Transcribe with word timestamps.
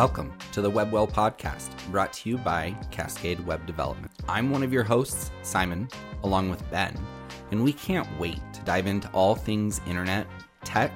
Welcome 0.00 0.32
to 0.52 0.62
the 0.62 0.70
WebWell 0.70 1.12
podcast, 1.12 1.68
brought 1.90 2.14
to 2.14 2.30
you 2.30 2.38
by 2.38 2.74
Cascade 2.90 3.38
Web 3.40 3.66
Development. 3.66 4.10
I'm 4.26 4.48
one 4.50 4.62
of 4.62 4.72
your 4.72 4.82
hosts, 4.82 5.30
Simon, 5.42 5.90
along 6.24 6.48
with 6.48 6.70
Ben, 6.70 6.98
and 7.50 7.62
we 7.62 7.74
can't 7.74 8.08
wait 8.18 8.40
to 8.54 8.62
dive 8.62 8.86
into 8.86 9.10
all 9.10 9.34
things 9.34 9.82
internet, 9.86 10.26
tech, 10.64 10.90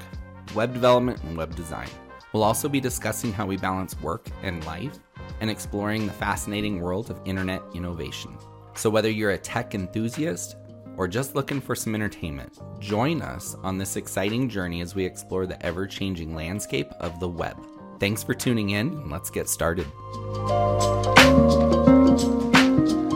web 0.54 0.72
development, 0.72 1.22
and 1.22 1.36
web 1.36 1.54
design. 1.54 1.90
We'll 2.32 2.44
also 2.44 2.66
be 2.66 2.80
discussing 2.80 3.30
how 3.30 3.44
we 3.44 3.58
balance 3.58 4.00
work 4.00 4.26
and 4.42 4.64
life 4.64 4.98
and 5.42 5.50
exploring 5.50 6.06
the 6.06 6.12
fascinating 6.14 6.80
world 6.80 7.10
of 7.10 7.20
internet 7.26 7.60
innovation. 7.74 8.38
So, 8.72 8.88
whether 8.88 9.10
you're 9.10 9.32
a 9.32 9.38
tech 9.38 9.74
enthusiast 9.74 10.56
or 10.96 11.08
just 11.08 11.34
looking 11.34 11.60
for 11.60 11.74
some 11.74 11.94
entertainment, 11.94 12.58
join 12.80 13.20
us 13.20 13.54
on 13.64 13.76
this 13.76 13.96
exciting 13.96 14.48
journey 14.48 14.80
as 14.80 14.94
we 14.94 15.04
explore 15.04 15.44
the 15.44 15.62
ever 15.62 15.86
changing 15.86 16.34
landscape 16.34 16.90
of 17.00 17.20
the 17.20 17.28
web. 17.28 17.58
Thanks 18.04 18.22
for 18.22 18.34
tuning 18.34 18.68
in, 18.68 18.88
and 18.88 19.10
let's 19.10 19.30
get 19.30 19.48
started. 19.48 19.86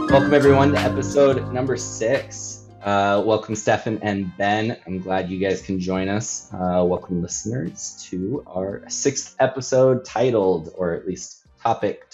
Welcome, 0.08 0.32
everyone, 0.32 0.72
to 0.72 0.78
episode 0.78 1.52
number 1.52 1.76
six. 1.76 2.64
Uh, 2.82 3.22
welcome, 3.22 3.54
Stefan 3.54 3.98
and 4.00 4.34
Ben. 4.38 4.78
I'm 4.86 5.02
glad 5.02 5.28
you 5.28 5.38
guys 5.38 5.60
can 5.60 5.78
join 5.78 6.08
us. 6.08 6.50
Uh, 6.54 6.82
welcome, 6.86 7.20
listeners, 7.20 8.02
to 8.08 8.42
our 8.46 8.82
sixth 8.88 9.36
episode 9.40 10.06
titled, 10.06 10.72
or 10.74 10.94
at 10.94 11.06
least 11.06 11.44
topic, 11.62 12.06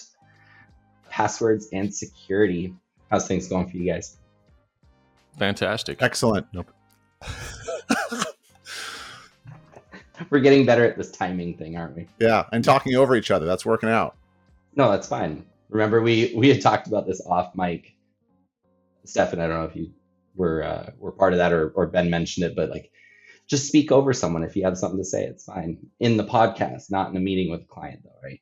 Passwords 1.09 1.69
and 1.73 1.95
Security. 1.95 2.75
How's 3.09 3.29
things 3.29 3.47
going 3.47 3.69
for 3.69 3.77
you 3.77 3.93
guys? 3.93 4.17
Fantastic. 5.39 6.03
Excellent. 6.03 6.49
Nope. 6.53 6.73
We're 10.31 10.41
getting 10.41 10.65
better 10.67 10.85
at 10.85 10.97
this 10.97 11.11
timing 11.11 11.57
thing, 11.57 11.77
aren't 11.77 11.97
we? 11.97 12.07
Yeah, 12.21 12.45
and 12.53 12.65
talking 12.65 12.95
over 12.95 13.17
each 13.17 13.31
other. 13.31 13.47
That's 13.47 13.67
working 13.67 13.89
out. 13.89 14.17
No, 14.77 14.91
that's 14.91 15.09
fine. 15.09 15.45
Remember, 15.71 16.01
we 16.03 16.33
we 16.37 16.49
had 16.49 16.61
talked 16.61 16.87
about 16.87 17.07
this 17.07 17.21
off 17.27 17.55
mic. 17.55 17.95
Stefan, 19.05 19.41
I 19.41 19.47
don't 19.47 19.59
know 19.61 19.65
if 19.67 19.77
you 19.77 19.93
were 20.35 20.63
uh, 20.63 20.91
were 20.99 21.13
part 21.13 21.33
of 21.33 21.39
that 21.39 21.53
or 21.53 21.71
or 21.71 21.87
Ben 21.87 22.11
mentioned 22.11 22.47
it, 22.47 22.57
but 22.57 22.71
like, 22.71 22.91
just 23.47 23.67
speak 23.69 23.93
over 23.93 24.13
someone 24.13 24.43
if 24.45 24.57
you 24.57 24.65
have 24.65 24.79
something 24.79 24.99
to 24.99 25.05
say. 25.05 25.25
It's 25.25 25.45
fine 25.45 25.79
in 26.01 26.17
the 26.17 26.25
podcast, 26.25 26.91
not 26.91 27.11
in 27.11 27.17
a 27.17 27.21
meeting 27.21 27.51
with 27.51 27.63
a 27.63 27.67
client, 27.67 28.01
though, 28.05 28.11
right? 28.23 28.41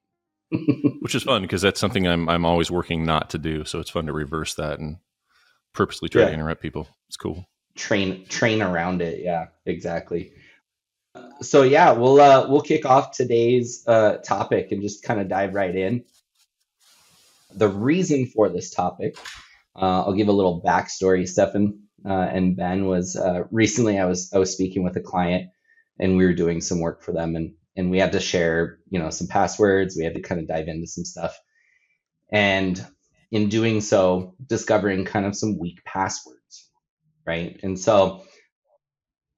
Which 1.00 1.14
is 1.14 1.22
fun 1.22 1.42
because 1.42 1.62
that's 1.62 1.80
something 1.80 2.06
I'm 2.06 2.28
I'm 2.28 2.44
always 2.44 2.70
working 2.70 3.04
not 3.04 3.30
to 3.30 3.38
do. 3.38 3.64
So 3.64 3.78
it's 3.80 3.90
fun 3.90 4.06
to 4.06 4.12
reverse 4.12 4.54
that 4.54 4.78
and 4.78 4.98
purposely 5.72 6.08
try 6.08 6.22
Yeah. 6.22 6.28
to 6.28 6.34
interrupt 6.34 6.60
people. 6.62 6.88
It's 7.08 7.16
cool. 7.16 7.46
train 7.74 8.26
train 8.26 8.62
around 8.62 9.00
it. 9.02 9.20
Yeah, 9.22 9.46
exactly. 9.66 10.32
So 11.40 11.62
yeah, 11.62 11.92
we'll 11.92 12.20
uh, 12.20 12.48
we'll 12.48 12.60
kick 12.62 12.84
off 12.84 13.12
today's 13.12 13.84
uh, 13.86 14.18
topic 14.18 14.72
and 14.72 14.82
just 14.82 15.02
kind 15.02 15.20
of 15.20 15.28
dive 15.28 15.54
right 15.54 15.74
in. 15.74 16.04
The 17.54 17.68
reason 17.68 18.26
for 18.26 18.48
this 18.48 18.70
topic, 18.70 19.16
uh, 19.76 20.04
I'll 20.04 20.14
give 20.14 20.28
a 20.28 20.32
little 20.32 20.62
backstory. 20.62 21.28
Stefan 21.28 21.80
uh, 22.04 22.12
and 22.12 22.56
Ben 22.56 22.86
was 22.86 23.16
uh, 23.16 23.44
recently. 23.50 23.98
I 23.98 24.06
was 24.06 24.32
I 24.32 24.38
was 24.38 24.52
speaking 24.52 24.84
with 24.84 24.96
a 24.96 25.00
client, 25.00 25.50
and 25.98 26.16
we 26.16 26.24
were 26.26 26.34
doing 26.34 26.60
some 26.60 26.80
work 26.80 27.02
for 27.02 27.12
them, 27.12 27.36
and 27.36 27.54
and 27.76 27.90
we 27.90 27.98
had 27.98 28.12
to 28.12 28.20
share 28.20 28.78
you 28.90 28.98
know 28.98 29.10
some 29.10 29.28
passwords. 29.28 29.96
We 29.96 30.04
had 30.04 30.14
to 30.14 30.22
kind 30.22 30.40
of 30.40 30.48
dive 30.48 30.68
into 30.68 30.86
some 30.86 31.04
stuff, 31.04 31.36
and 32.32 32.84
in 33.30 33.48
doing 33.48 33.80
so, 33.80 34.34
discovering 34.46 35.04
kind 35.04 35.26
of 35.26 35.36
some 35.36 35.58
weak 35.58 35.82
passwords 35.84 36.34
right? 37.26 37.58
And 37.62 37.78
so 37.78 38.24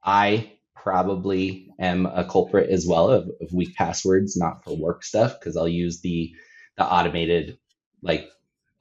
I 0.05 0.54
probably 0.85 1.71
am 1.81 2.07
a 2.07 2.25
culprit 2.25 2.71
as 2.71 2.87
well 2.87 3.11
of, 3.11 3.25
of 3.41 3.53
weak 3.53 3.75
passwords, 3.75 4.37
not 4.37 4.63
for 4.63 4.77
work 4.77 5.03
stuff, 5.03 5.41
because 5.41 5.57
I'll 5.57 5.67
use 5.67 6.03
the 6.03 6.33
the 6.77 6.85
automated, 6.85 7.59
like 8.03 8.29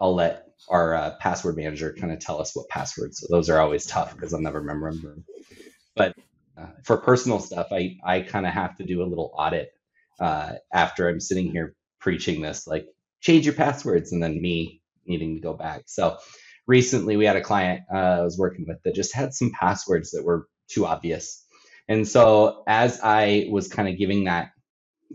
I'll 0.01 0.13
let 0.13 0.47
our 0.69 0.95
uh, 0.95 1.15
password 1.19 1.55
manager 1.55 1.95
kind 1.97 2.11
of 2.11 2.19
tell 2.19 2.41
us 2.41 2.55
what 2.55 2.67
passwords. 2.67 3.19
So 3.19 3.27
those 3.29 3.49
are 3.49 3.59
always 3.59 3.85
tough 3.85 4.13
because 4.15 4.33
I'll 4.33 4.41
never 4.41 4.59
remember 4.59 4.91
them. 4.91 5.25
But 5.95 6.15
uh, 6.57 6.67
for 6.83 6.97
personal 6.97 7.39
stuff, 7.39 7.67
I 7.71 7.97
I 8.05 8.21
kind 8.21 8.45
of 8.45 8.53
have 8.53 8.75
to 8.77 8.83
do 8.83 9.01
a 9.01 9.07
little 9.07 9.31
audit 9.33 9.71
uh, 10.19 10.53
after 10.73 11.07
I'm 11.07 11.21
sitting 11.21 11.51
here 11.51 11.73
preaching 12.01 12.41
this, 12.41 12.67
like 12.67 12.85
change 13.21 13.45
your 13.45 13.55
passwords, 13.55 14.11
and 14.11 14.21
then 14.21 14.41
me 14.41 14.81
needing 15.05 15.35
to 15.35 15.41
go 15.41 15.53
back. 15.53 15.83
So 15.85 16.17
recently 16.67 17.15
we 17.15 17.25
had 17.25 17.37
a 17.37 17.41
client 17.41 17.83
uh, 17.93 17.97
I 17.97 18.21
was 18.21 18.37
working 18.37 18.65
with 18.67 18.83
that 18.83 18.93
just 18.95 19.15
had 19.15 19.33
some 19.33 19.51
passwords 19.57 20.11
that 20.11 20.25
were 20.25 20.47
too 20.69 20.85
obvious. 20.85 21.45
And 21.87 22.07
so 22.07 22.63
as 22.67 22.99
I 23.03 23.47
was 23.51 23.67
kind 23.67 23.89
of 23.89 23.97
giving 23.97 24.25
that 24.25 24.51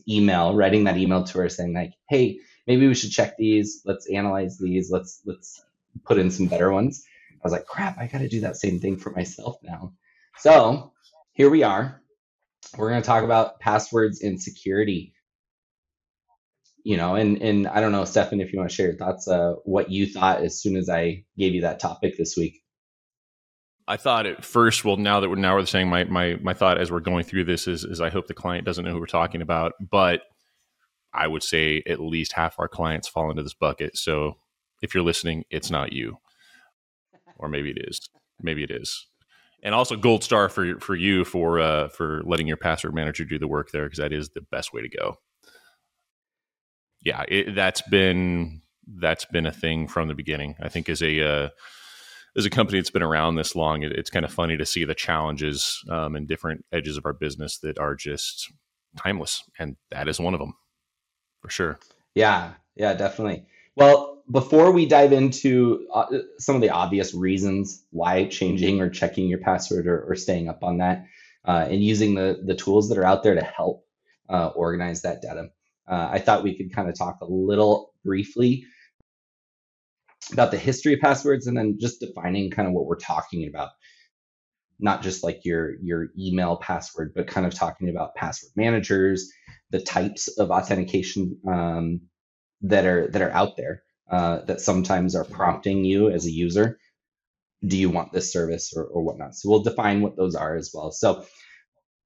email, 0.09 0.55
writing 0.55 0.85
that 0.85 0.97
email 0.99 1.25
to 1.25 1.39
her 1.39 1.49
saying 1.49 1.75
like, 1.75 1.95
"Hey, 2.09 2.41
maybe 2.67 2.87
we 2.87 2.95
should 2.95 3.11
check 3.11 3.37
these. 3.37 3.83
Let's 3.85 4.09
analyze 4.11 4.59
these. 4.59 4.91
Let's 4.91 5.23
let's 5.25 5.63
put 6.05 6.19
in 6.19 6.31
some 6.31 6.47
better 6.47 6.71
ones." 6.71 7.03
I 7.35 7.41
was 7.45 7.53
like, 7.53 7.67
"Crap, 7.67 7.99
I 7.99 8.07
got 8.07 8.19
to 8.19 8.29
do 8.29 8.41
that 8.41 8.57
same 8.57 8.81
thing 8.81 8.99
for 8.99 9.11
myself 9.11 9.57
now." 9.63 9.95
So, 10.39 10.93
here 11.33 11.51
we 11.51 11.63
are. 11.63 12.03
We're 12.77 12.91
going 12.91 13.03
to 13.03 13.07
talk 13.07 13.25
about 13.25 13.61
passwords 13.61 14.23
and 14.23 14.41
security 14.41 15.15
you 16.85 16.97
know 16.97 17.17
and 17.17 17.43
and 17.43 17.67
i 17.69 17.81
don't 17.81 17.93
know 17.93 18.05
stefan 18.05 18.41
if 18.41 18.53
you 18.53 18.59
want 18.59 18.71
to 18.71 18.75
share 18.75 18.87
your 18.87 18.97
thoughts 18.97 19.29
uh 19.29 19.55
what 19.65 19.91
you 19.91 20.07
thought 20.07 20.43
as 20.43 20.61
soon 20.61 20.77
as 20.77 20.89
i 20.89 21.23
gave 21.37 21.55
you 21.55 21.63
that 21.63 21.81
topic 21.81 22.17
this 22.17 22.37
week 22.37 22.63
I 23.89 23.97
thought 23.97 24.27
at 24.27 24.45
first, 24.45 24.85
well, 24.85 24.99
now 24.99 25.21
that 25.21 25.31
we're 25.31 25.37
now 25.37 25.57
we're 25.57 25.65
saying 25.65 25.89
my 25.89 26.05
my 26.05 26.39
my 26.43 26.53
thought 26.53 26.79
as 26.79 26.93
we're 26.93 27.01
going 27.01 27.25
through 27.25 27.45
this 27.45 27.67
is 27.67 27.85
is 27.85 28.03
I 28.03 28.11
hope 28.11 28.27
the 28.27 28.35
client 28.35 28.67
doesn't 28.67 28.85
know 28.85 28.93
who 28.93 29.01
we're 29.01 29.07
talking 29.07 29.41
about, 29.41 29.73
but 29.81 30.23
I 31.15 31.27
would 31.27 31.43
say 31.43 31.83
at 31.87 31.99
least 31.99 32.35
half 32.35 32.59
our 32.59 32.69
clients 32.69 33.09
fall 33.09 33.31
into 33.31 33.43
this 33.43 33.55
bucket. 33.55 33.97
So 33.97 34.37
if 34.83 34.95
you're 34.95 35.03
listening, 35.03 35.45
it's 35.51 35.71
not 35.71 35.95
you, 35.95 36.19
or 37.39 37.49
maybe 37.49 37.71
it 37.71 37.89
is. 37.89 38.11
Maybe 38.43 38.63
it 38.63 38.71
is. 38.71 39.07
And 39.63 39.75
also 39.75 39.97
gold 39.97 40.23
star 40.23 40.51
for 40.51 40.79
for 40.81 40.95
you 40.95 41.25
for 41.25 41.59
uh, 41.59 41.89
for 41.89 42.23
letting 42.25 42.47
your 42.47 42.59
password 42.59 42.95
manager 42.95 43.25
do 43.25 43.39
the 43.39 43.49
work 43.49 43.71
there 43.73 43.85
because 43.85 43.99
that 43.99 44.13
is 44.13 44.29
the 44.29 44.43
best 44.43 44.75
way 44.75 44.83
to 44.83 44.89
go. 44.89 45.17
Yeah, 47.01 47.25
it, 47.27 47.55
that's 47.55 47.81
been 47.81 48.61
that's 48.87 49.25
been 49.25 49.47
a 49.47 49.53
thing 49.53 49.89
from 49.89 50.09
the 50.09 50.15
beginning. 50.15 50.57
I 50.61 50.69
think 50.69 50.91
as 50.91 51.03
a 51.03 51.23
uh, 51.23 51.49
as 52.39 52.47
a 52.47 52.51
company 52.51 52.79
that's 52.79 52.91
been 52.91 53.03
around 53.03 53.35
this 53.35 53.55
long, 53.55 53.83
it, 53.83 53.93
it's 53.93 54.11
kind 54.11 54.25
of 54.25 54.33
funny 54.33 54.57
to 54.57 54.65
see 54.65 54.85
the 54.85 54.95
challenges 54.95 55.83
um, 55.91 56.17
and 56.17 56.27
different 56.27 56.65
edges 56.73 56.97
of 56.97 57.05
our 57.05 57.13
business 57.13 57.59
that 57.59 57.79
are 57.79 57.95
just 57.95 58.51
timeless, 58.97 59.43
and 59.59 59.77
that 59.91 60.09
is 60.09 60.19
one 60.21 60.33
of 60.33 60.41
them 60.41 60.55
for 61.41 61.51
sure. 61.51 61.79
yeah 62.15 62.53
yeah 62.77 62.95
definitely 62.95 63.45
well 63.77 64.23
before 64.31 64.73
we 64.73 64.87
dive 64.87 65.13
into 65.13 65.87
uh, 65.95 66.07
some 66.39 66.55
of 66.55 66.61
the 66.61 66.71
obvious 66.71 67.15
reasons 67.15 67.85
why 67.91 68.27
changing 68.27 68.81
or 68.81 68.91
checking 68.91 69.29
your 69.29 69.39
password 69.39 69.87
or, 69.87 70.03
or 70.03 70.15
staying 70.15 70.49
up 70.49 70.63
on 70.63 70.79
that 70.79 71.07
uh, 71.47 71.67
and 71.71 71.83
using 71.83 72.15
the 72.15 72.41
the 72.45 72.55
tools 72.55 72.89
that 72.89 72.99
are 72.99 73.05
out 73.05 73.23
there 73.23 73.35
to 73.35 73.45
help 73.45 73.87
uh, 74.29 74.49
organize 74.49 75.03
that 75.03 75.23
data 75.23 75.49
uh, 75.87 76.09
i 76.11 76.19
thought 76.19 76.43
we 76.43 76.57
could 76.57 76.75
kind 76.75 76.89
of 76.89 76.99
talk 76.99 77.19
a 77.21 77.27
little 77.27 77.95
briefly 78.05 78.65
about 80.33 80.51
the 80.51 80.59
history 80.59 80.95
of 80.95 81.01
passwords 81.01 81.47
and 81.47 81.57
then 81.57 81.79
just 81.81 82.01
defining 82.01 82.51
kind 82.51 82.69
of 82.69 82.75
what 82.75 82.87
we're 82.87 82.97
talking 82.97 83.49
about. 83.49 83.71
Not 84.81 85.03
just 85.03 85.25
like 85.25 85.45
your 85.45 85.75
your 85.83 86.09
email 86.19 86.57
password 86.57 87.13
but 87.15 87.27
kind 87.27 87.47
of 87.47 87.55
talking 87.55 87.89
about 87.89 88.15
password 88.15 88.53
managers 88.57 89.29
the 89.71 89.81
types 89.81 90.29
of 90.39 90.51
authentication 90.51 91.39
um, 91.47 92.01
that 92.63 92.87
are 92.87 93.09
that 93.09 93.23
are 93.23 93.31
out 93.31 93.57
there 93.57 93.83
uh, 94.11 94.41
that 94.43 94.61
sometimes 94.61 95.15
are 95.15 95.25
prompting 95.25 95.85
you 95.85 96.11
as 96.11 96.27
a 96.27 96.31
user. 96.31 96.79
Do 97.67 97.77
you 97.77 97.91
want 97.91 98.13
this 98.13 98.33
service 98.33 98.73
or, 98.75 98.85
or 98.85 99.03
whatnot? 99.03 99.35
So 99.35 99.51
we'll 99.51 99.63
define 99.63 100.01
what 100.01 100.17
those 100.17 100.35
are 100.35 100.57
as 100.57 100.71
well. 100.73 100.93
So 100.93 101.25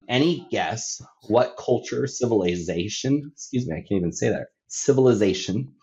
any 0.08 0.46
guess 0.50 1.00
what 1.28 1.56
culture 1.56 2.08
civilization 2.08 3.30
excuse 3.32 3.68
me 3.68 3.76
i 3.76 3.78
can't 3.78 4.00
even 4.00 4.12
say 4.12 4.30
that. 4.30 4.48
Civilization 4.66 5.74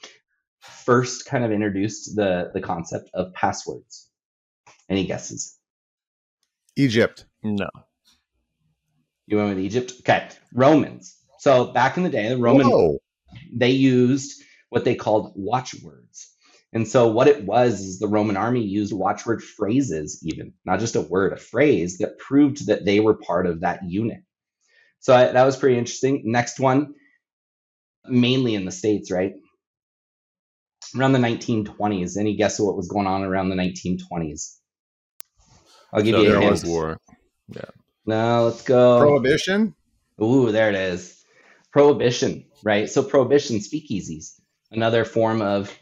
first 0.59 1.25
kind 1.25 1.43
of 1.43 1.51
introduced 1.51 2.15
the 2.15 2.51
the 2.53 2.61
concept 2.61 3.09
of 3.13 3.33
passwords 3.33 4.09
any 4.89 5.05
guesses 5.05 5.57
Egypt. 6.75 7.25
No, 7.43 7.69
you 9.27 9.37
went 9.37 9.49
with 9.49 9.59
egypt 9.59 9.93
okay 9.99 10.27
romans 10.53 11.17
so 11.39 11.71
back 11.71 11.97
in 11.97 12.03
the 12.03 12.09
day 12.09 12.29
the 12.29 12.37
roman 12.37 12.67
Whoa. 12.67 12.99
they 13.53 13.71
used 13.71 14.41
what 14.69 14.85
they 14.85 14.95
called 14.95 15.33
watchwords. 15.35 16.33
And 16.71 16.87
so 16.87 17.07
what 17.07 17.27
it 17.27 17.43
was 17.43 17.79
is 17.81 17.99
the 17.99 18.07
Roman 18.07 18.37
army 18.37 18.61
used 18.61 18.93
watchword 18.93 19.43
phrases, 19.43 20.21
even 20.23 20.53
not 20.65 20.79
just 20.79 20.95
a 20.95 21.01
word, 21.01 21.33
a 21.33 21.37
phrase 21.37 21.97
that 21.97 22.19
proved 22.19 22.67
that 22.67 22.85
they 22.85 22.99
were 22.99 23.15
part 23.15 23.47
of 23.47 23.61
that 23.61 23.83
unit. 23.83 24.21
So 24.99 25.15
I, 25.15 25.31
that 25.31 25.45
was 25.45 25.57
pretty 25.57 25.77
interesting. 25.77 26.23
Next 26.25 26.59
one, 26.59 26.93
mainly 28.05 28.53
in 28.53 28.65
the 28.65 28.71
States, 28.71 29.09
right? 29.09 29.33
Around 30.97 31.13
the 31.13 31.19
1920s. 31.19 32.17
Any 32.17 32.35
guess 32.35 32.59
of 32.59 32.65
what 32.65 32.75
was 32.77 32.87
going 32.87 33.07
on 33.07 33.23
around 33.23 33.49
the 33.49 33.55
1920s? 33.55 34.57
I'll 35.93 36.01
give 36.03 36.15
So 36.15 36.21
you 36.23 36.29
a 36.29 36.31
there 36.31 36.41
hint. 36.41 36.51
was 36.51 36.65
war. 36.65 36.97
Yeah. 37.49 37.61
No, 38.05 38.45
let's 38.45 38.63
go. 38.63 38.99
Prohibition. 38.99 39.75
Ooh, 40.21 40.51
there 40.51 40.69
it 40.69 40.75
is. 40.75 41.23
prohibition, 41.71 42.45
right? 42.63 42.89
So 42.89 43.03
prohibition 43.03 43.57
speakeasies, 43.57 44.39
another 44.71 45.05
form 45.05 45.41
of 45.41 45.73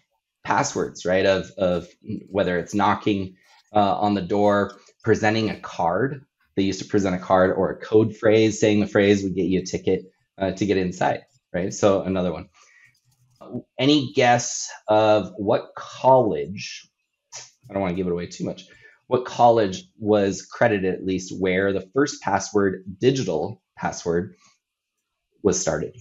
passwords, 0.44 1.06
right? 1.06 1.26
Of 1.26 1.52
of 1.58 1.88
whether 2.30 2.58
it's 2.60 2.74
knocking 2.74 3.36
uh, 3.74 3.98
on 4.00 4.14
the 4.14 4.22
door, 4.22 4.78
presenting 5.04 5.50
a 5.50 5.60
card. 5.60 6.26
They 6.56 6.64
used 6.64 6.82
to 6.82 6.88
present 6.88 7.16
a 7.16 7.20
card 7.20 7.56
or 7.56 7.72
a 7.72 7.78
code 7.80 8.16
phrase. 8.16 8.60
Saying 8.60 8.80
the 8.80 8.88
phrase 8.88 9.24
would 9.24 9.36
get 9.36 9.46
you 9.46 9.62
a 9.62 9.66
ticket 9.66 10.06
uh, 10.38 10.52
to 10.52 10.66
get 10.66 10.78
inside, 10.78 11.22
right? 11.54 11.74
So 11.74 12.02
another 12.04 12.34
one. 12.34 12.50
Any 13.80 14.14
guess 14.14 14.70
of 14.88 15.32
what 15.38 15.70
college? 15.76 16.90
I 17.70 17.74
don't 17.74 17.82
want 17.82 17.92
to 17.92 17.96
give 17.96 18.08
it 18.08 18.14
away 18.14 18.28
too 18.28 18.46
much. 18.46 18.66
What 19.08 19.26
college 19.26 19.84
was 19.98 20.46
credited 20.46 20.94
at 20.94 21.06
least 21.06 21.34
where 21.40 21.72
the 21.72 21.90
first 21.94 22.22
password, 22.22 22.84
digital 23.00 23.62
password, 23.78 24.36
was 25.44 25.60
started? 25.60 25.96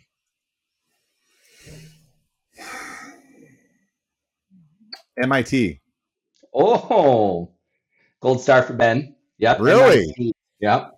MIT. 5.19 5.81
Oh, 6.54 7.52
gold 8.20 8.40
star 8.40 8.62
for 8.62 8.72
Ben. 8.72 9.14
Yep. 9.38 9.60
Really? 9.60 9.98
MIT. 9.98 10.32
Yep. 10.60 10.95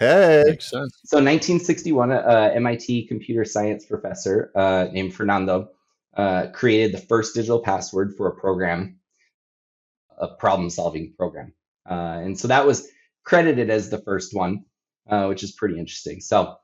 Hey. 0.00 0.44
Makes 0.46 0.70
sense. 0.70 0.98
So 1.04 1.18
1961, 1.18 2.10
uh, 2.10 2.50
MIT 2.54 3.06
computer 3.06 3.44
science 3.44 3.84
professor 3.84 4.50
uh, 4.56 4.86
named 4.90 5.14
Fernando 5.14 5.68
uh, 6.16 6.46
created 6.54 6.92
the 6.92 7.06
first 7.06 7.34
digital 7.34 7.60
password 7.60 8.14
for 8.16 8.28
a 8.28 8.34
program, 8.34 8.98
a 10.18 10.28
problem-solving 10.28 11.12
program, 11.18 11.52
uh, 11.88 12.18
and 12.24 12.38
so 12.38 12.48
that 12.48 12.66
was 12.66 12.88
credited 13.24 13.68
as 13.68 13.90
the 13.90 13.98
first 13.98 14.34
one, 14.34 14.64
uh, 15.10 15.26
which 15.26 15.42
is 15.42 15.52
pretty 15.52 15.78
interesting. 15.78 16.20
So 16.20 16.56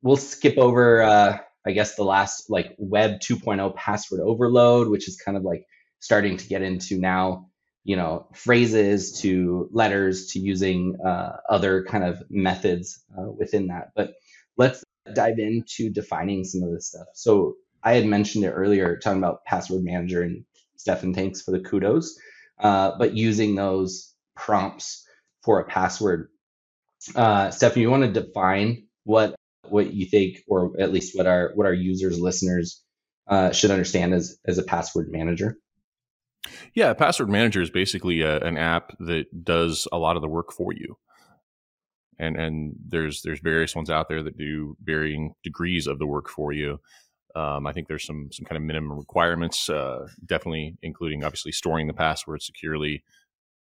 we'll 0.00 0.16
skip 0.16 0.56
over, 0.56 1.02
uh, 1.02 1.38
I 1.66 1.72
guess, 1.72 1.96
the 1.96 2.04
last 2.04 2.48
like 2.48 2.76
Web 2.78 3.18
2.0 3.18 3.74
password 3.74 4.20
overload, 4.20 4.86
which 4.86 5.08
is 5.08 5.16
kind 5.16 5.36
of 5.36 5.42
like 5.42 5.66
starting 5.98 6.36
to 6.36 6.46
get 6.46 6.62
into 6.62 7.00
now 7.00 7.50
you 7.84 7.96
know 7.96 8.26
phrases 8.34 9.20
to 9.20 9.68
letters 9.72 10.28
to 10.32 10.40
using 10.40 10.96
uh, 11.04 11.36
other 11.48 11.84
kind 11.84 12.04
of 12.04 12.22
methods 12.30 13.02
uh, 13.18 13.30
within 13.30 13.68
that. 13.68 13.90
But 13.96 14.14
let's 14.56 14.84
dive 15.14 15.38
into 15.38 15.90
defining 15.90 16.44
some 16.44 16.62
of 16.62 16.72
this 16.72 16.88
stuff. 16.88 17.06
So 17.14 17.54
i 17.82 17.94
had 17.94 18.06
mentioned 18.06 18.44
it 18.44 18.50
earlier 18.50 18.96
talking 18.98 19.18
about 19.18 19.44
password 19.44 19.84
manager 19.84 20.22
and 20.22 20.44
stefan 20.76 21.14
thanks 21.14 21.40
for 21.42 21.52
the 21.52 21.60
kudos 21.60 22.18
uh, 22.60 22.92
but 22.98 23.14
using 23.14 23.54
those 23.54 24.14
prompts 24.36 25.06
for 25.42 25.60
a 25.60 25.64
password. 25.64 26.28
Uh, 27.14 27.50
stefan 27.50 27.82
you 27.82 27.90
want 27.90 28.02
to 28.02 28.20
define 28.20 28.86
what 29.04 29.34
what 29.68 29.92
you 29.94 30.06
think 30.06 30.38
or 30.48 30.72
at 30.80 30.92
least 30.92 31.16
what 31.16 31.26
our 31.26 31.52
what 31.54 31.66
our 31.66 31.72
users 31.72 32.18
listeners 32.18 32.82
uh, 33.28 33.52
should 33.52 33.70
understand 33.70 34.12
as 34.14 34.38
as 34.46 34.58
a 34.58 34.62
password 34.62 35.08
manager 35.10 35.56
Yeah, 36.74 36.92
Password 36.94 37.28
Manager 37.28 37.60
is 37.60 37.70
basically 37.70 38.22
a, 38.22 38.38
an 38.40 38.56
app 38.56 38.96
that 39.00 39.44
does 39.44 39.88
a 39.92 39.98
lot 39.98 40.16
of 40.16 40.22
the 40.22 40.28
work 40.28 40.52
for 40.52 40.72
you. 40.72 40.96
And 42.18 42.36
and 42.36 42.74
there's 42.88 43.22
there's 43.22 43.40
various 43.40 43.76
ones 43.76 43.90
out 43.90 44.08
there 44.08 44.22
that 44.22 44.36
do 44.36 44.76
varying 44.82 45.34
degrees 45.44 45.86
of 45.86 45.98
the 45.98 46.06
work 46.06 46.28
for 46.28 46.52
you. 46.52 46.80
Um, 47.36 47.66
I 47.66 47.72
think 47.72 47.86
there's 47.86 48.06
some 48.06 48.30
some 48.32 48.44
kind 48.44 48.56
of 48.56 48.62
minimum 48.64 48.98
requirements, 48.98 49.70
uh, 49.70 50.08
definitely 50.26 50.76
including 50.82 51.22
obviously 51.22 51.52
storing 51.52 51.86
the 51.86 51.92
password 51.92 52.42
securely, 52.42 53.04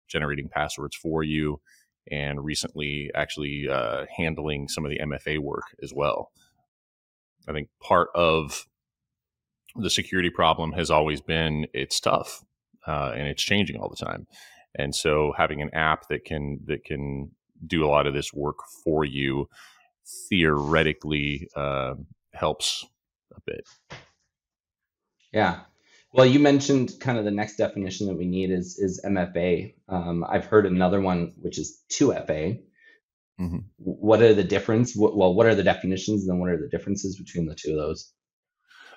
generating 0.08 0.50
passwords 0.50 0.94
for 0.94 1.22
you, 1.22 1.60
and 2.10 2.44
recently 2.44 3.10
actually 3.14 3.66
uh, 3.70 4.04
handling 4.14 4.68
some 4.68 4.84
of 4.84 4.90
the 4.90 4.98
MFA 4.98 5.38
work 5.38 5.64
as 5.82 5.94
well. 5.94 6.30
I 7.48 7.52
think 7.52 7.68
part 7.80 8.08
of 8.14 8.66
the 9.76 9.90
security 9.90 10.30
problem 10.30 10.72
has 10.72 10.90
always 10.90 11.20
been 11.20 11.66
it's 11.72 12.00
tough 12.00 12.44
uh, 12.86 13.12
and 13.14 13.26
it's 13.28 13.42
changing 13.42 13.80
all 13.80 13.88
the 13.88 14.04
time. 14.04 14.26
And 14.76 14.94
so 14.94 15.32
having 15.36 15.62
an 15.62 15.70
app 15.72 16.08
that 16.08 16.24
can 16.24 16.60
that 16.66 16.84
can 16.84 17.30
do 17.66 17.84
a 17.84 17.88
lot 17.88 18.06
of 18.06 18.14
this 18.14 18.32
work 18.32 18.56
for 18.82 19.04
you 19.04 19.48
theoretically 20.28 21.48
uh, 21.56 21.94
helps 22.32 22.84
a 23.34 23.40
bit. 23.46 23.66
Yeah. 25.32 25.60
Well, 26.12 26.26
you 26.26 26.38
mentioned 26.38 26.92
kind 27.00 27.18
of 27.18 27.24
the 27.24 27.32
next 27.32 27.56
definition 27.56 28.06
that 28.06 28.16
we 28.16 28.26
need 28.26 28.50
is 28.50 28.78
is 28.78 29.00
MFA. 29.04 29.74
Um, 29.88 30.24
I've 30.28 30.44
heard 30.44 30.66
another 30.66 31.00
one 31.00 31.32
which 31.40 31.58
is 31.58 31.82
2FA. 31.92 32.60
hmm 33.38 33.58
What 33.78 34.22
are 34.22 34.34
the 34.34 34.44
difference? 34.44 34.94
Well, 34.96 35.34
what 35.34 35.46
are 35.46 35.56
the 35.56 35.64
definitions, 35.64 36.22
and 36.22 36.30
then 36.30 36.38
what 36.38 36.50
are 36.50 36.60
the 36.60 36.68
differences 36.68 37.16
between 37.16 37.46
the 37.46 37.56
two 37.56 37.72
of 37.72 37.78
those? 37.78 38.12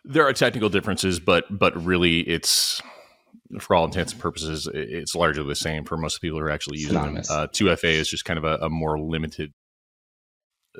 There 0.06 0.28
are 0.28 0.34
technical 0.34 0.70
differences, 0.70 1.20
but 1.20 1.46
but 1.50 1.76
really 1.84 2.20
it's 2.20 2.82
for 3.60 3.76
all 3.76 3.86
intents 3.86 4.14
and 4.14 4.22
purposes, 4.22 4.70
it's 4.74 5.16
largely 5.16 5.44
the 5.46 5.56
same 5.56 5.86
for 5.86 5.98
most 5.98 6.22
people 6.22 6.40
who 6.40 6.46
are 6.46 6.52
actually 6.52 6.80
using 6.80 6.94
them. 6.94 7.24
Synonymous. 7.24 7.32
Uh, 7.32 7.48
2FA 7.48 7.94
is 7.94 8.10
just 8.10 8.26
kind 8.26 8.38
of 8.38 8.44
a, 8.44 8.66
a 8.66 8.70
more 8.70 9.00
limited 9.00 9.54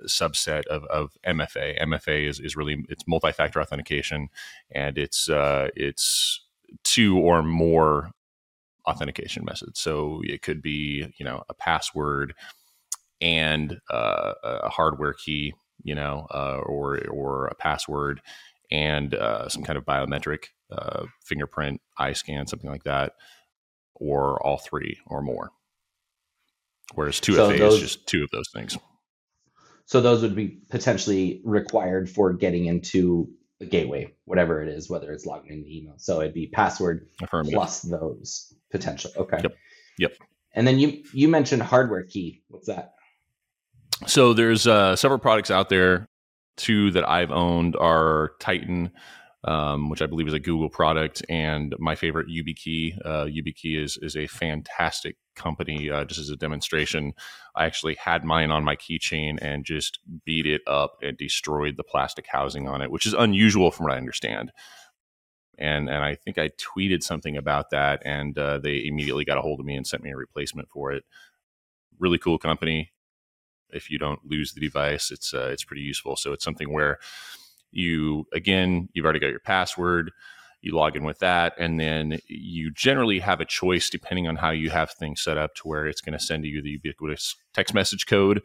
subset 0.06 0.66
of, 0.68 0.84
of 0.86 1.12
MFA. 1.26 1.82
MFA 1.82 2.28
is, 2.28 2.40
is 2.40 2.56
really 2.56 2.86
it's 2.90 3.08
multi-factor 3.08 3.62
authentication, 3.62 4.30
and 4.72 4.98
it's 4.98 5.30
uh, 5.30 5.70
it's 5.76 6.46
two 6.84 7.18
or 7.18 7.42
more 7.44 8.12
authentication 8.88 9.44
methods. 9.46 9.80
So 9.80 10.22
it 10.24 10.42
could 10.42 10.62
be 10.62 11.14
you 11.18 11.26
know 11.26 11.44
a 11.50 11.54
password 11.54 12.34
and 13.22 13.80
uh, 13.90 14.34
a 14.44 14.70
hardware 14.70 15.14
key, 15.14 15.54
you 15.84 15.96
know, 15.96 16.28
uh, 16.32 16.60
or 16.66 17.00
or 17.08 17.48
a 17.48 17.56
password 17.56 18.22
and 18.72 19.14
uh, 19.16 19.48
some 19.50 19.64
kind 19.64 19.78
of 19.78 19.86
biometric 19.86 20.46
uh, 20.72 21.06
fingerprint, 21.24 21.82
eye 21.98 22.14
scan, 22.14 22.48
something 22.48 22.70
like 22.70 22.84
that, 22.84 23.14
or 23.96 24.42
all 24.46 24.58
three 24.58 24.98
or 25.08 25.22
more. 25.22 25.50
Whereas 26.96 27.20
2FA 27.20 27.58
So 27.58 27.68
is 27.68 27.80
just 27.80 28.08
two 28.08 28.24
of 28.24 28.30
those 28.32 28.50
things. 28.54 28.78
so 29.86 30.02
those 30.02 30.22
would 30.22 30.36
be 30.36 30.60
potentially 30.70 31.42
required 31.44 32.10
for 32.10 32.34
getting 32.34 32.66
into 32.66 33.30
a 33.60 33.66
gateway, 33.66 34.14
whatever 34.26 34.62
it 34.62 34.70
is, 34.70 34.90
whether 34.90 35.12
it's 35.12 35.26
logging 35.26 35.52
into 35.52 35.70
email. 35.70 35.96
So 35.98 36.22
it'd 36.22 36.34
be 36.34 36.48
password 36.48 37.08
plus 37.30 37.82
those 37.82 38.54
potential. 38.72 39.12
Okay. 39.18 39.40
Yep. 39.42 39.56
Yep. 40.00 40.14
And 40.54 40.68
then 40.68 40.80
you 40.80 41.04
you 41.14 41.28
mentioned 41.28 41.62
hardware 41.62 42.04
key. 42.04 42.44
What's 42.50 42.68
that? 42.68 42.94
So 44.06 44.34
there's 44.34 44.68
uh, 44.68 44.96
several 44.96 45.20
products 45.20 45.50
out 45.52 45.70
there. 45.70 46.08
Two 46.58 46.92
that 46.92 47.08
I've 47.08 47.32
owned 47.32 47.76
are 47.76 48.32
Titan, 48.40 48.92
um, 49.44 49.90
which 49.90 50.02
I 50.02 50.08
believe 50.08 50.28
is 50.28 50.34
a 50.34 50.40
Google 50.40 50.70
product, 50.70 51.24
and 51.30 51.76
my 51.80 51.96
favorite 51.96 52.28
YubiKey. 52.28 52.98
Uh, 53.06 53.26
YubiKey 53.26 53.82
is 53.82 53.98
is 54.02 54.18
a 54.18 54.28
fantastic 54.28 55.18
company. 55.36 55.90
Uh, 55.90 56.04
just 56.04 56.20
as 56.20 56.30
a 56.32 56.36
demonstration, 56.36 57.14
I 57.56 57.66
actually 57.66 57.96
had 57.96 58.26
mine 58.26 58.50
on 58.50 58.64
my 58.64 58.76
keychain 58.76 59.38
and 59.42 59.66
just 59.66 60.00
beat 60.26 60.48
it 60.48 60.62
up 60.68 60.98
and 61.04 61.16
destroyed 61.16 61.78
the 61.78 61.84
plastic 61.84 62.26
housing 62.28 62.68
on 62.68 62.82
it, 62.82 62.92
which 62.92 63.06
is 63.06 63.14
unusual 63.14 63.70
from 63.72 63.86
what 63.86 63.94
I 63.94 63.98
understand. 63.98 64.52
And 65.60 65.90
and 65.90 66.04
I 66.04 66.16
think 66.16 66.40
I 66.40 66.50
tweeted 66.50 67.04
something 67.04 67.38
about 67.38 67.70
that, 67.70 68.02
and 68.04 68.38
uh, 68.38 68.58
they 68.58 68.84
immediately 68.86 69.26
got 69.26 69.38
a 69.38 69.42
hold 69.42 69.60
of 69.60 69.66
me 69.66 69.76
and 69.76 69.86
sent 69.86 70.04
me 70.04 70.12
a 70.12 70.18
replacement 70.18 70.70
for 70.70 70.92
it. 70.92 71.04
Really 72.00 72.18
cool 72.18 72.40
company 72.40 72.92
if 73.72 73.90
you 73.90 73.98
don't 73.98 74.20
lose 74.26 74.54
the 74.54 74.62
device 74.62 75.12
it's 75.12 75.34
uh, 75.34 75.50
it's 75.52 75.64
pretty 75.64 75.82
useful 75.82 76.16
so 76.16 76.34
it's 76.34 76.44
something 76.44 76.72
where 76.72 77.00
you 77.72 78.26
again 78.34 78.90
you've 78.94 79.06
already 79.06 79.20
got 79.20 79.28
your 79.30 79.40
password 79.40 80.12
you 80.62 80.74
log 80.74 80.96
in 80.96 81.04
with 81.04 81.20
that 81.20 81.54
and 81.60 81.80
then 81.80 82.20
you 82.28 82.72
generally 82.72 83.20
have 83.20 83.40
a 83.40 83.46
choice 83.46 83.90
depending 83.90 84.28
on 84.28 84.38
how 84.38 84.50
you 84.50 84.70
have 84.70 84.92
things 84.92 85.22
set 85.22 85.38
up 85.38 85.54
to 85.56 85.68
where 85.68 85.86
it's 85.86 86.02
going 86.02 86.18
to 86.18 86.24
send 86.24 86.46
you 86.46 86.62
the 86.62 86.72
ubiquitous 86.72 87.36
text 87.54 87.74
message 87.74 88.06
code 88.06 88.42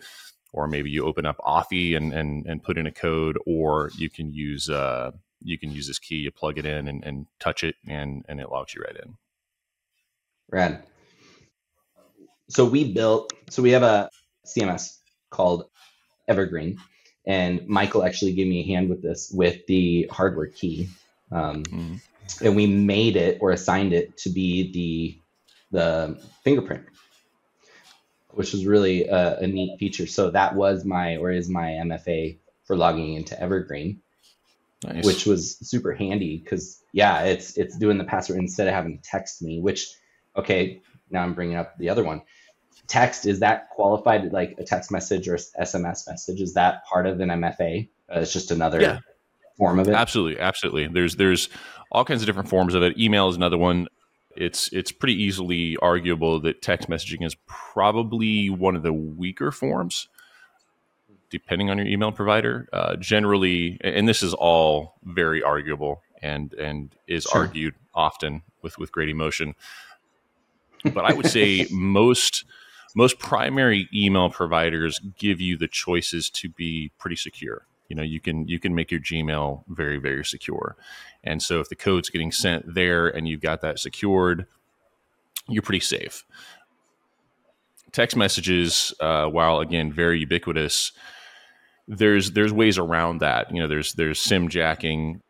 or 0.53 0.69
maybe 0.69 0.91
you 0.91 1.07
open 1.07 1.25
up 1.25 1.39
Authy 1.39 1.97
and, 1.97 2.13
and, 2.13 2.45
and 2.47 2.63
put 2.63 2.77
in 2.77 2.87
a 2.87 2.93
code 2.93 3.39
or 3.47 3.91
you 3.97 4.11
can 4.11 4.33
use 4.33 4.69
uh, 4.69 5.13
you 5.41 5.59
can 5.59 5.73
use 5.73 5.87
this 5.87 5.99
key 5.99 6.17
you 6.17 6.31
plug 6.31 6.59
it 6.59 6.67
in 6.67 6.87
and, 6.87 7.03
and 7.05 7.27
touch 7.41 7.65
it 7.65 7.77
and, 7.89 8.25
and 8.29 8.41
it 8.41 8.51
logs 8.51 8.75
you 8.75 8.83
right 8.83 8.97
in 8.97 9.17
Rad. 10.53 10.83
So 12.51 12.67
we 12.67 12.93
built. 12.93 13.33
So 13.49 13.63
we 13.63 13.71
have 13.71 13.83
a 13.83 14.11
CMS 14.47 14.99
called 15.33 15.67
Evergreen, 16.29 16.79
and 17.27 17.67
Michael 17.69 18.05
actually 18.05 18.35
gave 18.35 18.49
me 18.49 18.61
a 18.63 18.67
hand 18.67 18.91
with 18.91 19.03
this 19.03 19.33
with 19.35 19.67
the 19.67 20.09
hardware 20.13 20.49
key, 20.49 20.91
um, 21.33 21.65
Mhm. 21.65 22.01
and 22.43 22.57
we 22.57 22.67
made 22.69 23.17
it 23.17 23.39
or 23.43 23.53
assigned 23.53 23.95
it 23.95 24.19
to 24.19 24.31
be 24.31 24.73
the 24.73 25.19
the 25.79 26.21
fingerprint, 26.45 26.85
which 28.31 28.53
was 28.53 28.67
really 28.67 29.07
a, 29.07 29.41
a 29.41 29.49
neat 29.49 29.79
feature. 29.79 30.07
So 30.07 30.31
that 30.33 30.55
was 30.57 30.85
my 30.85 31.17
or 31.17 31.33
is 31.33 31.49
my 31.51 31.73
MFA 31.73 32.39
for 32.67 32.77
logging 32.77 33.15
into 33.15 33.41
Evergreen 33.41 34.03
nice 34.85 35.05
which 35.05 35.27
was 35.27 35.59
super 35.59 35.93
handy 35.95 36.39
because 36.39 36.83
yeah, 36.93 37.23
it's 37.25 37.57
it's 37.59 37.79
doing 37.79 37.99
the 37.99 38.05
password 38.05 38.39
instead 38.39 38.69
of 38.69 38.75
having 38.75 38.99
to 38.99 39.03
text 39.03 39.43
me. 39.43 39.61
Which 39.61 39.89
okay, 40.37 40.83
now 41.11 41.23
I'm 41.23 41.35
bringing 41.35 41.57
up 41.57 41.79
the 41.79 41.91
other 41.91 42.05
one. 42.05 42.23
Text 42.89 43.27
is 43.27 43.41
that 43.41 43.71
qualified 43.71 44.33
like 44.33 44.55
a 44.59 44.65
text 44.65 44.91
message 44.91 45.29
or 45.29 45.37
SMS 45.37 46.07
message? 46.09 46.41
Is 46.41 46.55
that 46.55 46.85
part 46.85 47.07
of 47.07 47.21
an 47.21 47.31
MFA 47.31 47.89
Uh, 48.15 48.21
it's 48.21 48.33
just 48.33 48.51
another 48.51 48.81
Yeah. 48.81 48.99
form 49.57 49.79
of 49.79 49.89
it. 49.89 49.95
Absolutely, 49.95 50.39
absolutely. 50.41 50.87
There's 50.89 51.17
there's 51.17 51.49
all 51.91 52.05
kinds 52.05 52.21
of 52.23 52.27
different 52.27 52.49
forms 52.49 52.75
of 52.75 52.83
it. 52.83 52.99
Email 52.99 53.29
is 53.29 53.37
another 53.37 53.57
one. 53.57 53.89
It's 54.37 54.71
it's 54.73 54.93
pretty 54.93 55.15
easily 55.23 55.77
arguable 55.79 56.41
that 56.41 56.61
text 56.63 56.89
messaging 56.91 57.25
is 57.25 57.35
probably 57.47 58.51
one 58.51 58.77
of 58.77 58.83
the 58.83 58.93
weaker 58.93 59.51
forms, 59.51 60.09
depending 61.31 61.71
on 61.71 61.79
your 61.79 61.87
email 61.87 62.13
provider. 62.13 62.69
Uh, 62.73 62.97
generally, 62.97 63.79
and 63.83 64.07
this 64.09 64.23
is 64.23 64.35
all 64.35 64.95
very 65.05 65.43
arguable 65.43 66.03
and 66.21 66.53
and 66.55 66.95
is 67.07 67.25
Sure. 67.25 67.43
argued 67.43 67.75
often 67.95 68.43
with 68.63 68.79
with 68.79 68.93
great 68.93 69.09
emotion. 69.09 69.55
But 70.93 71.05
I 71.05 71.13
would 71.15 71.27
say 71.27 71.67
most 71.71 72.45
most 72.95 73.19
primary 73.19 73.89
email 73.95 74.31
providers 74.31 75.01
give 75.19 75.41
you 75.41 75.57
the 75.57 75.69
choices 75.69 76.29
to 76.31 76.49
be 76.49 76.91
pretty 76.99 77.17
secure. 77.17 77.67
You 77.89 77.97
know 77.97 78.03
you 78.03 78.21
can 78.21 78.49
you 78.49 78.59
can 78.59 78.75
make 78.75 78.91
your 78.91 79.01
gmail 79.01 79.65
very 79.69 79.99
very 79.99 80.25
secure. 80.25 80.77
And 81.25 81.43
so 81.43 81.61
if 81.61 81.69
the 81.69 81.77
code's 81.77 82.11
getting 82.11 82.33
sent 82.33 82.75
there 82.75 83.09
and 83.09 83.29
you've 83.29 83.43
got 83.43 83.61
that 83.61 83.79
secured 83.79 84.47
you're 85.49 85.63
pretty 85.63 85.81
safe. 85.81 86.25
Text 87.91 88.17
messages 88.17 88.95
uh, 89.01 89.27
while 89.27 89.61
again 89.61 89.93
very 89.93 90.21
ubiquitous 90.21 90.93
there's 91.89 92.33
there's 92.33 92.53
ways 92.53 92.79
around 92.79 93.19
that. 93.19 93.53
You 93.53 93.61
know 93.61 93.69
there's 93.69 93.93
there's 93.95 94.21
sim 94.21 94.49
jacking. 94.49 95.21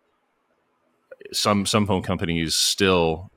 Some 1.32 1.66
some 1.66 1.86
phone 1.86 2.02
companies 2.02 2.54
still 2.54 3.30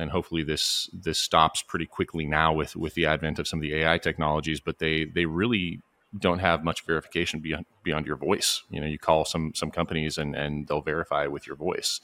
and 0.00 0.10
hopefully 0.10 0.42
this 0.42 0.88
this 0.92 1.18
stops 1.18 1.62
pretty 1.62 1.86
quickly 1.86 2.26
now 2.26 2.52
with 2.52 2.76
with 2.76 2.94
the 2.94 3.06
advent 3.06 3.38
of 3.38 3.46
some 3.46 3.58
of 3.58 3.62
the 3.62 3.74
AI 3.74 3.98
technologies 3.98 4.60
but 4.60 4.78
they 4.78 5.04
they 5.04 5.26
really 5.26 5.80
don't 6.18 6.40
have 6.40 6.64
much 6.64 6.84
verification 6.84 7.40
beyond 7.40 7.66
beyond 7.82 8.06
your 8.06 8.16
voice 8.16 8.62
you 8.70 8.80
know 8.80 8.86
you 8.86 8.98
call 8.98 9.24
some 9.24 9.52
some 9.54 9.70
companies 9.70 10.18
and 10.18 10.34
and 10.34 10.66
they'll 10.66 10.80
verify 10.80 11.26
with 11.26 11.46
your 11.46 11.56
voice 11.56 12.00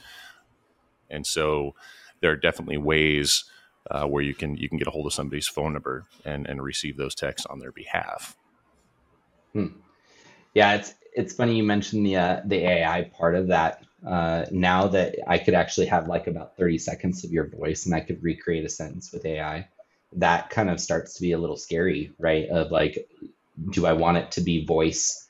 and 1.11 1.27
so 1.27 1.75
there 2.21 2.31
are 2.31 2.37
definitely 2.37 2.77
ways 2.77 3.45
uh, 3.91 4.05
where 4.05 4.23
you 4.23 4.35
can 4.35 4.57
you 4.57 4.69
can 4.69 4.79
get 4.79 4.87
a 4.87 4.91
hold 4.91 5.07
of 5.07 5.13
somebody's 5.13 5.49
phone 5.49 5.73
number 5.73 6.07
and 6.25 6.47
and 6.47 6.63
receive 6.63 6.97
those 6.97 7.15
texts 7.15 7.47
on 7.47 7.59
their 7.59 7.73
behalf 7.73 8.37
Hmm. 9.53 9.69
Yeah, 10.55 10.75
it's 10.75 10.95
it's 11.15 11.33
funny 11.33 11.57
you 11.57 11.65
mentioned 11.65 12.05
the 12.05 12.17
uh, 12.17 12.41
the 12.45 12.57
AI 12.57 13.11
part 13.17 13.35
of 13.35 13.49
that. 13.49 13.85
Uh, 14.05 14.47
now 14.51 14.89
that 14.89 15.17
I 15.27 15.39
could 15.39 15.55
actually 15.55 15.87
have 15.87 16.09
like 16.09 16.27
about 16.27 16.57
30 16.57 16.79
seconds 16.79 17.25
of 17.25 17.31
your 17.33 17.49
voice 17.49 17.87
and 17.87 17.95
I 17.95 18.01
could 18.01 18.23
recreate 18.23 18.65
a 18.65 18.69
sentence 18.69 19.13
with 19.13 19.25
AI, 19.25 19.69
that 20.15 20.51
kind 20.51 20.71
of 20.71 20.81
starts 20.81 21.15
to 21.15 21.23
be 21.23 21.33
a 21.33 21.39
little 21.39 21.57
scary, 21.57 22.13
right? 22.19 22.49
Of 22.49 22.71
like, 22.71 23.09
do 23.71 23.87
I 23.87 23.95
want 23.95 24.19
it 24.19 24.33
to 24.33 24.41
be 24.41 24.65
voice 24.65 25.29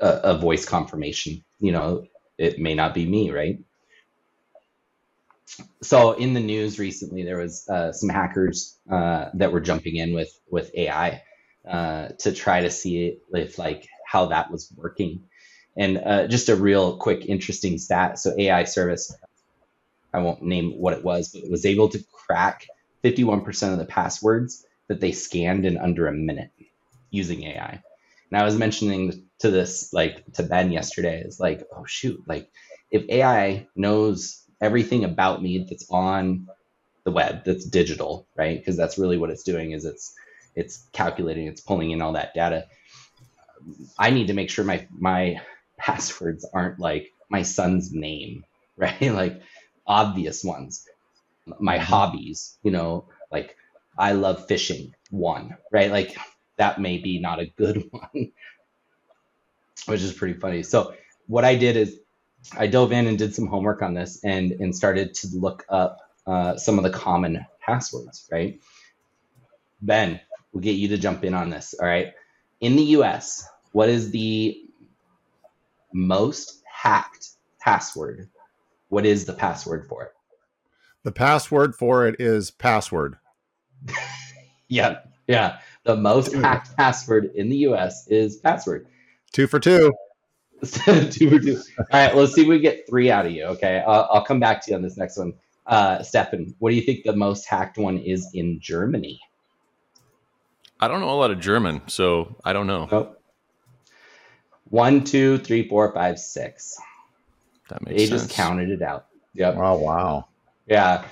a, 0.00 0.08
a 0.24 0.38
voice 0.38 0.64
confirmation? 0.64 1.44
You 1.60 1.72
know, 1.72 2.06
it 2.38 2.58
may 2.58 2.74
not 2.74 2.94
be 2.94 3.06
me, 3.06 3.30
right? 3.30 3.58
So 5.82 6.12
in 6.12 6.34
the 6.34 6.40
news 6.40 6.78
recently, 6.78 7.24
there 7.24 7.38
was 7.38 7.68
uh, 7.68 7.92
some 7.92 8.08
hackers 8.08 8.78
uh, 8.90 9.30
that 9.34 9.52
were 9.52 9.60
jumping 9.60 9.96
in 9.96 10.14
with 10.14 10.32
with 10.50 10.70
AI 10.74 11.22
uh, 11.68 12.08
to 12.20 12.32
try 12.32 12.62
to 12.62 12.70
see 12.70 13.18
if 13.32 13.58
like 13.58 13.88
how 14.06 14.26
that 14.26 14.50
was 14.50 14.72
working. 14.76 15.24
And 15.76 15.98
uh, 15.98 16.26
just 16.28 16.48
a 16.48 16.56
real 16.56 16.96
quick, 16.96 17.26
interesting 17.26 17.78
stat. 17.78 18.18
So 18.18 18.34
AI 18.38 18.64
service, 18.64 19.14
I 20.12 20.20
won't 20.20 20.42
name 20.42 20.72
what 20.72 20.94
it 20.94 21.04
was, 21.04 21.28
but 21.28 21.42
it 21.44 21.50
was 21.50 21.66
able 21.66 21.88
to 21.90 22.04
crack 22.12 22.66
51% 23.04 23.72
of 23.72 23.78
the 23.78 23.84
passwords 23.84 24.66
that 24.88 25.00
they 25.00 25.12
scanned 25.12 25.64
in 25.66 25.78
under 25.78 26.06
a 26.08 26.12
minute 26.12 26.50
using 27.10 27.44
AI. 27.44 27.82
And 28.30 28.40
I 28.40 28.44
was 28.44 28.56
mentioning 28.56 29.26
to 29.40 29.50
this 29.50 29.92
like 29.92 30.24
to 30.34 30.42
Ben 30.42 30.72
yesterday, 30.72 31.22
is 31.22 31.40
like, 31.40 31.64
oh 31.76 31.84
shoot, 31.86 32.22
like 32.26 32.50
if 32.90 33.08
AI 33.08 33.66
knows 33.76 34.42
everything 34.60 35.04
about 35.04 35.42
me 35.42 35.66
that's 35.68 35.86
on 35.90 36.48
the 37.04 37.10
web, 37.10 37.44
that's 37.44 37.64
digital, 37.64 38.26
right? 38.36 38.58
Because 38.58 38.76
that's 38.76 38.98
really 38.98 39.18
what 39.18 39.30
it's 39.30 39.42
doing 39.44 39.72
is 39.72 39.84
it's 39.84 40.14
it's 40.54 40.86
calculating, 40.92 41.46
it's 41.46 41.60
pulling 41.60 41.90
in 41.90 42.02
all 42.02 42.12
that 42.12 42.34
data. 42.34 42.66
I 43.98 44.10
need 44.10 44.28
to 44.28 44.34
make 44.34 44.50
sure 44.50 44.64
my 44.64 44.86
my 44.90 45.40
passwords 45.82 46.48
aren't 46.54 46.78
like 46.78 47.12
my 47.28 47.42
son's 47.42 47.92
name, 47.92 48.44
right? 48.76 49.00
like 49.02 49.42
obvious 49.86 50.44
ones. 50.44 50.86
My 51.58 51.78
hobbies, 51.78 52.56
you 52.62 52.70
know, 52.70 53.06
like 53.32 53.56
I 53.98 54.12
love 54.12 54.46
fishing, 54.46 54.94
one, 55.10 55.56
right? 55.72 55.90
Like 55.90 56.16
that 56.56 56.80
may 56.80 56.98
be 56.98 57.18
not 57.18 57.40
a 57.40 57.46
good 57.46 57.88
one, 57.90 58.32
which 59.86 60.02
is 60.02 60.12
pretty 60.12 60.38
funny. 60.38 60.62
So 60.62 60.94
what 61.26 61.44
I 61.44 61.56
did 61.56 61.76
is 61.76 61.98
I 62.56 62.68
dove 62.68 62.92
in 62.92 63.08
and 63.08 63.18
did 63.18 63.34
some 63.34 63.48
homework 63.48 63.82
on 63.82 63.94
this 63.94 64.22
and 64.24 64.52
and 64.52 64.74
started 64.74 65.14
to 65.14 65.28
look 65.34 65.64
up 65.68 65.98
uh, 66.26 66.56
some 66.56 66.78
of 66.78 66.84
the 66.84 66.90
common 66.90 67.44
passwords, 67.60 68.28
right? 68.30 68.60
Ben, 69.80 70.20
we'll 70.52 70.62
get 70.62 70.76
you 70.76 70.88
to 70.88 70.98
jump 70.98 71.24
in 71.24 71.34
on 71.34 71.50
this. 71.50 71.74
All 71.74 71.86
right. 71.86 72.12
In 72.60 72.76
the 72.76 72.84
US, 72.98 73.48
what 73.72 73.88
is 73.88 74.12
the 74.12 74.62
most 75.92 76.62
hacked 76.70 77.30
password? 77.60 78.28
What 78.88 79.06
is 79.06 79.24
the 79.24 79.32
password 79.32 79.86
for 79.88 80.04
it? 80.04 80.12
The 81.04 81.12
password 81.12 81.74
for 81.74 82.06
it 82.06 82.16
is 82.20 82.50
password. 82.50 83.16
Yeah. 84.68 85.00
Yeah. 85.26 85.58
The 85.84 85.96
most 85.96 86.32
Dude. 86.32 86.42
hacked 86.42 86.74
password 86.78 87.30
in 87.34 87.50
the 87.50 87.56
US 87.68 88.06
is 88.08 88.36
password. 88.38 88.86
Two 89.32 89.46
for 89.46 89.60
two. 89.60 89.92
two 90.62 91.28
for 91.28 91.38
two. 91.38 91.60
All 91.78 91.84
right. 91.92 92.16
Let's 92.16 92.32
see 92.32 92.42
if 92.42 92.48
we 92.48 92.58
get 92.58 92.88
three 92.88 93.10
out 93.10 93.26
of 93.26 93.32
you. 93.32 93.44
Okay. 93.48 93.82
I'll, 93.86 94.08
I'll 94.10 94.24
come 94.24 94.40
back 94.40 94.64
to 94.64 94.70
you 94.70 94.76
on 94.76 94.82
this 94.82 94.96
next 94.96 95.18
one. 95.18 95.34
Uh, 95.66 96.02
Stefan, 96.02 96.54
what 96.58 96.70
do 96.70 96.76
you 96.76 96.80
think 96.82 97.04
the 97.04 97.14
most 97.14 97.46
hacked 97.46 97.76
one 97.76 97.98
is 97.98 98.30
in 98.32 98.60
Germany? 98.60 99.20
i 100.80 100.88
don't 100.88 101.00
know 101.00 101.10
a 101.10 101.14
lot 101.14 101.30
of 101.30 101.38
german 101.38 101.80
so 101.86 102.34
i 102.44 102.52
don't 102.52 102.66
know 102.66 102.88
Oh. 102.90 103.14
One, 104.72 105.04
two, 105.04 105.36
three, 105.36 105.68
four, 105.68 105.92
five, 105.92 106.18
six. 106.18 106.78
that 107.68 107.84
They 107.84 107.90
makes 107.90 108.08
sense 108.08 108.22
They 108.22 108.26
just 108.28 108.34
counted 108.34 108.70
it 108.70 108.80
out. 108.80 109.04
Yep. 109.34 109.56
Oh 109.58 109.76
wow. 109.76 110.28
Yeah. 110.66 111.04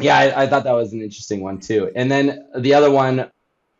Yeah, 0.00 0.16
I, 0.16 0.44
I 0.44 0.46
thought 0.46 0.64
that 0.64 0.72
was 0.72 0.94
an 0.94 1.02
interesting 1.02 1.42
one 1.42 1.60
too. 1.60 1.92
And 1.94 2.10
then 2.10 2.48
the 2.56 2.72
other 2.72 2.90
one 2.90 3.30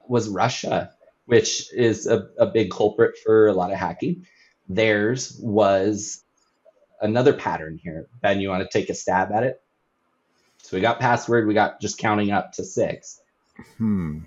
was 0.06 0.28
Russia, 0.28 0.92
which 1.24 1.72
is 1.72 2.06
a, 2.06 2.28
a 2.38 2.44
big 2.44 2.70
culprit 2.70 3.16
for 3.24 3.46
a 3.46 3.54
lot 3.54 3.72
of 3.72 3.78
hacking. 3.78 4.26
Theirs 4.68 5.38
was 5.40 6.22
another 7.00 7.32
pattern 7.32 7.80
here. 7.82 8.06
Ben, 8.20 8.38
you 8.38 8.50
want 8.50 8.70
to 8.70 8.78
take 8.78 8.90
a 8.90 8.94
stab 8.94 9.32
at 9.32 9.44
it? 9.44 9.62
So 10.58 10.76
we 10.76 10.82
got 10.82 11.00
password, 11.00 11.46
we 11.46 11.54
got 11.54 11.80
just 11.80 11.96
counting 11.96 12.32
up 12.32 12.52
to 12.52 12.64
six. 12.64 13.22
Hmm. 13.78 14.18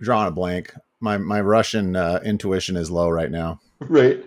Drawing 0.00 0.28
a 0.28 0.30
blank. 0.30 0.72
My 1.04 1.18
my 1.18 1.40
Russian 1.40 1.96
uh, 1.96 2.20
intuition 2.24 2.76
is 2.76 2.90
low 2.90 3.10
right 3.10 3.30
now. 3.30 3.60
Right. 3.78 4.24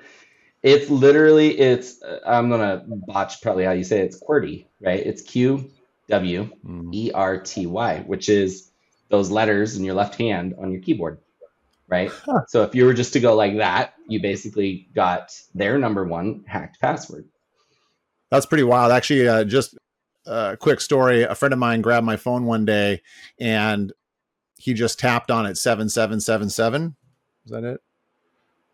It's 0.62 0.89
literally 0.89 1.57
it's 1.57 2.01
uh, 2.03 2.19
I'm 2.25 2.50
gonna 2.50 2.84
botch 2.86 3.41
probably 3.41 3.65
how 3.65 3.72
you 3.72 3.84
say 3.84 4.01
it. 4.01 4.05
It's 4.05 4.19
QWERTY, 4.22 4.67
right? 4.79 5.00
It's 5.05 5.22
Q 5.24 5.72
W 6.10 6.50
Mm. 6.65 6.93
E 6.93 7.12
R 7.12 7.39
T 7.41 7.65
Y, 7.65 8.03
which 8.05 8.29
is 8.29 8.72
those 9.10 9.31
letters 9.31 9.75
in 9.75 9.84
your 9.84 9.96
left 9.96 10.15
hand 10.15 10.53
on 10.60 10.72
your 10.72 10.81
keyboard, 10.81 11.19
right? 11.88 12.12
Huh. 12.12 12.41
So 12.48 12.63
if 12.63 12.75
you 12.75 12.86
were 12.86 12.93
just 12.93 13.13
to 13.13 13.19
go 13.19 13.36
like 13.36 13.57
that, 13.57 13.96
you 14.07 14.22
basically 14.22 14.88
got 14.93 15.31
their 15.55 15.77
number 15.79 16.05
one 16.05 16.43
hacked 16.48 16.79
password. 16.79 17.25
That's 18.29 18.46
pretty 18.46 18.63
wild. 18.63 18.91
Actually, 18.91 19.27
uh, 19.27 19.43
just 19.46 19.77
a 20.27 20.57
quick 20.57 20.81
story. 20.81 21.24
A 21.24 21.36
friend 21.36 21.53
of 21.53 21.60
mine 21.60 21.81
grabbed 21.81 22.05
my 22.05 22.17
phone 22.17 22.46
one 22.46 22.65
day 22.65 23.01
and 23.39 23.93
he 24.57 24.73
just 24.73 24.99
tapped 24.99 25.31
on 25.31 25.45
it 25.45 25.57
7777. 25.57 26.95
Is 27.45 27.51
that 27.51 27.63
it? 27.63 27.81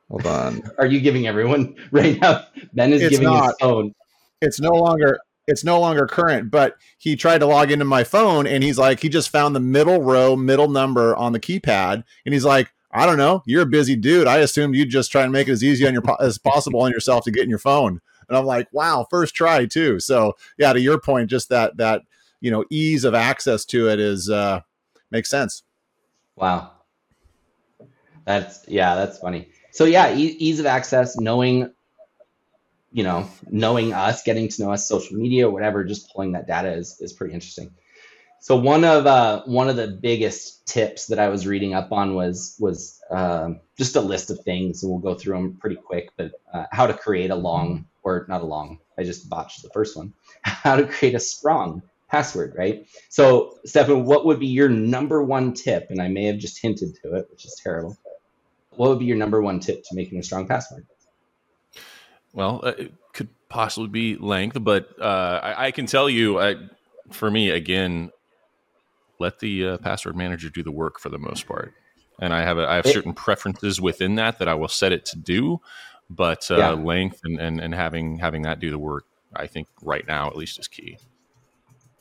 Hold 0.09 0.25
on. 0.25 0.61
Are 0.77 0.85
you 0.85 0.99
giving 0.99 1.27
everyone 1.27 1.75
right 1.91 2.19
now? 2.19 2.45
Ben 2.73 2.93
is 2.93 3.01
It's 3.01 3.11
giving 3.17 3.31
his 3.31 3.41
not. 3.41 3.55
phone. 3.59 3.93
it's 4.41 4.59
no 4.59 4.71
longer 4.71 5.19
it's 5.45 5.63
no 5.65 5.77
longer 5.79 6.07
current 6.07 6.49
but 6.49 6.75
he 6.97 7.17
tried 7.17 7.39
to 7.39 7.45
log 7.45 7.69
into 7.69 7.83
my 7.83 8.01
phone 8.05 8.47
and 8.47 8.63
he's 8.63 8.77
like 8.77 9.01
he 9.01 9.09
just 9.09 9.29
found 9.29 9.53
the 9.53 9.59
middle 9.59 10.01
row 10.01 10.37
middle 10.37 10.69
number 10.69 11.13
on 11.17 11.33
the 11.33 11.39
keypad 11.39 12.01
and 12.25 12.33
he's 12.33 12.45
like 12.45 12.71
i 12.93 13.05
don't 13.05 13.17
know 13.17 13.43
you're 13.45 13.63
a 13.63 13.65
busy 13.65 13.93
dude 13.97 14.25
i 14.25 14.37
assumed 14.37 14.73
you'd 14.73 14.89
just 14.89 15.11
try 15.11 15.21
and 15.23 15.33
make 15.33 15.49
it 15.49 15.51
as 15.51 15.61
easy 15.61 15.85
on 15.85 15.91
your 15.93 16.03
as 16.21 16.37
possible 16.37 16.81
on 16.81 16.91
yourself 16.91 17.25
to 17.25 17.31
get 17.31 17.43
in 17.43 17.49
your 17.49 17.59
phone 17.59 17.99
and 18.29 18.37
i'm 18.37 18.45
like 18.45 18.69
wow 18.71 19.05
first 19.09 19.35
try 19.35 19.65
too 19.65 19.99
so 19.99 20.31
yeah 20.57 20.71
to 20.71 20.79
your 20.79 20.97
point 20.97 21.29
just 21.29 21.49
that 21.49 21.75
that 21.75 22.03
you 22.39 22.49
know 22.49 22.63
ease 22.69 23.03
of 23.03 23.13
access 23.13 23.65
to 23.65 23.89
it 23.89 23.99
is 23.99 24.29
uh 24.29 24.61
makes 25.11 25.29
sense 25.29 25.63
Wow. 26.35 26.71
That's 28.25 28.67
yeah, 28.67 28.95
that's 28.95 29.19
funny. 29.19 29.49
So 29.71 29.85
yeah, 29.85 30.13
e- 30.15 30.37
ease 30.39 30.59
of 30.59 30.65
access, 30.65 31.17
knowing, 31.17 31.73
you 32.91 33.03
know, 33.03 33.27
knowing 33.49 33.93
us, 33.93 34.23
getting 34.23 34.49
to 34.49 34.61
know 34.63 34.71
us, 34.71 34.87
social 34.87 35.17
media, 35.17 35.49
whatever, 35.49 35.83
just 35.83 36.13
pulling 36.13 36.33
that 36.33 36.47
data 36.47 36.73
is 36.73 36.97
is 37.01 37.13
pretty 37.13 37.33
interesting. 37.33 37.71
So 38.41 38.57
one 38.57 38.83
of 38.85 39.07
uh, 39.07 39.43
one 39.45 39.69
of 39.69 39.75
the 39.77 39.87
biggest 39.87 40.67
tips 40.67 41.07
that 41.07 41.19
I 41.19 41.29
was 41.29 41.47
reading 41.47 41.73
up 41.73 41.91
on 41.91 42.15
was 42.15 42.55
was 42.59 42.99
uh, 43.09 43.51
just 43.77 43.95
a 43.95 44.01
list 44.01 44.31
of 44.31 44.41
things, 44.41 44.83
and 44.83 44.91
we'll 44.91 45.01
go 45.01 45.15
through 45.15 45.35
them 45.35 45.57
pretty 45.59 45.77
quick. 45.77 46.09
But 46.17 46.33
uh, 46.53 46.65
how 46.71 46.87
to 46.87 46.93
create 46.93 47.31
a 47.31 47.35
long 47.35 47.87
or 48.03 48.25
not 48.29 48.41
a 48.41 48.45
long. 48.45 48.79
I 48.97 49.03
just 49.03 49.29
botched 49.29 49.63
the 49.63 49.69
first 49.69 49.97
one. 49.97 50.13
How 50.43 50.75
to 50.75 50.85
create 50.85 51.15
a 51.15 51.19
strong 51.19 51.81
password, 52.13 52.53
right? 52.55 52.85
So, 53.09 53.57
Stefan, 53.65 54.05
what 54.05 54.23
would 54.27 54.39
be 54.39 54.45
your 54.45 54.69
number 54.69 55.23
one 55.23 55.51
tip? 55.51 55.87
And 55.89 55.99
I 55.99 56.09
may 56.09 56.25
have 56.25 56.37
just 56.37 56.61
hinted 56.61 56.95
to 57.01 57.15
it, 57.15 57.27
which 57.31 57.43
is 57.43 57.59
terrible. 57.63 57.97
What 58.75 58.89
would 58.89 58.99
be 58.99 59.05
your 59.05 59.17
number 59.17 59.41
one 59.41 59.59
tip 59.59 59.83
to 59.83 59.95
making 59.95 60.19
a 60.19 60.23
strong 60.23 60.47
password? 60.47 60.85
Well, 62.31 62.61
uh, 62.63 62.73
it 62.77 62.93
could 63.13 63.29
possibly 63.49 63.89
be 63.89 64.15
length, 64.15 64.57
but 64.61 64.89
uh, 65.01 65.39
I, 65.41 65.67
I, 65.67 65.71
can 65.71 65.87
tell 65.87 66.07
you, 66.07 66.39
I, 66.39 66.55
for 67.11 67.31
me, 67.31 67.49
again, 67.49 68.11
let 69.17 69.39
the 69.39 69.69
uh, 69.69 69.77
password 69.79 70.15
manager 70.15 70.49
do 70.49 70.61
the 70.61 70.71
work 70.71 70.99
for 70.99 71.09
the 71.09 71.19
most 71.19 71.47
part. 71.47 71.73
And 72.19 72.31
I 72.31 72.41
have 72.41 72.59
a, 72.59 72.67
I 72.69 72.75
have 72.75 72.85
it, 72.85 72.93
certain 72.93 73.13
preferences 73.13 73.81
within 73.81 74.15
that 74.15 74.37
that 74.37 74.47
I 74.47 74.53
will 74.53 74.67
set 74.67 74.91
it 74.91 75.03
to 75.05 75.17
do, 75.17 75.61
but 76.11 76.49
uh, 76.51 76.57
yeah. 76.57 76.69
length 76.71 77.21
and, 77.23 77.39
and 77.39 77.59
and 77.59 77.73
having 77.73 78.19
having 78.19 78.43
that 78.43 78.59
do 78.59 78.69
the 78.69 78.77
work, 78.77 79.05
I 79.35 79.47
think 79.47 79.67
right 79.81 80.05
now 80.07 80.27
at 80.27 80.35
least 80.35 80.59
is 80.59 80.67
key. 80.67 80.99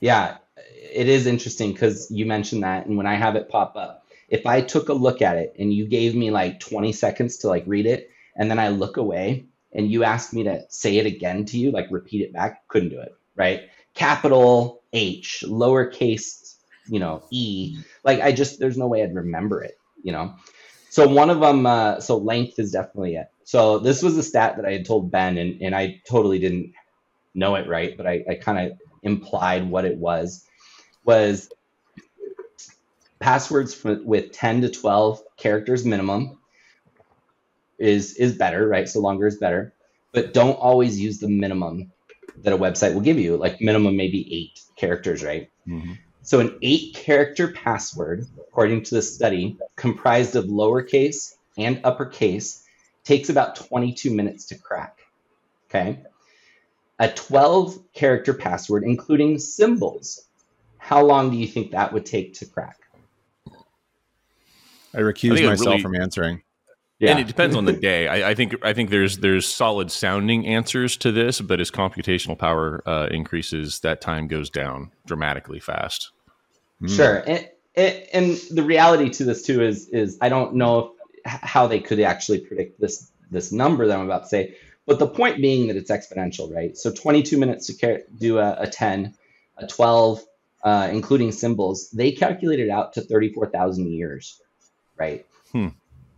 Yeah, 0.02 0.38
it 0.56 1.09
is 1.09 1.28
interesting 1.28 1.73
because 1.73 2.11
you 2.11 2.26
mentioned 2.26 2.64
that, 2.64 2.87
and 2.87 2.97
when 2.97 3.06
I 3.06 3.14
have 3.14 3.37
it 3.37 3.49
pop 3.49 3.76
up, 3.76 4.04
if 4.28 4.47
I 4.47 4.61
took 4.61 4.88
a 4.88 4.94
look 4.94 5.23
at 5.23 5.37
it 5.37 5.54
and 5.61 5.73
you 5.73 5.87
gave 5.87 6.16
me 6.16 6.32
like 6.32 6.59
20 6.59 6.92
seconds 6.92 7.38
to 7.38 7.49
like 7.49 7.62
read 7.68 7.87
it, 7.87 8.11
and 8.35 8.50
then 8.50 8.59
I 8.59 8.68
look 8.68 8.97
away 8.97 9.47
and 9.73 9.88
you 9.88 10.02
asked 10.02 10.35
me 10.35 10.42
to 10.42 10.64
say 10.71 10.97
it 10.97 11.06
again 11.06 11.44
to 11.47 11.59
you, 11.59 11.71
like 11.71 11.87
repeat 11.92 12.23
it 12.23 12.32
back, 12.32 12.66
couldn't 12.66 12.88
do 12.88 13.00
it, 13.00 13.14
right? 13.37 13.62
Capital 13.94 14.82
H, 14.92 15.44
lowercase, 15.47 16.56
you 16.88 16.99
know, 16.99 17.23
E. 17.30 17.78
Like 18.02 18.21
I 18.21 18.32
just, 18.32 18.59
there's 18.59 18.76
no 18.76 18.88
way 18.88 19.04
I'd 19.04 19.14
remember 19.14 19.62
it, 19.62 19.78
you 20.02 20.11
know? 20.11 20.35
So 20.90 21.06
one 21.09 21.30
of 21.30 21.40
them, 21.40 21.64
uh, 21.64 22.00
so 22.00 22.18
length 22.18 22.59
is 22.59 22.73
definitely 22.73 23.14
it. 23.14 23.28
So 23.44 23.78
this 23.78 24.02
was 24.02 24.18
a 24.18 24.25
stat 24.25 24.56
that 24.56 24.66
I 24.66 24.73
had 24.73 24.85
told 24.87 25.12
Ben, 25.12 25.38
and, 25.38 25.62
and 25.62 25.76
I 25.76 26.02
totally 26.09 26.40
didn't 26.40 26.75
know 27.35 27.54
it 27.56 27.68
right, 27.68 27.97
but 27.97 28.06
I, 28.06 28.25
I 28.28 28.35
kind 28.37 28.73
of 28.73 28.78
implied 29.02 29.68
what 29.68 29.85
it 29.85 29.97
was. 29.97 30.44
Was 31.04 31.50
passwords 33.21 33.75
for, 33.75 33.99
with 34.02 34.32
10 34.32 34.62
to 34.62 34.68
12 34.71 35.23
characters 35.37 35.85
minimum 35.85 36.38
is 37.78 38.14
is 38.14 38.37
better, 38.37 38.66
right? 38.66 38.88
So 38.88 39.00
longer 39.00 39.26
is 39.26 39.38
better, 39.38 39.75
but 40.12 40.32
don't 40.32 40.54
always 40.54 41.00
use 41.00 41.18
the 41.18 41.28
minimum 41.28 41.92
that 42.38 42.52
a 42.52 42.59
website 42.59 42.94
will 42.94 43.00
give 43.00 43.18
you. 43.18 43.37
Like 43.37 43.61
minimum 43.61 43.97
maybe 43.97 44.26
eight 44.32 44.61
characters, 44.76 45.25
right? 45.25 45.50
Mm-hmm. 45.66 45.94
So 46.23 46.38
an 46.38 46.59
eight 46.62 46.94
character 46.94 47.49
password, 47.49 48.26
according 48.49 48.85
to 48.85 48.94
the 48.94 49.02
study, 49.02 49.56
comprised 49.76 50.37
of 50.37 50.44
lowercase 50.44 51.35
and 51.59 51.80
uppercase, 51.82 52.64
takes 53.04 53.28
about 53.28 53.56
22 53.56 54.14
minutes 54.14 54.47
to 54.47 54.59
crack. 54.59 55.00
Okay. 55.68 56.02
A 56.99 57.08
12 57.08 57.92
character 57.92 58.34
password, 58.34 58.84
including 58.84 59.38
symbols, 59.38 60.28
how 60.78 61.04
long 61.04 61.30
do 61.30 61.37
you 61.37 61.46
think 61.46 61.70
that 61.70 61.92
would 61.92 62.06
take 62.06 62.34
to 62.34 62.46
crack? 62.46 62.78
I 64.94 64.99
recuse 64.99 65.42
I 65.42 65.46
myself 65.46 65.66
really, 65.66 65.82
from 65.82 65.96
answering. 65.96 66.42
Yeah. 66.99 67.12
And 67.12 67.20
it 67.20 67.26
depends 67.26 67.56
on 67.56 67.64
the 67.64 67.72
day. 67.72 68.06
I, 68.06 68.30
I, 68.30 68.34
think 68.34 68.54
I 68.62 68.72
think 68.72 68.90
there's 68.90 69.18
there's 69.18 69.46
solid 69.46 69.90
sounding 69.90 70.46
answers 70.46 70.96
to 70.99 71.11
this, 71.11 71.40
but 71.40 71.61
as 71.61 71.70
computational 71.70 72.38
power 72.38 72.82
uh, 72.87 73.08
increases, 73.11 73.80
that 73.80 74.00
time 74.00 74.28
goes 74.28 74.50
down 74.50 74.92
dramatically 75.06 75.58
fast. 75.58 76.12
Mm. 76.80 76.96
Sure, 76.96 77.25
and, 77.26 77.49
and 78.12 78.37
the 78.50 78.62
reality 78.62 79.11
to 79.11 79.25
this 79.25 79.42
too 79.42 79.62
is 79.62 79.88
is 79.88 80.18
I 80.20 80.28
don't 80.28 80.54
know 80.54 80.92
if, 81.25 81.32
how 81.32 81.66
they 81.66 81.80
could 81.80 81.99
actually 82.00 82.40
predict 82.40 82.80
this 82.80 83.10
this 83.32 83.50
number 83.50 83.86
that 83.86 83.99
I'm 83.99 84.04
about 84.04 84.25
to 84.25 84.28
say, 84.28 84.54
but 84.86 84.99
the 84.99 85.06
point 85.06 85.40
being 85.40 85.68
that 85.68 85.76
it's 85.76 85.90
exponential, 85.90 86.54
right? 86.54 86.76
So 86.76 86.92
22 86.92 87.38
minutes 87.38 87.66
to 87.66 88.02
do 88.18 88.38
a, 88.38 88.62
a 88.62 88.66
10, 88.66 89.14
a 89.58 89.66
12, 89.66 90.21
uh, 90.64 90.88
including 90.92 91.32
symbols, 91.32 91.90
they 91.90 92.12
calculated 92.12 92.71
out 92.71 92.95
to 92.95 93.00
34,000 93.00 93.90
years, 93.90 94.40
right? 94.97 95.26
Hmm 95.52 95.68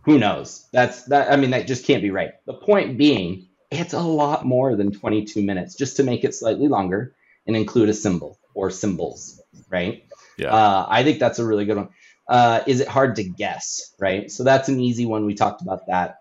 who 0.05 0.19
knows? 0.19 0.65
That's 0.71 1.03
that. 1.05 1.31
I 1.31 1.35
mean, 1.35 1.51
that 1.51 1.67
just 1.67 1.85
can't 1.85 2.01
be 2.01 2.11
right. 2.11 2.33
The 2.45 2.53
point 2.53 2.97
being, 2.97 3.47
it's 3.71 3.93
a 3.93 3.99
lot 3.99 4.45
more 4.45 4.75
than 4.75 4.91
22 4.91 5.41
minutes 5.41 5.75
just 5.75 5.97
to 5.97 6.03
make 6.03 6.23
it 6.23 6.35
slightly 6.35 6.67
longer 6.67 7.13
and 7.47 7.55
include 7.55 7.89
a 7.89 7.93
symbol 7.93 8.37
or 8.53 8.69
symbols, 8.69 9.41
right? 9.69 10.05
Yeah. 10.37 10.53
Uh, 10.53 10.85
I 10.87 11.03
think 11.03 11.19
that's 11.19 11.39
a 11.39 11.45
really 11.45 11.65
good 11.65 11.77
one. 11.77 11.89
Uh, 12.27 12.61
is 12.67 12.81
it 12.81 12.87
hard 12.87 13.15
to 13.15 13.23
guess, 13.23 13.93
right? 13.99 14.31
So 14.31 14.43
that's 14.43 14.69
an 14.69 14.79
easy 14.79 15.05
one. 15.05 15.25
We 15.25 15.33
talked 15.33 15.61
about 15.61 15.87
that. 15.87 16.19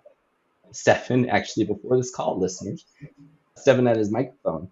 Stefan, 0.74 1.28
actually, 1.28 1.64
before 1.64 1.96
this 1.96 2.14
call, 2.14 2.38
listeners, 2.38 2.84
Stefan 3.56 3.86
had 3.86 3.96
his 3.96 4.10
microphone, 4.10 4.70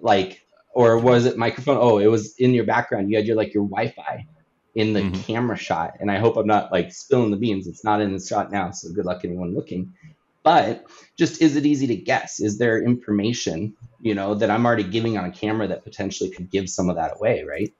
like, 0.00 0.44
or 0.72 0.98
was 0.98 1.26
it 1.26 1.36
microphone? 1.36 1.78
Oh, 1.80 1.98
it 1.98 2.06
was 2.06 2.34
in 2.36 2.54
your 2.54 2.64
background. 2.64 3.10
You 3.10 3.16
had 3.16 3.26
your 3.26 3.36
like 3.36 3.54
your 3.54 3.64
Wi-Fi 3.64 4.26
in 4.74 4.92
the 4.92 5.00
mm-hmm. 5.00 5.20
camera 5.22 5.56
shot. 5.56 5.94
And 6.00 6.10
I 6.10 6.18
hope 6.18 6.36
I'm 6.36 6.46
not 6.46 6.72
like 6.72 6.92
spilling 6.92 7.30
the 7.30 7.36
beans. 7.36 7.66
It's 7.66 7.84
not 7.84 8.00
in 8.00 8.12
the 8.12 8.24
shot 8.24 8.52
now, 8.52 8.70
so 8.70 8.92
good 8.92 9.04
luck 9.04 9.24
anyone 9.24 9.54
looking. 9.54 9.94
But 10.42 10.86
just 11.16 11.42
is 11.42 11.56
it 11.56 11.66
easy 11.66 11.86
to 11.88 11.96
guess? 11.96 12.40
Is 12.40 12.58
there 12.58 12.82
information, 12.82 13.74
you 14.00 14.14
know, 14.14 14.34
that 14.34 14.50
I'm 14.50 14.64
already 14.64 14.84
giving 14.84 15.18
on 15.18 15.26
a 15.26 15.32
camera 15.32 15.68
that 15.68 15.84
potentially 15.84 16.30
could 16.30 16.50
give 16.50 16.70
some 16.70 16.88
of 16.88 16.96
that 16.96 17.16
away, 17.16 17.44
right? 17.44 17.72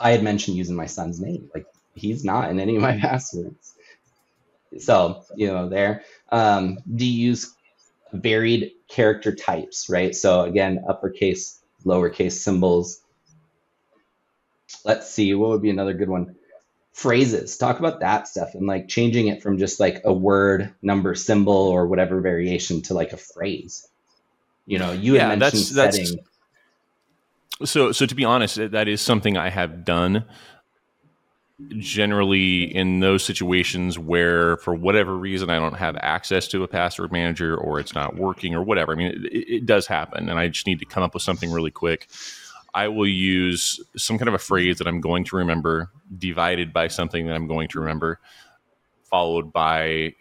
I 0.00 0.10
had 0.10 0.22
mentioned 0.22 0.56
using 0.56 0.74
my 0.74 0.86
son's 0.86 1.20
name. 1.20 1.50
Like 1.54 1.66
he's 1.94 2.24
not 2.24 2.50
in 2.50 2.58
any 2.58 2.76
of 2.76 2.82
my 2.82 2.98
passwords. 3.00 3.71
So, 4.78 5.24
you 5.36 5.48
know, 5.48 5.68
there. 5.68 6.02
Um, 6.30 6.78
do 6.94 7.06
you 7.06 7.28
use 7.28 7.54
varied 8.12 8.72
character 8.88 9.34
types, 9.34 9.88
right? 9.88 10.14
So 10.14 10.42
again, 10.42 10.84
uppercase, 10.88 11.60
lowercase 11.84 12.32
symbols, 12.32 13.00
let's 14.84 15.10
see, 15.10 15.34
what 15.34 15.50
would 15.50 15.62
be 15.62 15.70
another 15.70 15.94
good 15.94 16.08
one? 16.08 16.36
Phrases. 16.92 17.56
Talk 17.56 17.78
about 17.78 18.00
that 18.00 18.28
stuff 18.28 18.54
and 18.54 18.66
like 18.66 18.88
changing 18.88 19.28
it 19.28 19.42
from 19.42 19.58
just 19.58 19.80
like 19.80 20.02
a 20.04 20.12
word, 20.12 20.74
number, 20.82 21.14
symbol, 21.14 21.54
or 21.54 21.86
whatever 21.86 22.20
variation 22.20 22.82
to 22.82 22.94
like 22.94 23.12
a 23.12 23.16
phrase. 23.16 23.88
You 24.66 24.78
know, 24.78 24.92
you 24.92 25.14
yeah, 25.14 25.30
had 25.30 25.38
mentioned 25.38 25.76
that's, 25.76 25.96
setting. 25.96 26.20
That's, 27.58 27.70
so, 27.70 27.92
so 27.92 28.06
to 28.06 28.14
be 28.14 28.24
honest, 28.24 28.56
that 28.56 28.88
is 28.88 29.00
something 29.00 29.36
I 29.36 29.48
have 29.48 29.84
done 29.84 30.24
generally 31.70 32.64
in 32.74 33.00
those 33.00 33.24
situations 33.24 33.98
where 33.98 34.56
for 34.58 34.74
whatever 34.74 35.16
reason 35.16 35.50
i 35.50 35.58
don't 35.58 35.76
have 35.76 35.96
access 36.00 36.48
to 36.48 36.62
a 36.62 36.68
password 36.68 37.10
manager 37.12 37.56
or 37.56 37.80
it's 37.80 37.94
not 37.94 38.16
working 38.16 38.54
or 38.54 38.62
whatever 38.62 38.92
i 38.92 38.94
mean 38.94 39.26
it, 39.30 39.48
it, 39.48 39.66
does 39.66 39.86
happen 39.86 40.28
and 40.28 40.38
i 40.38 40.48
just 40.48 40.66
need 40.66 40.78
to 40.78 40.84
come 40.84 41.02
up 41.02 41.14
with 41.14 41.22
something 41.22 41.50
really 41.50 41.70
quick 41.70 42.08
I 42.74 42.88
will 42.88 43.06
use 43.06 43.80
some 43.96 44.18
kind 44.18 44.28
of 44.28 44.34
a 44.34 44.38
phrase 44.38 44.78
that 44.78 44.86
I'm 44.86 45.00
going 45.00 45.24
to 45.24 45.36
remember, 45.36 45.90
divided 46.16 46.72
by 46.72 46.88
something 46.88 47.26
that 47.26 47.34
I'm 47.34 47.46
going 47.46 47.68
to 47.68 47.80
remember, 47.80 48.18
followed 49.04 49.52
by 49.52 50.14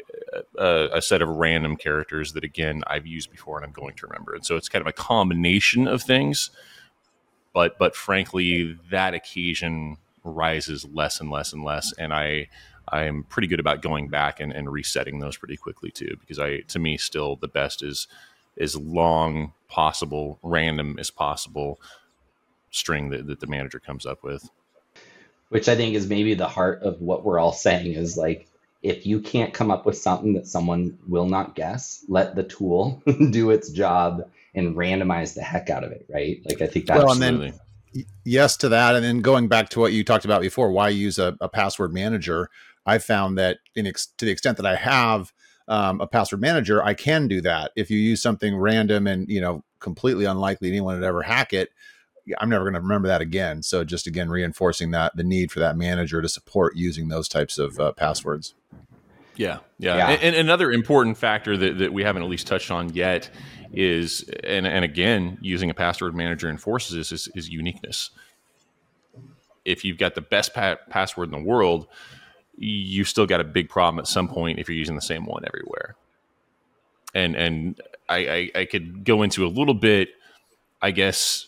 a, 0.57 0.89
a, 0.93 1.01
set 1.01 1.21
of 1.21 1.29
random 1.29 1.77
characters 1.77 2.33
that, 2.33 2.43
again, 2.43 2.83
I've 2.87 3.07
used 3.07 3.31
before 3.31 3.57
and 3.57 3.65
I'm 3.65 3.71
going 3.71 3.95
to 3.95 4.07
remember. 4.07 4.33
And 4.33 4.45
so 4.45 4.57
it's 4.57 4.67
kind 4.67 4.81
of 4.81 4.87
a 4.87 4.93
combination 4.93 5.87
of 5.87 6.03
things. 6.03 6.51
But, 7.53 7.77
but 7.77 7.95
frankly, 7.95 8.77
that 8.91 9.13
occasion 9.13 9.97
rises 10.23 10.85
less 10.85 11.19
and 11.19 11.31
less 11.31 11.53
and 11.53 11.63
less. 11.63 11.93
And 11.97 12.13
I, 12.13 12.47
I 12.87 13.03
am 13.03 13.23
pretty 13.23 13.47
good 13.47 13.59
about 13.59 13.81
going 13.81 14.07
back 14.07 14.39
and, 14.39 14.51
and 14.51 14.71
resetting 14.71 15.19
those 15.19 15.37
pretty 15.37 15.57
quickly 15.57 15.91
too, 15.91 16.17
because 16.19 16.39
I, 16.39 16.59
to 16.59 16.79
me, 16.79 16.97
still 16.97 17.35
the 17.35 17.47
best 17.47 17.83
is 17.83 18.07
as 18.59 18.75
long 18.75 19.53
possible, 19.69 20.39
random 20.43 20.97
as 20.99 21.09
possible, 21.09 21.79
string 22.71 23.09
that, 23.09 23.27
that 23.27 23.39
the 23.39 23.47
manager 23.47 23.79
comes 23.79 24.05
up 24.05 24.23
with 24.23 24.49
which 25.49 25.67
i 25.67 25.75
think 25.75 25.93
is 25.93 26.07
maybe 26.07 26.33
the 26.33 26.47
heart 26.47 26.81
of 26.81 26.99
what 27.01 27.23
we're 27.23 27.37
all 27.37 27.53
saying 27.53 27.93
is 27.93 28.17
like 28.17 28.47
if 28.81 29.05
you 29.05 29.19
can't 29.19 29.53
come 29.53 29.69
up 29.69 29.85
with 29.85 29.97
something 29.97 30.33
that 30.33 30.47
someone 30.47 30.97
will 31.07 31.27
not 31.27 31.53
guess 31.53 32.03
let 32.07 32.35
the 32.35 32.43
tool 32.43 33.03
do 33.29 33.51
its 33.51 33.69
job 33.69 34.27
and 34.55 34.75
randomize 34.75 35.35
the 35.35 35.43
heck 35.43 35.69
out 35.69 35.83
of 35.83 35.91
it 35.91 36.05
right 36.09 36.41
like 36.45 36.61
i 36.61 36.67
think 36.67 36.87
that's 36.87 37.03
well, 37.03 37.11
and 37.11 37.21
then 37.21 37.53
yes 38.23 38.57
to 38.57 38.69
that 38.69 38.95
and 38.95 39.03
then 39.03 39.19
going 39.21 39.47
back 39.47 39.69
to 39.69 39.79
what 39.79 39.93
you 39.93 40.03
talked 40.03 40.25
about 40.25 40.41
before 40.41 40.71
why 40.71 40.89
use 40.89 41.19
a, 41.19 41.37
a 41.41 41.49
password 41.49 41.93
manager 41.93 42.49
i 42.85 42.97
found 42.97 43.37
that 43.37 43.59
in 43.75 43.85
ex- 43.85 44.07
to 44.17 44.25
the 44.25 44.31
extent 44.31 44.57
that 44.57 44.65
i 44.65 44.75
have 44.75 45.33
um, 45.67 46.01
a 46.01 46.07
password 46.07 46.41
manager 46.41 46.83
i 46.83 46.93
can 46.93 47.27
do 47.27 47.41
that 47.41 47.71
if 47.75 47.89
you 47.89 47.97
use 47.97 48.21
something 48.21 48.55
random 48.55 49.07
and 49.07 49.27
you 49.29 49.41
know 49.41 49.63
completely 49.79 50.25
unlikely 50.25 50.69
anyone 50.69 50.95
would 50.95 51.03
ever 51.03 51.21
hack 51.21 51.53
it 51.53 51.69
I'm 52.39 52.49
never 52.49 52.63
going 52.63 52.75
to 52.75 52.81
remember 52.81 53.07
that 53.07 53.21
again. 53.21 53.63
So 53.63 53.83
just 53.83 54.07
again 54.07 54.29
reinforcing 54.29 54.91
that 54.91 55.15
the 55.15 55.23
need 55.23 55.51
for 55.51 55.59
that 55.59 55.75
manager 55.75 56.21
to 56.21 56.29
support 56.29 56.75
using 56.75 57.07
those 57.07 57.27
types 57.27 57.57
of 57.57 57.79
uh, 57.79 57.93
passwords. 57.93 58.53
Yeah, 59.35 59.59
yeah, 59.79 59.97
yeah. 59.97 60.09
And, 60.09 60.21
and, 60.21 60.35
another 60.35 60.71
important 60.71 61.17
factor 61.17 61.55
that, 61.57 61.79
that 61.79 61.93
we 61.93 62.03
haven't 62.03 62.21
at 62.21 62.29
least 62.29 62.47
touched 62.47 62.69
on 62.69 62.93
yet 62.93 63.29
is, 63.73 64.29
and, 64.43 64.67
and 64.67 64.85
again, 64.85 65.37
using 65.41 65.69
a 65.69 65.73
password 65.73 66.15
manager 66.15 66.49
enforces 66.49 66.95
this 66.95 67.11
is, 67.11 67.29
is 67.35 67.49
uniqueness. 67.49 68.11
if 69.65 69.85
you've 69.85 69.97
got 69.97 70.15
the 70.15 70.21
best 70.21 70.53
pa- 70.53 70.77
password 70.89 71.33
in 71.33 71.43
the 71.43 71.47
world, 71.49 71.87
you 72.57 73.03
still 73.03 73.25
got 73.25 73.41
a 73.41 73.43
big 73.43 73.69
problem 73.69 73.99
at 73.99 74.07
some 74.07 74.27
point 74.27 74.59
if 74.59 74.69
you're 74.69 74.77
using 74.77 74.95
the 74.95 75.01
same 75.01 75.25
one 75.25 75.43
everywhere. 75.45 75.95
And 77.13 77.35
and 77.35 77.81
I, 78.09 78.17
I, 78.17 78.51
I 78.61 78.65
could 78.65 79.03
go 79.03 79.23
into 79.23 79.45
a 79.45 79.49
little 79.49 79.73
bit, 79.73 80.09
I 80.81 80.91
guess, 80.91 81.47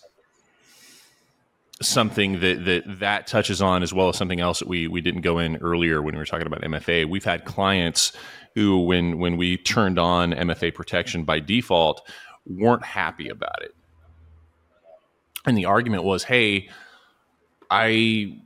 something 1.81 2.39
that 2.41 2.65
that 2.65 2.99
that 2.99 3.27
touches 3.27 3.61
on 3.61 3.83
as 3.83 3.93
well 3.93 4.09
as 4.09 4.17
something 4.17 4.39
else 4.39 4.59
that 4.59 4.67
we 4.67 4.87
we 4.87 5.01
didn't 5.01 5.21
go 5.21 5.39
in 5.39 5.57
earlier 5.57 6.01
when 6.01 6.15
we 6.15 6.19
were 6.19 6.25
talking 6.25 6.47
about 6.47 6.61
MFA. 6.61 7.09
We've 7.09 7.23
had 7.25 7.45
clients 7.45 8.13
who, 8.55 8.79
when 8.79 9.19
when 9.19 9.37
we 9.37 9.57
turned 9.57 9.99
on 9.99 10.31
MFA 10.31 10.73
protection 10.73 11.23
by 11.23 11.39
default, 11.39 12.07
weren't 12.45 12.83
happy 12.83 13.29
about 13.29 13.61
it, 13.61 13.75
and 15.45 15.57
the 15.57 15.65
argument 15.65 16.03
was, 16.03 16.23
"Hey, 16.23 16.69
I 17.69 18.39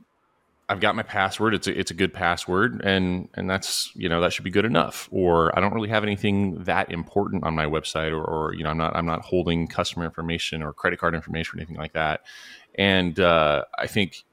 I've 0.70 0.80
got 0.80 0.94
my 0.94 1.02
password. 1.02 1.54
It's 1.54 1.66
a, 1.66 1.78
it's 1.78 1.90
a 1.90 1.94
good 1.94 2.12
password, 2.12 2.82
and 2.84 3.28
and 3.34 3.48
that's 3.48 3.90
you 3.94 4.08
know 4.08 4.20
that 4.20 4.34
should 4.34 4.44
be 4.44 4.50
good 4.50 4.66
enough. 4.66 5.08
Or 5.10 5.56
I 5.56 5.60
don't 5.60 5.72
really 5.72 5.88
have 5.88 6.02
anything 6.02 6.62
that 6.64 6.92
important 6.92 7.44
on 7.44 7.54
my 7.54 7.64
website, 7.64 8.10
or, 8.12 8.22
or 8.22 8.54
you 8.54 8.64
know 8.64 8.70
I'm 8.70 8.76
not 8.76 8.94
I'm 8.94 9.06
not 9.06 9.22
holding 9.22 9.66
customer 9.66 10.04
information 10.04 10.62
or 10.62 10.74
credit 10.74 10.98
card 10.98 11.14
information 11.14 11.58
or 11.58 11.62
anything 11.62 11.78
like 11.78 11.94
that. 11.94 12.20
And 12.74 13.18
uh, 13.18 13.64
I 13.78 13.86
think 13.86 14.24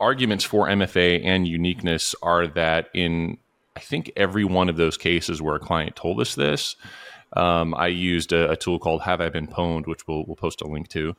arguments 0.00 0.44
for 0.44 0.66
MFA 0.66 1.24
and 1.24 1.46
uniqueness 1.46 2.14
are 2.22 2.46
that 2.46 2.88
in 2.94 3.36
I 3.78 3.80
think 3.80 4.10
every 4.16 4.44
one 4.44 4.68
of 4.68 4.76
those 4.76 4.96
cases 4.96 5.40
where 5.40 5.54
a 5.54 5.60
client 5.60 5.94
told 5.94 6.20
us 6.20 6.34
this, 6.34 6.74
um, 7.34 7.76
I 7.76 7.86
used 7.86 8.32
a, 8.32 8.50
a, 8.50 8.56
tool 8.56 8.80
called 8.80 9.02
Have 9.02 9.20
I 9.20 9.28
Been 9.28 9.46
Pwned, 9.46 9.86
which 9.86 10.08
we'll, 10.08 10.24
we'll 10.26 10.34
post 10.34 10.62
a 10.62 10.66
link 10.66 10.88
to 10.88 11.14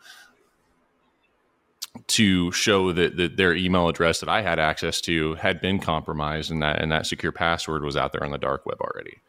to 2.07 2.51
show 2.51 2.91
that, 2.91 3.15
that 3.15 3.37
their 3.37 3.55
email 3.55 3.87
address 3.87 4.19
that 4.19 4.27
I 4.27 4.41
had 4.41 4.59
access 4.59 4.99
to 5.01 5.35
had 5.35 5.61
been 5.61 5.79
compromised 5.79 6.51
and 6.51 6.61
that 6.61 6.81
and 6.81 6.91
that 6.91 7.05
secure 7.05 7.31
password 7.31 7.83
was 7.83 7.95
out 7.95 8.11
there 8.11 8.25
on 8.25 8.31
the 8.31 8.37
dark 8.37 8.65
web 8.65 8.81
already. 8.81 9.19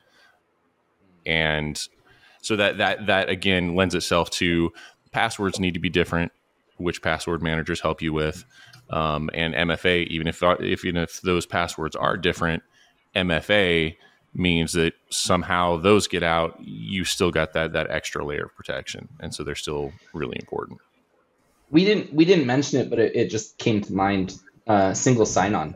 And 1.24 1.80
so 2.42 2.56
that 2.56 2.78
that 2.78 3.06
that 3.06 3.28
again 3.28 3.76
lends 3.76 3.94
itself 3.94 4.28
to 4.30 4.72
passwords 5.12 5.60
need 5.60 5.74
to 5.74 5.80
be 5.80 5.88
different, 5.88 6.32
which 6.78 7.00
password 7.00 7.42
managers 7.42 7.80
help 7.80 8.02
you 8.02 8.12
with. 8.12 8.44
Um, 8.90 9.30
and 9.32 9.54
MFA, 9.54 10.08
even 10.08 10.26
if 10.26 10.42
if 10.42 10.84
even 10.84 11.00
if 11.00 11.20
those 11.20 11.46
passwords 11.46 11.94
are 11.94 12.16
different, 12.16 12.64
MFA 13.14 13.96
means 14.32 14.72
that 14.74 14.92
somehow 15.10 15.76
those 15.76 16.06
get 16.06 16.22
out, 16.22 16.56
you 16.60 17.04
still 17.04 17.30
got 17.30 17.52
that 17.54 17.72
that 17.72 17.90
extra 17.90 18.24
layer 18.24 18.44
of 18.44 18.56
protection, 18.56 19.08
and 19.20 19.34
so 19.34 19.42
they're 19.42 19.54
still 19.54 19.92
really 20.12 20.36
important 20.40 20.80
we 21.70 21.84
didn't 21.84 22.12
we 22.12 22.24
didn't 22.24 22.46
mention 22.46 22.80
it, 22.80 22.90
but 22.90 22.98
it, 22.98 23.14
it 23.14 23.30
just 23.30 23.58
came 23.58 23.80
to 23.82 23.92
mind. 23.92 24.38
Uh, 24.66 24.94
single 24.94 25.26
sign 25.26 25.54
on. 25.54 25.74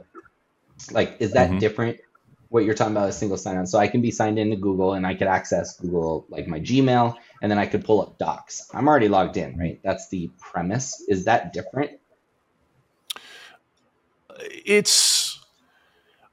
Like, 0.93 1.17
is 1.19 1.33
that 1.33 1.51
mm-hmm. 1.51 1.59
different? 1.59 1.99
What 2.49 2.65
you're 2.65 2.75
talking 2.75 2.95
about 2.95 3.09
is 3.09 3.17
single 3.17 3.39
sign 3.39 3.57
on. 3.57 3.67
So 3.67 3.79
I 3.79 3.89
can 3.89 4.01
be 4.01 4.13
signed 4.13 4.39
into 4.39 4.57
Google 4.57 4.93
and 4.93 5.05
I 5.05 5.15
could 5.15 5.27
access 5.27 5.77
Google 5.81 6.27
like 6.29 6.47
my 6.47 6.61
Gmail, 6.61 7.17
and 7.43 7.51
then 7.51 7.59
I 7.59 7.67
could 7.67 7.85
pull 7.85 8.03
up 8.03 8.19
Docs. 8.19 8.71
I'm 8.73 8.87
already 8.87 9.09
logged 9.09 9.37
in, 9.37 9.57
right? 9.57 9.81
That's 9.83 10.09
the 10.09 10.31
premise. 10.39 11.03
Is 11.09 11.25
that 11.25 11.53
different? 11.53 11.93
It's 14.41 15.24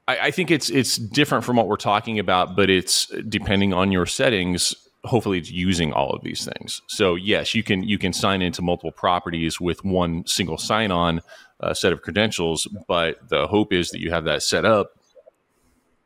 I, 0.08 0.18
I, 0.18 0.30
think 0.30 0.50
it's 0.50 0.68
it's 0.70 0.96
different 0.96 1.44
from 1.44 1.56
what 1.56 1.68
we're 1.68 1.76
talking 1.76 2.18
about, 2.18 2.56
but 2.56 2.68
it's 2.70 3.06
depending 3.28 3.72
on 3.72 3.92
your 3.92 4.06
settings 4.06 4.74
hopefully 5.04 5.38
it's 5.38 5.50
using 5.50 5.92
all 5.92 6.10
of 6.10 6.22
these 6.22 6.44
things. 6.44 6.80
So 6.88 7.14
yes, 7.14 7.54
you 7.54 7.62
can 7.62 7.82
you 7.82 7.98
can 7.98 8.12
sign 8.12 8.42
into 8.42 8.62
multiple 8.62 8.92
properties 8.92 9.60
with 9.60 9.84
one 9.84 10.26
single 10.26 10.58
sign-on 10.58 11.20
uh, 11.60 11.74
set 11.74 11.92
of 11.92 12.02
credentials, 12.02 12.66
but 12.88 13.16
the 13.28 13.46
hope 13.46 13.72
is 13.72 13.90
that 13.90 14.00
you 14.00 14.10
have 14.10 14.24
that 14.24 14.42
set 14.42 14.64
up 14.64 14.92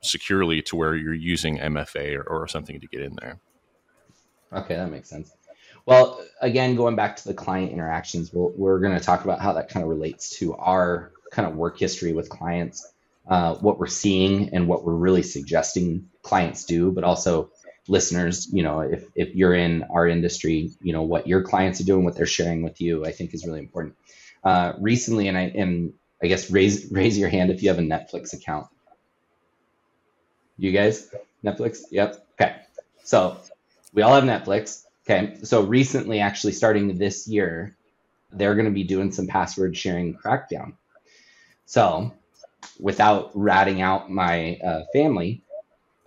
securely 0.03 0.63
to 0.63 0.77
where 0.77 0.95
you're 0.95 1.15
using 1.15 1.59
MFA 1.59 2.17
or, 2.17 2.23
or 2.23 2.49
something 2.49 2.81
to 2.81 2.87
get 2.87 3.03
in 3.03 3.17
there. 3.21 3.39
Okay, 4.53 4.77
that 4.77 4.91
makes 4.91 5.11
sense. 5.11 5.33
Well, 5.85 6.25
again, 6.41 6.75
going 6.75 6.97
back 6.97 7.17
to 7.17 7.29
the 7.29 7.35
client 7.35 7.73
interactions, 7.73 8.33
we 8.33 8.49
we 8.57 8.71
are 8.71 8.79
going 8.79 8.99
to 8.99 9.05
talk 9.05 9.25
about 9.25 9.41
how 9.41 9.53
that 9.55 9.69
kind 9.69 9.83
of 9.83 9.91
relates 9.91 10.39
to 10.39 10.55
our 10.55 11.13
kind 11.31 11.49
of 11.49 11.57
work 11.57 11.79
history 11.79 12.13
with 12.13 12.29
clients, 12.29 12.95
uh, 13.29 13.57
what 13.57 13.79
we're 13.79 13.87
seeing, 13.87 14.55
and 14.55 14.69
what 14.69 14.85
we're 14.85 14.95
really 14.95 15.23
suggesting 15.23 16.09
clients 16.23 16.65
do, 16.65 16.93
but 16.93 17.05
also 17.05 17.51
listeners, 17.89 18.49
you 18.53 18.63
know, 18.63 18.81
if, 18.81 19.05
if 19.15 19.35
you're 19.35 19.55
in 19.55 19.85
our 19.85 20.09
industry, 20.09 20.71
you 20.83 20.93
know, 20.93 21.03
what 21.03 21.27
your 21.27 21.43
clients 21.43 21.81
are 21.81 21.85
doing, 21.85 22.05
what 22.05 22.17
they're 22.17 22.27
sharing 22.27 22.63
with 22.63 22.81
you, 22.81 23.05
I 23.05 23.13
think 23.13 23.35
is 23.35 23.47
really 23.47 23.61
important. 23.61 23.95
Uh, 24.45 24.75
recently, 24.81 25.29
and 25.29 25.37
I 25.37 25.43
and 25.43 25.93
I 26.23 26.27
guess 26.29 26.51
raise 26.51 26.91
raise 26.93 27.19
your 27.19 27.29
hand 27.29 27.51
if 27.51 27.63
you 27.63 27.69
have 27.69 27.79
a 27.79 27.83
Netflix 27.83 28.33
account. 28.33 28.69
You 30.57 30.73
guys, 30.73 31.11
Netflix? 31.45 31.81
Yep. 31.91 32.27
Okay. 32.41 32.57
So 33.05 33.39
we 33.93 34.03
all 34.03 34.15
have 34.15 34.25
Netflix. 34.25 34.85
Okay. 35.05 35.39
So 35.43 35.63
recently, 35.63 36.21
actually 36.21 36.53
starting 36.53 36.97
this 36.97 37.29
year, 37.29 37.77
they're 38.33 38.55
going 38.55 38.67
to 38.67 38.73
be 38.73 38.85
doing 38.85 39.13
some 39.13 39.27
password 39.27 39.77
sharing 39.77 40.15
crackdown. 40.15 40.75
So 41.65 42.13
without 42.79 43.31
ratting 43.35 43.81
out 43.81 44.11
my 44.11 44.59
uh, 44.65 44.83
family, 44.93 45.43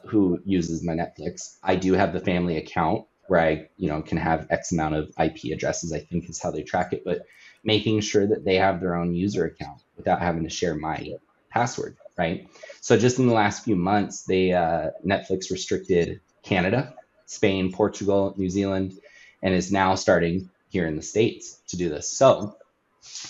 who 0.05 0.39
uses 0.45 0.83
my 0.83 0.93
Netflix, 0.93 1.57
I 1.63 1.75
do 1.75 1.93
have 1.93 2.13
the 2.13 2.19
family 2.19 2.57
account 2.57 3.05
where 3.27 3.39
I, 3.39 3.69
you 3.77 3.89
know, 3.89 4.01
can 4.01 4.17
have 4.17 4.47
X 4.49 4.71
amount 4.71 4.95
of 4.95 5.11
IP 5.19 5.53
addresses, 5.53 5.93
I 5.93 5.99
think 5.99 6.29
is 6.29 6.41
how 6.41 6.51
they 6.51 6.63
track 6.63 6.93
it, 6.93 7.03
but 7.05 7.25
making 7.63 8.01
sure 8.01 8.25
that 8.25 8.43
they 8.43 8.55
have 8.55 8.81
their 8.81 8.95
own 8.95 9.13
user 9.13 9.45
account 9.45 9.81
without 9.97 10.21
having 10.21 10.43
to 10.43 10.49
share 10.49 10.75
my 10.75 11.13
password, 11.49 11.95
right? 12.17 12.49
So 12.81 12.97
just 12.97 13.19
in 13.19 13.27
the 13.27 13.33
last 13.33 13.63
few 13.63 13.75
months, 13.75 14.23
they 14.23 14.53
uh, 14.53 14.89
Netflix 15.05 15.51
restricted 15.51 16.21
Canada, 16.41 16.95
Spain, 17.25 17.71
Portugal, 17.71 18.33
New 18.37 18.49
Zealand, 18.49 18.97
and 19.43 19.53
is 19.53 19.71
now 19.71 19.93
starting 19.93 20.49
here 20.69 20.87
in 20.87 20.95
the 20.95 21.01
States 21.03 21.61
to 21.67 21.77
do 21.77 21.89
this. 21.89 22.11
So 22.11 22.57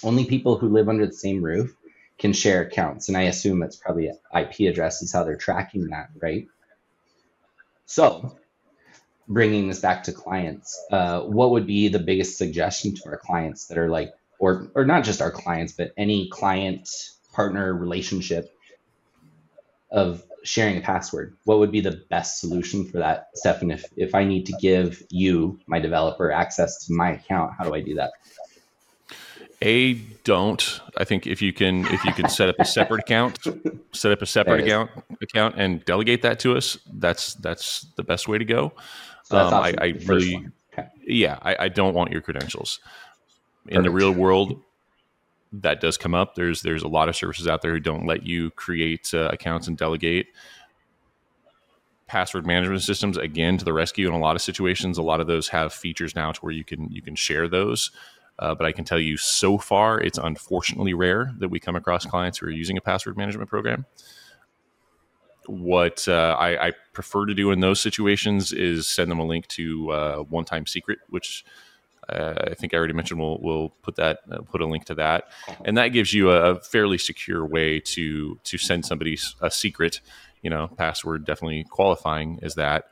only 0.03 0.25
people 0.25 0.57
who 0.57 0.69
live 0.69 0.87
under 0.87 1.05
the 1.05 1.13
same 1.13 1.43
roof 1.43 1.75
can 2.19 2.33
share 2.33 2.61
accounts. 2.61 3.07
And 3.07 3.17
I 3.17 3.23
assume 3.23 3.59
that's 3.59 3.77
probably 3.77 4.11
IP 4.37 4.69
address 4.69 5.01
is 5.01 5.11
how 5.11 5.23
they're 5.23 5.37
tracking 5.37 5.87
that, 5.87 6.09
right? 6.21 6.47
So, 7.85 8.37
bringing 9.27 9.67
this 9.67 9.79
back 9.79 10.03
to 10.03 10.11
clients, 10.11 10.79
uh, 10.91 11.21
what 11.21 11.51
would 11.51 11.65
be 11.65 11.87
the 11.87 11.99
biggest 11.99 12.37
suggestion 12.37 12.93
to 12.95 13.01
our 13.05 13.17
clients 13.17 13.67
that 13.67 13.77
are 13.77 13.89
like, 13.89 14.13
or 14.37 14.69
or 14.75 14.85
not 14.85 15.03
just 15.03 15.21
our 15.21 15.31
clients, 15.31 15.73
but 15.73 15.91
any 15.97 16.29
client 16.29 16.89
partner 17.33 17.73
relationship 17.73 18.53
of 19.89 20.23
sharing 20.43 20.77
a 20.77 20.81
password? 20.81 21.35
What 21.45 21.59
would 21.59 21.71
be 21.71 21.81
the 21.81 22.03
best 22.09 22.39
solution 22.39 22.85
for 22.85 22.99
that, 22.99 23.29
Stefan? 23.33 23.71
If 23.71 23.85
if 23.95 24.13
I 24.13 24.25
need 24.25 24.45
to 24.47 24.53
give 24.61 25.01
you, 25.09 25.59
my 25.67 25.79
developer, 25.79 26.31
access 26.31 26.85
to 26.85 26.93
my 26.93 27.11
account, 27.11 27.53
how 27.57 27.63
do 27.63 27.73
I 27.73 27.81
do 27.81 27.95
that? 27.95 28.11
A 29.61 29.95
don't. 30.23 30.79
I 30.97 31.03
think 31.03 31.27
if 31.27 31.41
you 31.41 31.51
can 31.51 31.85
if 31.87 32.05
you 32.05 32.13
can 32.13 32.29
set 32.29 32.47
up 32.47 32.55
a 32.59 32.65
separate 32.65 33.01
account, 33.01 33.39
set 33.91 34.11
up 34.11 34.21
a 34.21 34.25
separate 34.25 34.61
account 34.61 34.89
account 35.21 35.55
and 35.57 35.83
delegate 35.83 36.21
that 36.21 36.39
to 36.39 36.55
us, 36.55 36.77
that's 36.93 37.33
that's 37.35 37.81
the 37.97 38.03
best 38.03 38.29
way 38.29 38.37
to 38.37 38.45
go. 38.45 38.71
So 39.23 39.37
um, 39.37 39.53
I, 39.53 39.73
I 39.79 39.85
really 40.05 40.47
okay. 40.71 40.87
yeah, 41.05 41.39
I, 41.41 41.55
I, 41.59 41.67
don't 41.67 41.93
want 41.93 42.11
your 42.11 42.21
credentials. 42.21 42.79
Perfect. 43.65 43.75
In 43.75 43.83
the 43.83 43.91
real 43.91 44.11
world, 44.11 44.61
that 45.51 45.81
does 45.81 45.97
come 45.97 46.15
up. 46.15 46.35
There's 46.35 46.61
there's 46.61 46.83
a 46.83 46.87
lot 46.87 47.09
of 47.09 47.15
services 47.17 47.47
out 47.47 47.61
there 47.61 47.73
who 47.73 47.81
don't 47.81 48.05
let 48.05 48.25
you 48.25 48.51
create 48.51 49.13
uh, 49.13 49.29
accounts 49.31 49.67
and 49.67 49.77
delegate 49.77 50.27
password 52.07 52.47
management 52.47 52.81
systems 52.81 53.17
again 53.17 53.57
to 53.57 53.65
the 53.65 53.73
rescue 53.73 54.07
in 54.07 54.15
a 54.15 54.17
lot 54.17 54.35
of 54.35 54.41
situations 54.41 54.97
a 54.97 55.01
lot 55.03 55.21
of 55.21 55.27
those 55.27 55.47
have 55.47 55.71
features 55.71 56.15
now 56.15 56.31
to 56.31 56.41
where 56.41 56.51
you 56.51 56.63
can 56.63 56.89
you 56.89 57.03
can 57.03 57.13
share 57.13 57.47
those 57.47 57.91
uh, 58.39 58.55
but 58.55 58.65
I 58.65 58.71
can 58.71 58.85
tell 58.85 58.99
you 58.99 59.17
so 59.17 59.57
far, 59.57 59.99
it's 59.99 60.17
unfortunately 60.17 60.93
rare 60.93 61.33
that 61.39 61.49
we 61.49 61.59
come 61.59 61.75
across 61.75 62.05
clients 62.05 62.37
who 62.37 62.47
are 62.47 62.51
using 62.51 62.77
a 62.77 62.81
password 62.81 63.17
management 63.17 63.49
program. 63.49 63.85
What 65.45 66.07
uh, 66.07 66.37
I, 66.39 66.67
I, 66.67 66.71
prefer 66.93 67.25
to 67.25 67.33
do 67.33 67.51
in 67.51 67.59
those 67.59 67.81
situations 67.81 68.53
is 68.53 68.87
send 68.87 69.09
them 69.09 69.19
a 69.19 69.25
link 69.25 69.47
to 69.47 69.91
uh, 69.91 70.17
One 70.17 70.45
Time 70.45 70.67
Secret, 70.67 70.99
which 71.09 71.43
uh, 72.07 72.35
I 72.51 72.53
think 72.53 72.73
I 72.73 72.77
already 72.77 72.93
mentioned. 72.93 73.19
We'll, 73.19 73.39
we'll 73.41 73.69
put 73.81 73.95
that 73.95 74.19
uh, 74.31 74.41
put 74.41 74.61
a 74.61 74.67
link 74.67 74.85
to 74.85 74.95
that, 74.95 75.25
and 75.65 75.77
that 75.77 75.89
gives 75.89 76.13
you 76.13 76.31
a, 76.31 76.51
a 76.51 76.59
fairly 76.59 76.97
secure 76.97 77.45
way 77.45 77.79
to 77.79 78.39
to 78.43 78.57
send 78.57 78.85
somebody 78.85 79.17
a 79.41 79.49
secret. 79.49 80.01
You 80.43 80.49
know, 80.49 80.67
password 80.67 81.25
definitely 81.25 81.65
qualifying 81.69 82.39
as 82.41 82.55
that 82.55 82.85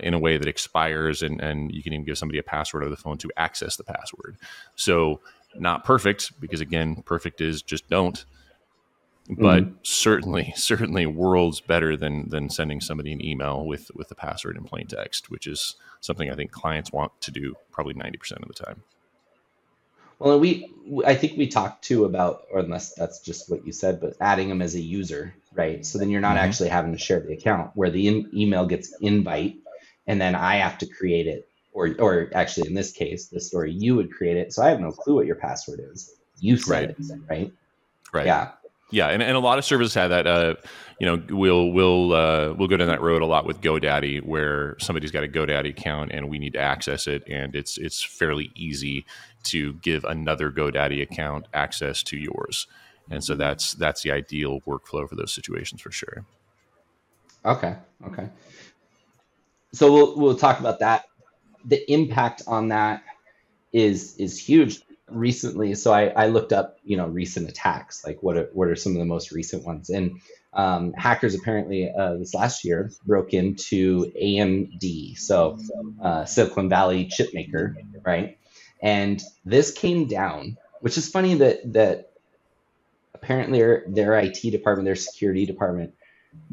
in 0.00 0.14
a 0.14 0.18
way 0.18 0.36
that 0.36 0.48
expires 0.48 1.22
and, 1.22 1.40
and 1.40 1.72
you 1.72 1.82
can 1.82 1.92
even 1.92 2.04
give 2.04 2.18
somebody 2.18 2.38
a 2.38 2.42
password 2.42 2.82
over 2.82 2.90
the 2.90 2.96
phone 2.96 3.18
to 3.18 3.30
access 3.36 3.76
the 3.76 3.84
password. 3.84 4.36
So 4.76 5.20
not 5.54 5.84
perfect 5.84 6.38
because 6.40 6.60
again, 6.60 7.02
perfect 7.04 7.40
is 7.40 7.62
just 7.62 7.88
don't. 7.88 8.24
But 9.28 9.62
mm-hmm. 9.62 9.74
certainly, 9.82 10.52
certainly 10.56 11.06
worlds 11.06 11.60
better 11.60 11.96
than 11.96 12.28
than 12.28 12.50
sending 12.50 12.80
somebody 12.80 13.12
an 13.12 13.24
email 13.24 13.64
with 13.64 13.90
with 13.94 14.08
the 14.08 14.14
password 14.14 14.56
in 14.56 14.64
plain 14.64 14.86
text, 14.86 15.30
which 15.30 15.46
is 15.46 15.76
something 16.00 16.30
I 16.30 16.34
think 16.34 16.50
clients 16.50 16.92
want 16.92 17.12
to 17.20 17.30
do 17.30 17.54
probably 17.70 17.94
ninety 17.94 18.18
percent 18.18 18.42
of 18.42 18.48
the 18.48 18.54
time. 18.54 18.82
Well, 20.18 20.38
we 20.38 20.70
I 21.06 21.14
think 21.14 21.38
we 21.38 21.46
talked 21.46 21.82
too 21.82 22.04
about, 22.04 22.42
or 22.52 22.60
unless 22.60 22.94
that's 22.94 23.20
just 23.20 23.48
what 23.48 23.64
you 23.64 23.72
said, 23.72 24.00
but 24.00 24.16
adding 24.20 24.48
them 24.50 24.60
as 24.60 24.74
a 24.74 24.80
user, 24.80 25.34
right? 25.54 25.84
So 25.86 25.98
then 25.98 26.10
you're 26.10 26.20
not 26.20 26.36
Mhm. 26.36 26.40
actually 26.40 26.68
having 26.68 26.92
to 26.92 26.98
share 26.98 27.20
the 27.20 27.32
account 27.32 27.70
where 27.74 27.90
the 27.90 28.06
in- 28.06 28.30
email 28.34 28.66
gets 28.66 28.94
invite, 29.00 29.56
and 30.06 30.20
then 30.20 30.34
I 30.34 30.56
have 30.56 30.78
to 30.78 30.86
create 30.86 31.26
it, 31.26 31.48
or 31.72 31.94
or 31.98 32.30
actually 32.34 32.68
in 32.68 32.74
this 32.74 32.92
case, 32.92 33.28
the 33.28 33.40
story 33.40 33.72
you 33.72 33.94
would 33.96 34.12
create 34.12 34.36
it. 34.36 34.52
So 34.52 34.62
I 34.62 34.70
have 34.70 34.80
no 34.80 34.90
clue 34.90 35.14
what 35.16 35.26
your 35.26 35.36
password 35.36 35.80
is. 35.92 36.14
You 36.38 36.56
said 36.56 36.88
Right. 36.88 36.90
it, 36.90 36.96
right? 37.28 37.52
Right. 38.12 38.26
Yeah. 38.26 38.52
Yeah, 38.92 39.08
and, 39.10 39.22
and 39.22 39.36
a 39.36 39.40
lot 39.40 39.56
of 39.56 39.64
services 39.64 39.94
have 39.94 40.10
that. 40.10 40.26
Uh, 40.26 40.56
you 40.98 41.06
know, 41.06 41.22
we'll 41.30 41.70
we'll 41.70 42.12
uh, 42.12 42.54
we'll 42.54 42.66
go 42.66 42.76
down 42.76 42.88
that 42.88 43.00
road 43.00 43.22
a 43.22 43.26
lot 43.26 43.46
with 43.46 43.60
GoDaddy, 43.60 44.20
where 44.24 44.76
somebody's 44.80 45.12
got 45.12 45.22
a 45.22 45.28
GoDaddy 45.28 45.70
account 45.70 46.10
and 46.12 46.28
we 46.28 46.40
need 46.40 46.54
to 46.54 46.58
access 46.58 47.06
it, 47.06 47.22
and 47.28 47.54
it's 47.54 47.78
it's 47.78 48.02
fairly 48.02 48.50
easy 48.56 49.06
to 49.44 49.74
give 49.74 50.04
another 50.04 50.50
GoDaddy 50.50 51.00
account 51.02 51.46
access 51.54 52.02
to 52.02 52.16
yours, 52.16 52.66
and 53.08 53.22
so 53.22 53.36
that's 53.36 53.74
that's 53.74 54.02
the 54.02 54.10
ideal 54.10 54.60
workflow 54.62 55.08
for 55.08 55.14
those 55.14 55.32
situations 55.32 55.80
for 55.80 55.92
sure. 55.92 56.24
Okay. 57.44 57.76
Okay. 58.08 58.28
So 59.72 59.92
we'll 59.92 60.18
we'll 60.18 60.36
talk 60.36 60.60
about 60.60 60.80
that. 60.80 61.04
The 61.64 61.90
impact 61.92 62.42
on 62.46 62.68
that 62.68 63.02
is 63.72 64.16
is 64.16 64.38
huge. 64.38 64.80
Recently, 65.08 65.74
so 65.74 65.92
I, 65.92 66.06
I 66.06 66.26
looked 66.28 66.52
up 66.52 66.78
you 66.84 66.96
know 66.96 67.08
recent 67.08 67.48
attacks, 67.48 68.04
like 68.06 68.22
what 68.22 68.36
are, 68.36 68.48
what 68.52 68.68
are 68.68 68.76
some 68.76 68.92
of 68.92 68.98
the 68.98 69.04
most 69.04 69.32
recent 69.32 69.64
ones, 69.64 69.90
and 69.90 70.20
um, 70.52 70.92
hackers 70.92 71.34
apparently 71.34 71.90
uh, 71.90 72.14
this 72.14 72.32
last 72.32 72.64
year 72.64 72.92
broke 73.04 73.34
into 73.34 74.12
AMD, 74.12 75.18
so 75.18 75.58
uh, 76.00 76.24
Silicon 76.26 76.68
Valley 76.68 77.06
chip 77.06 77.34
maker, 77.34 77.76
right? 78.04 78.38
And 78.80 79.20
this 79.44 79.72
came 79.72 80.06
down, 80.06 80.58
which 80.80 80.96
is 80.96 81.08
funny 81.08 81.34
that 81.34 81.72
that 81.72 82.12
apparently 83.14 83.58
their, 83.58 83.84
their 83.88 84.14
IT 84.18 84.40
department, 84.42 84.86
their 84.86 84.96
security 84.96 85.44
department 85.44 85.94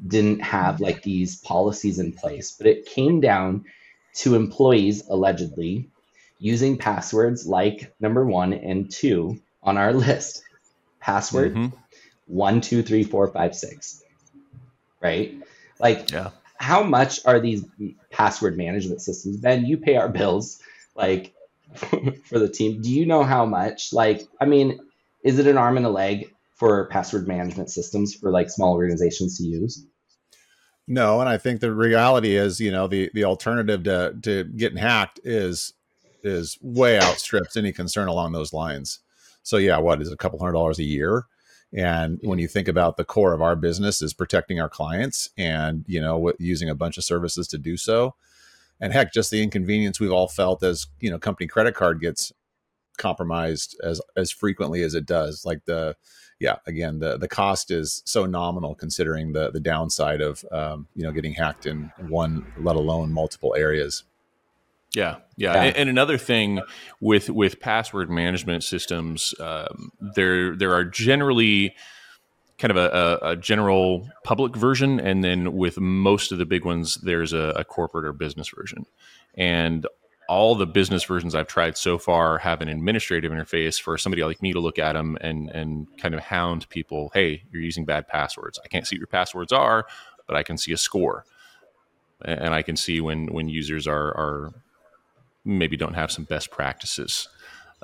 didn't 0.06 0.42
have 0.42 0.80
like 0.80 1.04
these 1.04 1.38
policies 1.38 2.00
in 2.00 2.14
place, 2.14 2.56
but 2.58 2.68
it 2.68 2.86
came 2.86 3.20
down 3.22 3.66
to 4.16 4.36
employees 4.36 5.08
allegedly 5.08 5.90
using 6.40 6.78
passwords 6.78 7.46
like 7.48 7.94
number 8.00 8.26
one 8.26 8.54
and 8.54 8.92
two 8.92 9.40
on 9.64 9.78
our 9.78 9.94
list. 10.06 10.44
Password 11.00 11.54
Mhm. 11.54 11.74
one, 12.26 12.62
two, 12.62 12.84
three, 12.84 13.04
four, 13.04 13.28
five, 13.32 13.56
six. 13.56 14.04
Right? 15.02 15.36
Like, 15.80 16.12
Yeah. 16.12 16.32
how 16.58 16.84
much 16.84 17.26
are 17.26 17.40
these 17.40 17.64
password 18.12 18.58
management 18.58 19.02
systems? 19.02 19.38
Ben, 19.38 19.66
you 19.66 19.78
pay 19.78 19.96
our 19.96 20.10
bills, 20.10 20.60
like 20.96 21.34
for 22.26 22.40
the 22.40 22.50
team. 22.50 22.82
Do 22.82 22.92
you 22.92 23.06
know 23.06 23.24
how 23.24 23.46
much? 23.46 23.94
Like, 23.94 24.22
I 24.42 24.46
mean, 24.46 24.80
is 25.24 25.40
it 25.40 25.48
an 25.48 25.58
arm 25.58 25.78
and 25.78 25.86
a 25.86 25.90
leg 25.90 26.34
for 26.58 26.88
password 26.90 27.28
management 27.28 27.70
systems 27.70 28.16
for 28.16 28.32
like 28.32 28.50
small 28.50 28.74
organizations 28.74 29.38
to 29.38 29.44
use? 29.44 29.86
No, 30.88 31.20
and 31.20 31.30
I 31.30 31.38
think 31.38 31.60
the 31.60 31.74
reality 31.74 32.36
is, 32.36 32.60
you 32.60 32.72
know, 32.72 32.88
the 32.88 33.12
the 33.14 33.26
alternative 33.26 33.84
to 33.84 34.16
to 34.24 34.44
getting 34.46 34.78
hacked 34.78 35.20
is 35.24 35.74
is 36.24 36.58
way 36.62 37.00
outstrips 37.00 37.58
any 37.58 37.72
concern 37.72 38.08
along 38.08 38.32
those 38.32 38.54
lines. 38.54 39.00
So 39.44 39.58
yeah, 39.58 39.78
what 39.78 40.02
is 40.02 40.10
it, 40.10 40.14
a 40.14 40.18
couple 40.18 40.40
hundred 40.40 40.54
dollars 40.54 40.80
a 40.80 40.84
year? 40.84 41.26
And 41.74 42.20
when 42.24 42.40
you 42.40 42.48
think 42.48 42.70
about 42.70 42.96
the 42.96 43.04
core 43.04 43.34
of 43.34 43.42
our 43.42 43.56
business 43.56 44.02
is 44.02 44.14
protecting 44.14 44.60
our 44.62 44.70
clients, 44.70 45.30
and 45.38 45.84
you 45.88 46.00
know, 46.00 46.32
using 46.40 46.70
a 46.70 46.76
bunch 46.76 46.98
of 46.98 47.04
services 47.04 47.48
to 47.50 47.58
do 47.58 47.76
so, 47.76 48.16
and 48.80 48.94
heck, 48.94 49.14
just 49.14 49.30
the 49.30 49.44
inconvenience 49.44 50.00
we've 50.00 50.12
all 50.12 50.30
felt 50.30 50.64
as 50.64 50.88
you 51.02 51.10
know, 51.10 51.20
company 51.20 51.48
credit 51.48 51.76
card 51.76 52.00
gets 52.00 52.32
compromised 52.98 53.80
as 53.84 54.02
as 54.16 54.32
frequently 54.32 54.82
as 54.84 54.94
it 54.94 55.06
does. 55.06 55.46
Like 55.46 55.66
the 55.66 55.96
yeah, 56.40 56.58
again, 56.68 57.00
the 57.00 57.18
the 57.18 57.28
cost 57.28 57.72
is 57.72 58.04
so 58.06 58.26
nominal 58.26 58.76
considering 58.76 59.34
the 59.34 59.50
the 59.52 59.60
downside 59.60 60.22
of 60.22 60.46
um, 60.52 60.88
you 60.96 61.04
know 61.04 61.12
getting 61.12 61.34
hacked 61.34 61.66
in 61.66 61.92
one, 62.08 62.46
let 62.60 62.76
alone 62.76 63.12
multiple 63.12 63.56
areas. 63.58 64.04
Yeah, 64.94 65.18
yeah, 65.36 65.54
Yeah. 65.54 65.64
And, 65.64 65.78
and 65.78 65.90
another 65.90 66.18
thing 66.18 66.62
with 67.02 67.30
with 67.30 67.60
password 67.60 68.10
management 68.10 68.64
systems, 68.64 69.34
um, 69.40 69.92
there 70.00 70.56
there 70.56 70.74
are 70.74 70.84
generally 70.84 71.74
kind 72.60 72.72
of 72.72 72.78
a, 72.78 72.90
a, 73.22 73.32
a 73.32 73.36
general 73.36 74.10
public 74.24 74.56
version, 74.56 75.00
and 75.00 75.24
then 75.24 75.54
with 75.54 75.80
most 75.80 76.32
of 76.32 76.38
the 76.38 76.46
big 76.46 76.66
ones, 76.66 76.96
there's 76.96 77.34
a, 77.34 77.54
a 77.56 77.64
corporate 77.64 78.06
or 78.06 78.14
business 78.14 78.50
version, 78.50 78.86
and 79.36 79.88
all 80.28 80.56
the 80.56 80.68
business 80.68 81.04
versions 81.04 81.36
I've 81.36 81.48
tried 81.48 81.78
so 81.78 81.98
far 81.98 82.38
have 82.40 82.62
an 82.62 82.68
administrative 82.68 83.32
interface 83.32 83.82
for 83.82 83.98
somebody 83.98 84.24
like 84.24 84.42
me 84.42 84.54
to 84.54 84.60
look 84.60 84.80
at 84.80 84.94
them 84.94 85.18
and 85.22 85.50
and 85.50 85.88
kind 85.98 86.14
of 86.14 86.22
hound 86.22 86.68
people. 86.70 87.12
Hey, 87.14 87.44
you're 87.52 87.62
using 87.62 87.86
bad 87.86 88.08
passwords. 88.08 88.60
I 88.64 88.68
can't 88.68 88.86
see 88.86 88.96
what 88.96 89.02
your 89.02 89.08
passwords 89.08 89.52
are, 89.52 89.88
but 90.28 90.36
I 90.36 90.44
can 90.44 90.58
see 90.58 90.74
a 90.74 90.78
score, 90.78 91.26
and 92.24 92.54
I 92.54 92.62
can 92.62 92.76
see 92.76 93.02
when 93.02 93.28
when 93.28 93.48
users 93.50 93.88
are 93.88 94.10
are 94.10 94.54
maybe 95.46 95.78
don't 95.78 95.94
have 95.94 96.12
some 96.12 96.26
best 96.26 96.52
practices. 96.52 97.30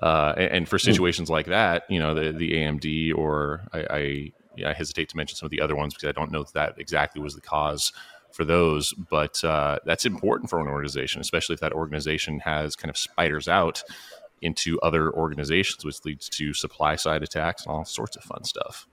Uh, 0.01 0.33
and, 0.37 0.67
for 0.67 0.79
situations 0.79 1.29
like 1.29 1.45
that, 1.45 1.83
you 1.87 1.99
know, 1.99 2.15
the, 2.15 2.31
the 2.33 2.53
AMD 2.53 3.15
or 3.15 3.61
I, 3.71 3.79
I, 3.89 4.31
yeah, 4.57 4.71
I 4.71 4.73
hesitate 4.73 5.07
to 5.09 5.17
mention 5.17 5.37
some 5.37 5.45
of 5.45 5.51
the 5.51 5.61
other 5.61 5.75
ones 5.75 5.93
because 5.93 6.09
I 6.09 6.11
don't 6.13 6.31
know 6.31 6.41
if 6.41 6.51
that 6.53 6.75
exactly 6.79 7.21
was 7.21 7.35
the 7.35 7.41
cause 7.41 7.93
for 8.33 8.43
those, 8.43 8.93
but 8.93 9.43
uh, 9.43 9.79
that's 9.85 10.05
important 10.05 10.49
for 10.49 10.59
an 10.59 10.67
organization, 10.67 11.21
especially 11.21 11.53
if 11.53 11.59
that 11.59 11.71
organization 11.71 12.39
has 12.39 12.75
kind 12.75 12.89
of 12.89 12.97
spiders 12.97 13.47
out 13.47 13.83
into 14.41 14.79
other 14.81 15.11
organizations, 15.13 15.85
which 15.85 16.03
leads 16.03 16.27
to 16.27 16.53
supply 16.53 16.95
side 16.95 17.23
attacks 17.23 17.65
and 17.65 17.73
all 17.73 17.85
sorts 17.85 18.17
of 18.17 18.23
fun 18.23 18.43
stuff. 18.43 18.87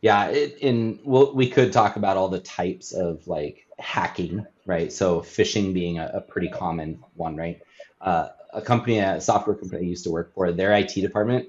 Yeah, 0.00 0.28
it, 0.28 0.58
in 0.60 0.98
well, 1.04 1.34
we 1.34 1.48
could 1.48 1.72
talk 1.72 1.96
about 1.96 2.16
all 2.16 2.28
the 2.28 2.40
types 2.40 2.92
of 2.92 3.26
like 3.28 3.66
hacking, 3.78 4.46
right? 4.66 4.90
So 4.92 5.20
phishing 5.20 5.74
being 5.74 5.98
a, 5.98 6.10
a 6.14 6.20
pretty 6.20 6.48
common 6.48 7.04
one, 7.14 7.36
right? 7.36 7.60
Uh, 8.00 8.28
a 8.52 8.62
company, 8.62 8.98
a 8.98 9.20
software 9.20 9.54
company 9.54 9.86
I 9.86 9.88
used 9.88 10.04
to 10.04 10.10
work 10.10 10.32
for, 10.34 10.50
their 10.52 10.72
IT 10.72 10.94
department 10.94 11.48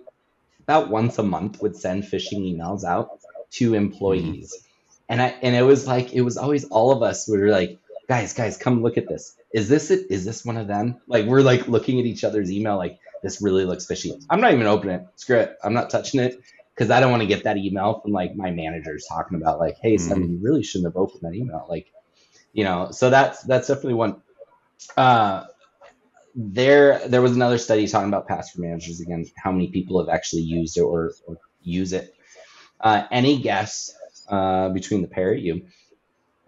about 0.63 0.89
once 0.89 1.17
a 1.17 1.23
month 1.23 1.61
would 1.61 1.75
send 1.75 2.03
phishing 2.03 2.55
emails 2.55 2.83
out 2.83 3.19
to 3.51 3.73
employees, 3.73 4.67
and 5.11 5.21
I 5.21 5.35
and 5.41 5.53
it 5.53 5.63
was 5.63 5.85
like 5.85 6.13
it 6.13 6.21
was 6.21 6.37
always 6.37 6.63
all 6.69 6.91
of 6.91 7.03
us. 7.03 7.27
We 7.27 7.37
were 7.37 7.49
like, 7.49 7.79
guys, 8.07 8.33
guys, 8.33 8.55
come 8.55 8.81
look 8.81 8.97
at 8.97 9.09
this. 9.09 9.35
Is 9.53 9.67
this 9.67 9.91
it? 9.91 10.07
Is 10.09 10.23
this 10.23 10.45
one 10.45 10.55
of 10.55 10.67
them? 10.67 11.01
Like 11.05 11.25
we're 11.25 11.41
like 11.41 11.67
looking 11.67 11.99
at 11.99 12.05
each 12.05 12.23
other's 12.23 12.49
email, 12.49 12.77
like 12.77 12.97
this 13.21 13.41
really 13.41 13.65
looks 13.65 13.85
fishy. 13.85 14.13
I'm 14.29 14.39
not 14.39 14.53
even 14.53 14.67
opening 14.67 14.95
it. 14.95 15.07
Screw 15.17 15.37
it. 15.37 15.57
I'm 15.63 15.73
not 15.73 15.89
touching 15.89 16.21
it 16.21 16.41
because 16.73 16.89
I 16.91 17.01
don't 17.01 17.11
want 17.11 17.23
to 17.23 17.27
get 17.27 17.43
that 17.43 17.57
email 17.57 17.99
from 17.99 18.13
like 18.13 18.37
my 18.37 18.51
managers 18.51 19.05
talking 19.05 19.37
about 19.37 19.59
like, 19.59 19.75
hey, 19.81 19.97
Simon, 19.97 20.31
you 20.31 20.39
really 20.41 20.63
shouldn't 20.63 20.87
have 20.93 20.97
opened 20.97 21.23
that 21.23 21.35
email. 21.35 21.65
Like, 21.69 21.91
you 22.53 22.63
know, 22.63 22.91
so 22.91 23.09
that's 23.09 23.43
that's 23.43 23.67
definitely 23.67 23.95
one. 23.95 24.21
Uh, 24.95 25.43
there 26.35 27.05
there 27.09 27.21
was 27.21 27.35
another 27.35 27.57
study 27.57 27.85
talking 27.85 28.07
about 28.07 28.29
password 28.29 28.63
managers 28.63 29.01
again, 29.01 29.25
how 29.35 29.51
many 29.51 29.67
people 29.67 29.99
have 29.99 30.07
actually 30.07 30.43
used 30.43 30.77
it 30.77 30.83
or, 30.83 31.11
or 31.27 31.37
use 31.61 31.91
it. 31.91 32.15
Uh, 32.79 33.03
any 33.11 33.37
guess 33.37 33.93
uh, 34.31 34.69
between 34.69 35.01
the 35.01 35.07
pair 35.07 35.33
of 35.33 35.39
you? 35.39 35.65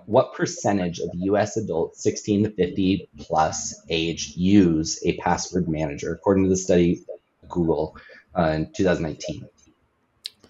What 0.05 0.33
percentage 0.33 0.99
of 0.99 1.09
U.S. 1.13 1.55
adults 1.55 2.03
16 2.03 2.43
to 2.45 2.49
50 2.49 3.09
plus 3.19 3.81
age 3.89 4.33
use 4.35 4.99
a 5.05 5.15
password 5.17 5.69
manager, 5.69 6.11
according 6.11 6.43
to 6.43 6.49
the 6.49 6.57
study 6.57 7.03
Google 7.47 7.95
uh, 8.37 8.47
in 8.47 8.71
2019? 8.73 9.47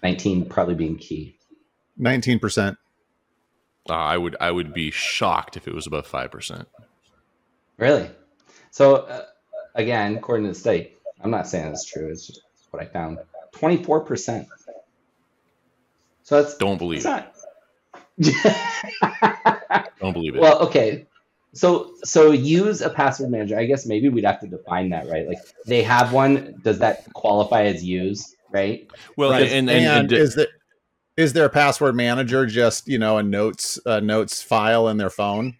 19 0.02 0.46
probably 0.46 0.74
being 0.74 0.96
key. 0.96 1.36
Nineteen 1.96 2.40
percent. 2.40 2.76
Uh, 3.88 3.94
I 3.94 4.18
would 4.18 4.36
I 4.40 4.50
would 4.50 4.74
be 4.74 4.90
shocked 4.90 5.56
if 5.56 5.68
it 5.68 5.74
was 5.74 5.86
above 5.86 6.06
five 6.06 6.32
percent. 6.32 6.66
Really? 7.76 8.10
So, 8.70 8.96
uh, 8.96 9.26
again, 9.74 10.16
according 10.16 10.46
to 10.46 10.52
the 10.52 10.58
study, 10.58 10.92
I'm 11.20 11.30
not 11.30 11.46
saying 11.46 11.72
it's 11.72 11.84
true, 11.84 12.08
it's 12.08 12.26
just 12.26 12.42
what 12.70 12.82
I 12.82 12.86
found 12.86 13.18
24%. 13.52 14.46
So 16.24 16.42
that's, 16.42 16.56
Don't 16.56 16.78
believe 16.78 17.06
it's 17.06 17.06
it. 17.06 17.24
not. 18.18 19.90
Don't 20.00 20.12
believe 20.12 20.34
it. 20.34 20.40
well, 20.40 20.58
okay. 20.60 21.06
So, 21.52 21.94
so 22.02 22.32
use 22.32 22.80
a 22.80 22.90
password 22.90 23.30
manager. 23.30 23.56
I 23.58 23.66
guess 23.66 23.86
maybe 23.86 24.08
we'd 24.08 24.24
have 24.24 24.40
to 24.40 24.48
define 24.48 24.90
that, 24.90 25.08
right? 25.08 25.28
Like 25.28 25.38
they 25.66 25.82
have 25.84 26.12
one. 26.12 26.60
Does 26.64 26.80
that 26.80 27.12
qualify 27.12 27.64
as 27.64 27.84
use, 27.84 28.34
right? 28.50 28.90
well, 29.16 29.30
Right. 29.30 29.42
and, 29.52 29.70
and, 29.70 29.86
and, 29.86 30.12
and, 30.12 30.12
is 30.12 30.34
there 30.34 30.48
is 31.16 31.32
their 31.32 31.48
password 31.48 31.94
manager 31.94 32.44
just 32.46 32.88
you 32.88 32.98
know 32.98 33.18
a 33.18 33.22
notes 33.22 33.78
a 33.86 34.00
notes 34.00 34.42
file 34.42 34.88
in 34.88 34.96
their 34.96 35.10
phone? 35.10 35.56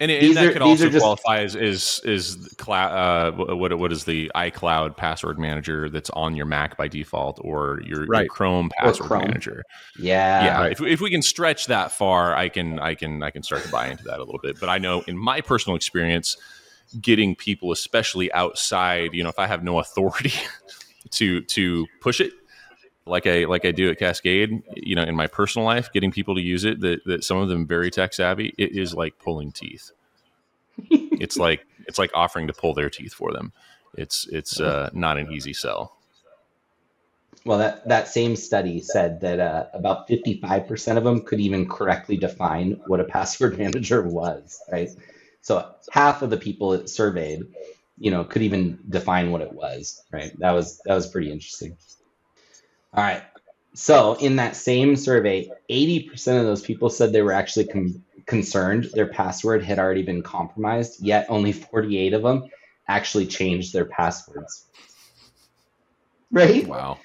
And, 0.00 0.10
and 0.10 0.36
that 0.36 0.46
are- 0.46 0.52
could 0.52 0.62
also 0.62 0.88
just- 0.88 1.00
qualify 1.00 1.42
as 1.42 1.54
is 1.54 2.00
is 2.04 2.52
cloud. 2.58 2.90
Uh, 3.38 3.54
what 3.54 3.76
what 3.78 3.92
is 3.92 4.04
the 4.04 4.30
iCloud 4.34 4.96
password 4.96 5.38
manager 5.38 5.88
that's 5.88 6.10
on 6.10 6.34
your 6.34 6.46
Mac 6.46 6.76
by 6.76 6.88
default, 6.88 7.38
or 7.42 7.80
your, 7.84 8.04
your 8.12 8.26
Chrome 8.26 8.70
password 8.76 9.06
Chrome. 9.08 9.24
manager? 9.28 9.62
yeah. 9.98 10.44
yeah, 10.44 10.60
right. 10.60 10.72
if, 10.72 10.80
if 10.82 11.00
we 11.00 11.10
can 11.10 11.22
stretch 11.22 11.66
that 11.66 11.92
far, 11.92 12.34
I 12.34 12.48
can 12.48 12.78
I 12.80 12.94
can 12.94 13.22
I 13.22 13.30
can 13.30 13.42
start 13.42 13.62
to 13.62 13.68
buy 13.70 13.88
into 13.88 14.02
that 14.04 14.18
a 14.18 14.24
little 14.24 14.40
bit. 14.42 14.58
But 14.58 14.68
I 14.68 14.78
know 14.78 15.02
in 15.06 15.16
my 15.16 15.40
personal 15.40 15.76
experience, 15.76 16.36
getting 17.00 17.36
people, 17.36 17.70
especially 17.70 18.32
outside, 18.32 19.14
you 19.14 19.22
know, 19.22 19.28
if 19.28 19.38
I 19.38 19.46
have 19.46 19.62
no 19.62 19.78
authority 19.78 20.32
to 21.12 21.42
to 21.42 21.86
push 22.00 22.20
it, 22.20 22.32
like 23.06 23.26
I 23.26 23.44
like 23.44 23.64
I 23.64 23.72
do 23.72 23.90
at 23.90 23.98
Cascade, 23.98 24.62
you 24.76 24.94
know, 24.94 25.02
in 25.02 25.16
my 25.16 25.26
personal 25.26 25.66
life, 25.66 25.92
getting 25.92 26.12
people 26.12 26.34
to 26.34 26.40
use 26.40 26.64
it 26.64 26.80
that, 26.80 27.04
that 27.04 27.24
some 27.24 27.38
of 27.38 27.48
them 27.48 27.66
very 27.66 27.90
tech 27.90 28.14
savvy, 28.14 28.54
it 28.58 28.76
is 28.76 28.94
like 28.94 29.18
pulling 29.18 29.52
teeth. 29.52 29.90
it's 30.78 31.36
like 31.36 31.66
it's 31.86 31.98
like 31.98 32.10
offering 32.14 32.46
to 32.46 32.52
pull 32.52 32.74
their 32.74 32.90
teeth 32.90 33.12
for 33.12 33.32
them. 33.32 33.52
It's 33.96 34.26
it's 34.28 34.60
uh, 34.60 34.90
not 34.92 35.18
an 35.18 35.32
easy 35.32 35.52
sell. 35.52 35.96
Well, 37.44 37.58
that, 37.58 37.88
that 37.88 38.08
same 38.08 38.36
study 38.36 38.80
said 38.80 39.20
that 39.22 39.40
uh, 39.40 39.66
about 39.72 40.08
55% 40.08 40.96
of 40.96 41.02
them 41.02 41.22
could 41.22 41.40
even 41.40 41.68
correctly 41.68 42.16
define 42.16 42.80
what 42.86 43.00
a 43.00 43.04
password 43.04 43.58
manager 43.58 44.00
was, 44.02 44.60
right? 44.70 44.90
So 45.40 45.74
half 45.90 46.22
of 46.22 46.30
the 46.30 46.36
people 46.36 46.72
it 46.72 46.88
surveyed, 46.88 47.42
you 47.98 48.12
know, 48.12 48.22
could 48.22 48.42
even 48.42 48.78
define 48.88 49.32
what 49.32 49.40
it 49.40 49.52
was, 49.52 50.04
right? 50.12 50.32
That 50.38 50.52
was 50.52 50.80
that 50.84 50.94
was 50.94 51.08
pretty 51.08 51.32
interesting. 51.32 51.76
All 52.94 53.02
right. 53.02 53.22
So 53.74 54.14
in 54.14 54.36
that 54.36 54.54
same 54.54 54.96
survey, 54.96 55.50
80% 55.70 56.38
of 56.38 56.44
those 56.44 56.62
people 56.62 56.90
said 56.90 57.12
they 57.12 57.22
were 57.22 57.32
actually 57.32 57.66
com- 57.66 58.04
concerned 58.26 58.90
their 58.92 59.06
password 59.06 59.64
had 59.64 59.78
already 59.78 60.02
been 60.02 60.22
compromised, 60.22 61.02
yet 61.02 61.26
only 61.28 61.52
48 61.52 62.12
of 62.12 62.22
them 62.22 62.50
actually 62.86 63.26
changed 63.26 63.72
their 63.72 63.86
passwords. 63.86 64.66
Right? 66.30 66.66
Wow. 66.66 66.98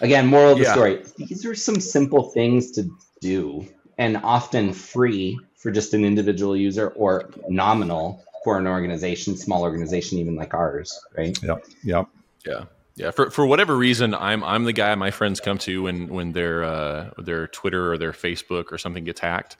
Again, 0.00 0.26
moral 0.26 0.52
of 0.52 0.58
the 0.58 0.64
Yeah. 0.64 0.72
story. 0.72 1.04
These 1.16 1.46
are 1.46 1.54
some 1.54 1.80
simple 1.80 2.30
things 2.30 2.72
to 2.72 2.88
do 3.20 3.68
and 3.98 4.16
often 4.16 4.72
free 4.72 5.38
for 5.56 5.70
just 5.70 5.94
an 5.94 6.04
individual 6.04 6.56
user 6.56 6.88
or 6.88 7.30
nominal 7.48 8.24
for 8.42 8.58
an 8.58 8.66
organization, 8.66 9.36
small 9.36 9.62
organization, 9.62 10.18
even 10.18 10.34
like 10.34 10.54
ours, 10.54 10.98
right? 11.16 11.40
Yep. 11.40 11.64
Yep. 11.84 12.08
Yeah. 12.44 12.64
Yeah, 12.94 13.10
for, 13.10 13.30
for 13.30 13.46
whatever 13.46 13.76
reason, 13.76 14.14
I'm 14.14 14.44
I'm 14.44 14.64
the 14.64 14.72
guy 14.72 14.94
my 14.94 15.10
friends 15.10 15.40
come 15.40 15.58
to 15.58 15.84
when 15.84 16.08
when 16.08 16.32
their 16.32 16.62
uh, 16.62 17.10
their 17.18 17.46
Twitter 17.48 17.92
or 17.92 17.98
their 17.98 18.12
Facebook 18.12 18.70
or 18.70 18.78
something 18.78 19.04
gets 19.04 19.20
hacked, 19.20 19.56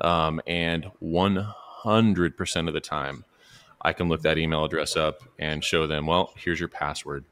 um, 0.00 0.40
and 0.46 0.90
100 0.98 2.36
percent 2.36 2.66
of 2.66 2.74
the 2.74 2.80
time, 2.80 3.24
I 3.80 3.92
can 3.92 4.08
look 4.08 4.22
that 4.22 4.36
email 4.36 4.64
address 4.64 4.96
up 4.96 5.22
and 5.38 5.62
show 5.62 5.86
them, 5.86 6.06
well, 6.06 6.32
here's 6.36 6.58
your 6.58 6.68
password 6.68 7.24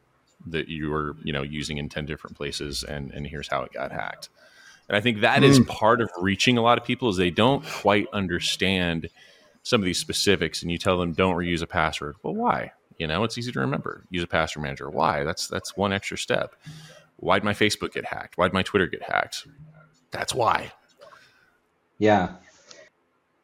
that 0.46 0.68
you 0.68 0.88
were 0.90 1.16
you 1.24 1.32
know 1.32 1.42
using 1.42 1.78
in 1.78 1.88
10 1.88 2.06
different 2.06 2.36
places, 2.36 2.84
and 2.84 3.10
and 3.10 3.26
here's 3.26 3.48
how 3.48 3.62
it 3.62 3.72
got 3.72 3.90
hacked. 3.90 4.28
And 4.88 4.96
I 4.96 5.00
think 5.00 5.20
that 5.20 5.44
is 5.44 5.60
part 5.60 6.00
of 6.00 6.10
reaching 6.20 6.58
a 6.58 6.62
lot 6.62 6.76
of 6.76 6.84
people 6.84 7.08
is 7.08 7.16
they 7.16 7.30
don't 7.30 7.64
quite 7.64 8.08
understand 8.12 9.08
some 9.62 9.80
of 9.80 9.84
these 9.84 9.98
specifics, 9.98 10.62
and 10.62 10.70
you 10.70 10.78
tell 10.78 10.98
them 10.98 11.12
don't 11.12 11.36
reuse 11.36 11.62
a 11.62 11.66
password. 11.66 12.16
Well, 12.22 12.34
why? 12.34 12.72
You 13.00 13.06
know, 13.06 13.24
it's 13.24 13.38
easy 13.38 13.50
to 13.50 13.60
remember. 13.60 14.04
Use 14.10 14.22
a 14.22 14.26
password 14.26 14.62
manager. 14.62 14.90
Why? 14.90 15.24
That's 15.24 15.48
that's 15.48 15.74
one 15.74 15.90
extra 15.90 16.18
step. 16.18 16.54
Why'd 17.16 17.42
my 17.42 17.54
Facebook 17.54 17.94
get 17.94 18.04
hacked? 18.04 18.36
Why'd 18.36 18.52
my 18.52 18.62
Twitter 18.62 18.86
get 18.86 19.02
hacked? 19.02 19.46
That's 20.10 20.34
why. 20.34 20.70
Yeah. 21.96 22.34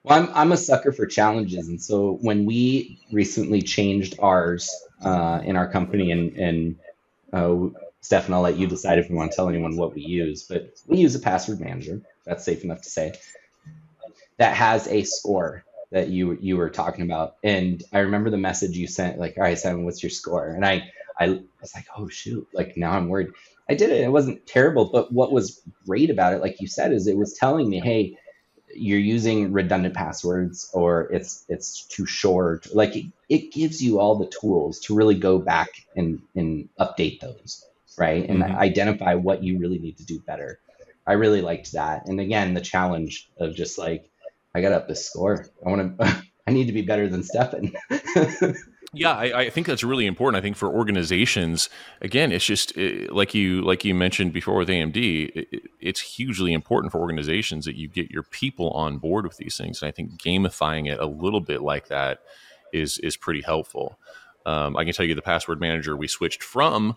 Well, 0.03 0.23
I'm 0.23 0.31
I'm 0.35 0.53
a 0.53 0.59
sucker 0.59 0.93
for 0.93 1.07
challenges, 1.07 1.69
and 1.69 1.81
so 1.81 2.19
when 2.21 2.45
we 2.45 3.01
recently 3.11 3.63
changed 3.63 4.17
ours 4.19 4.71
uh, 5.03 5.41
in 5.43 5.57
our 5.57 5.67
company, 5.67 6.11
and 6.11 6.37
and 6.37 6.77
uh, 7.33 7.71
Stefan, 8.03 8.35
I'll 8.35 8.43
let 8.43 8.59
you 8.59 8.67
decide 8.67 8.99
if 8.99 9.09
you 9.09 9.17
want 9.17 9.33
to 9.33 9.37
tell 9.37 9.49
anyone 9.49 9.77
what 9.77 9.95
we 9.95 10.03
use, 10.03 10.43
but 10.43 10.75
we 10.87 10.99
use 10.99 11.15
a 11.15 11.19
password 11.19 11.61
manager. 11.61 12.03
That's 12.27 12.45
safe 12.45 12.63
enough 12.63 12.83
to 12.83 12.91
say. 12.91 13.15
That 14.37 14.55
has 14.55 14.87
a 14.87 15.05
score 15.05 15.65
that 15.93 16.09
you 16.09 16.37
you 16.41 16.57
were 16.57 16.71
talking 16.71 17.05
about, 17.05 17.37
and 17.45 17.83
I 17.93 18.01
remember 18.01 18.31
the 18.31 18.37
message 18.39 18.77
you 18.77 18.87
sent, 18.89 19.19
like, 19.19 19.37
"All 19.37 19.45
right, 19.45 19.59
Simon, 19.59 19.85
what's 19.85 20.03
your 20.03 20.11
score?" 20.11 20.49
And 20.49 20.65
I 20.65 20.91
I 21.19 21.29
was 21.61 21.75
like, 21.75 21.87
"Oh 21.97 22.09
shoot!" 22.09 22.47
Like 22.53 22.77
now 22.77 22.93
I'm 22.93 23.09
worried. 23.09 23.29
I 23.69 23.75
did 23.75 23.91
it. 23.91 24.03
It 24.03 24.13
wasn't 24.13 24.47
terrible, 24.47 24.87
but 24.93 25.13
what 25.13 25.33
was 25.33 25.61
great 25.87 26.11
about 26.11 26.35
it, 26.35 26.41
like 26.41 26.61
you 26.61 26.69
said, 26.69 26.93
is 26.93 27.07
it 27.07 27.17
was 27.17 27.35
telling 27.35 27.69
me, 27.69 27.81
"Hey." 27.81 28.17
you're 28.75 28.99
using 28.99 29.53
redundant 29.53 29.95
passwords 29.95 30.69
or 30.75 31.11
it's 31.13 31.45
it's 31.49 31.87
too 31.87 32.05
short 32.05 32.67
like 32.75 32.95
it, 32.97 33.07
it 33.29 33.53
gives 33.53 33.83
you 33.83 33.99
all 34.01 34.17
the 34.19 34.27
tools 34.41 34.81
to 34.81 34.95
really 34.95 35.15
go 35.15 35.39
back 35.39 35.69
and 35.95 36.21
and 36.35 36.69
update 36.79 37.21
those 37.21 37.65
right 37.97 38.29
and 38.29 38.43
Mhm. 38.43 38.57
identify 38.57 39.15
what 39.15 39.43
you 39.43 39.59
really 39.59 39.79
need 39.79 39.97
to 39.99 40.05
do 40.05 40.21
better 40.21 40.59
i 41.07 41.13
really 41.15 41.41
liked 41.41 41.73
that 41.73 42.07
and 42.07 42.21
again 42.21 42.55
the 42.55 42.61
challenge 42.61 43.31
of 43.39 43.55
just 43.55 43.79
like 43.79 44.11
i 44.57 44.61
got 44.61 44.73
up 44.73 44.89
this 44.89 45.07
score 45.07 45.47
i 45.65 45.69
want 45.69 45.99
to 45.99 46.23
i 46.47 46.51
need 46.53 46.67
to 46.67 46.73
be 46.73 46.83
better 46.83 47.09
than 47.09 47.23
stefan 47.23 47.73
Yeah, 48.93 49.13
I, 49.13 49.41
I 49.41 49.51
think 49.51 49.67
that's 49.67 49.85
really 49.85 50.07
important. 50.07 50.39
I 50.39 50.43
think 50.43 50.57
for 50.57 50.69
organizations, 50.73 51.69
again, 52.01 52.33
it's 52.33 52.47
just 52.47 52.73
eh, 52.79 53.09
like 53.11 53.35
you 53.35 53.61
like 53.61 53.85
you 53.85 53.95
mentioned 53.95 54.33
before 54.33 54.57
with 54.57 54.69
AMD. 54.71 54.97
It, 55.35 55.49
it- 55.53 55.63
it's 55.81 56.01
hugely 56.01 56.53
important 56.55 56.93
for 56.93 56.99
organizations 57.01 57.65
that 57.67 57.77
you 57.77 57.89
get 57.89 58.11
your 58.11 58.23
people 58.23 58.71
on 58.71 58.97
board 58.97 59.27
with 59.27 59.37
these 59.37 59.57
things. 59.59 59.83
And 59.83 59.89
I 59.89 59.93
think 59.93 60.13
gamifying 60.21 60.91
it 60.91 60.99
a 60.99 61.05
little 61.07 61.41
bit 61.43 61.61
like 61.63 61.89
that 61.89 62.21
is 62.73 62.99
is 63.01 63.17
pretty 63.19 63.43
helpful. 63.43 63.99
Um, 64.47 64.77
I 64.79 64.85
can 64.85 64.95
tell 64.95 65.05
you 65.05 65.15
the 65.15 65.21
password 65.21 65.61
manager 65.61 65.95
we 65.95 66.09
switched 66.09 66.43
from 66.43 66.95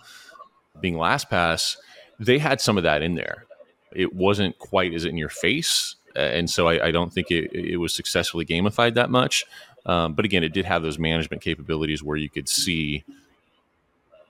being 0.79 0.95
LastPass, 0.95 1.75
they 2.17 2.37
had 2.37 2.61
some 2.61 2.77
of 2.77 2.83
that 2.83 3.01
in 3.01 3.15
there. 3.15 3.45
It 3.93 4.13
wasn't 4.13 4.57
quite 4.59 4.93
as 4.93 5.03
in 5.03 5.17
your 5.17 5.29
face, 5.29 5.95
and 6.15 6.49
so 6.49 6.67
I, 6.67 6.87
I 6.87 6.91
don't 6.91 7.13
think 7.13 7.31
it, 7.31 7.53
it 7.53 7.77
was 7.77 7.93
successfully 7.93 8.45
gamified 8.45 8.95
that 8.95 9.09
much. 9.09 9.45
Um, 9.85 10.13
but 10.13 10.25
again, 10.25 10.43
it 10.43 10.53
did 10.53 10.65
have 10.65 10.83
those 10.83 10.99
management 10.99 11.41
capabilities 11.43 12.03
where 12.03 12.17
you 12.17 12.29
could 12.29 12.49
see, 12.49 13.03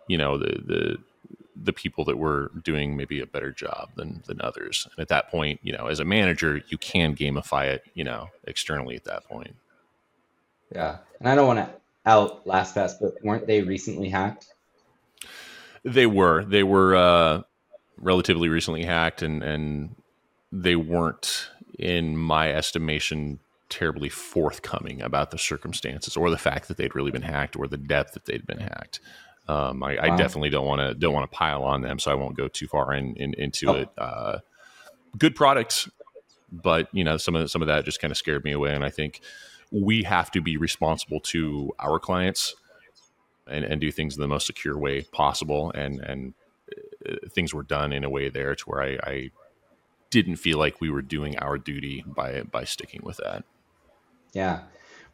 you 0.08 0.18
know, 0.18 0.38
the 0.38 0.62
the 0.65 0.98
the 1.62 1.74
people 1.74 2.06
that 2.06 2.18
were 2.18 2.52
doing 2.63 2.96
maybe 2.98 3.20
a 3.22 3.28
better 3.28 3.52
job 3.52 3.89
than 3.96 4.24
than 4.28 4.42
others. 4.42 4.88
And 4.92 5.02
at 5.02 5.10
that 5.10 5.30
point, 5.30 5.60
you 5.63 5.74
know, 5.74 5.88
as 5.88 6.00
a 6.00 6.06
manager, 6.06 6.62
you 6.70 6.78
can 6.78 7.15
gamify 7.15 7.65
it, 7.68 7.84
you 7.94 8.04
know, 8.04 8.30
externally 8.46 8.96
at 8.96 9.06
that 9.06 9.26
point. 9.26 9.56
yeah 10.74 10.98
and 11.20 11.30
i 11.30 11.36
don't 11.36 11.48
want 11.48 11.60
to 11.60 11.70
out 12.06 12.46
lastpass 12.46 12.94
but 13.00 13.13
weren't 13.24 13.48
they 13.48 13.62
recently 13.62 14.10
hacked 14.10 14.54
They 15.84 16.06
were 16.06 16.44
they 16.46 16.63
were 16.63 16.96
uh, 16.96 17.42
relatively 17.98 18.50
recently 18.50 18.84
hacked, 18.86 19.22
and 19.22 19.42
and 19.44 19.96
they 20.52 20.76
weren't, 20.76 21.50
in 21.80 22.18
my 22.18 22.52
estimation, 22.52 23.39
terribly 23.70 24.10
forthcoming 24.10 25.02
about 25.02 25.32
the 25.32 25.38
circumstances 25.38 26.18
or 26.18 26.30
the 26.30 26.38
fact 26.38 26.68
that 26.68 26.78
they'd 26.78 26.96
really 26.96 27.12
been 27.12 27.22
hacked 27.22 27.56
or 27.56 27.68
the 27.68 27.78
depth 27.78 28.13
that 28.13 28.26
they'd 28.26 28.46
been 28.46 28.60
hacked. 28.60 29.00
Um, 29.48 29.82
I, 29.84 29.98
I 29.98 30.15
definitely 30.15 30.50
don't 30.52 30.68
want 30.68 30.82
to 30.82 30.94
don't 30.94 31.13
want 31.13 31.30
to 31.32 31.36
pile 31.36 31.63
on 31.63 31.82
them, 31.82 31.98
so 31.98 32.12
I 32.12 32.13
won't 32.15 32.38
go 32.38 32.48
too 32.48 32.68
far 32.68 32.94
in, 32.94 33.15
in 33.15 33.34
into 33.36 33.70
Oh. 33.70 33.74
it. 33.76 33.89
Uh, 33.98 34.38
good 35.18 35.36
products, 35.36 35.89
but 36.52 36.88
you 36.92 37.04
know 37.04 37.18
some 37.18 37.36
of 37.36 37.50
some 37.50 37.62
of 37.63 37.68
that 37.68 37.84
just 37.86 38.00
kind 38.00 38.12
of 38.12 38.18
scared 38.18 38.44
me 38.44 38.52
away, 38.52 38.76
and 38.76 38.86
I 38.86 38.89
think 38.92 39.22
we 39.72 40.04
have 40.04 40.30
to 40.32 40.42
be 40.42 40.58
responsible 40.58 41.20
to 41.20 41.72
our 41.80 42.00
clients 42.00 42.56
and, 43.48 43.65
and 43.65 43.82
do 43.82 43.92
things 43.92 44.15
in 44.15 44.22
the 44.22 44.28
most 44.28 44.46
secure 44.46 44.78
way 44.78 45.02
possible. 45.02 45.72
And 45.72 46.00
and 46.00 46.34
uh, 47.08 47.15
things 47.32 47.52
were 47.54 47.63
done 47.63 47.92
in 47.92 48.04
a 48.04 48.10
way 48.10 48.30
there 48.30 48.54
to 48.54 48.63
where 48.65 48.84
I, 48.84 48.98
I 49.04 49.30
didn't 50.10 50.38
feel 50.38 50.58
like 50.58 50.82
we 50.82 50.89
were 50.89 51.02
doing 51.02 51.38
our 51.38 51.58
duty 51.58 52.04
by 52.06 52.41
by 52.43 52.63
sticking 52.63 53.02
with 53.04 53.17
that. 53.17 53.43
Yeah. 54.34 54.62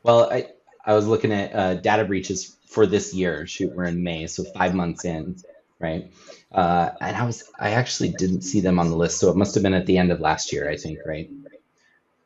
Well, 0.03 0.31
I 0.31 0.49
I 0.85 0.93
was 0.93 1.07
looking 1.07 1.31
at 1.31 1.55
uh, 1.55 1.73
data 1.75 2.05
breaches 2.05 2.55
for 2.67 2.85
this 2.85 3.13
year. 3.13 3.47
Shoot, 3.47 3.73
we're 3.73 3.85
in 3.85 4.03
May, 4.03 4.27
so 4.27 4.43
five 4.43 4.75
months 4.75 5.05
in, 5.05 5.37
right? 5.79 6.11
Uh, 6.51 6.91
and 7.01 7.15
I 7.17 7.25
was 7.25 7.43
I 7.59 7.71
actually 7.71 8.09
didn't 8.09 8.41
see 8.41 8.61
them 8.61 8.79
on 8.79 8.89
the 8.89 8.97
list, 8.97 9.19
so 9.19 9.29
it 9.29 9.35
must 9.35 9.55
have 9.55 9.63
been 9.63 9.73
at 9.73 9.85
the 9.85 9.97
end 9.97 10.11
of 10.11 10.19
last 10.19 10.53
year, 10.53 10.69
I 10.69 10.77
think, 10.77 10.99
right? 11.05 11.29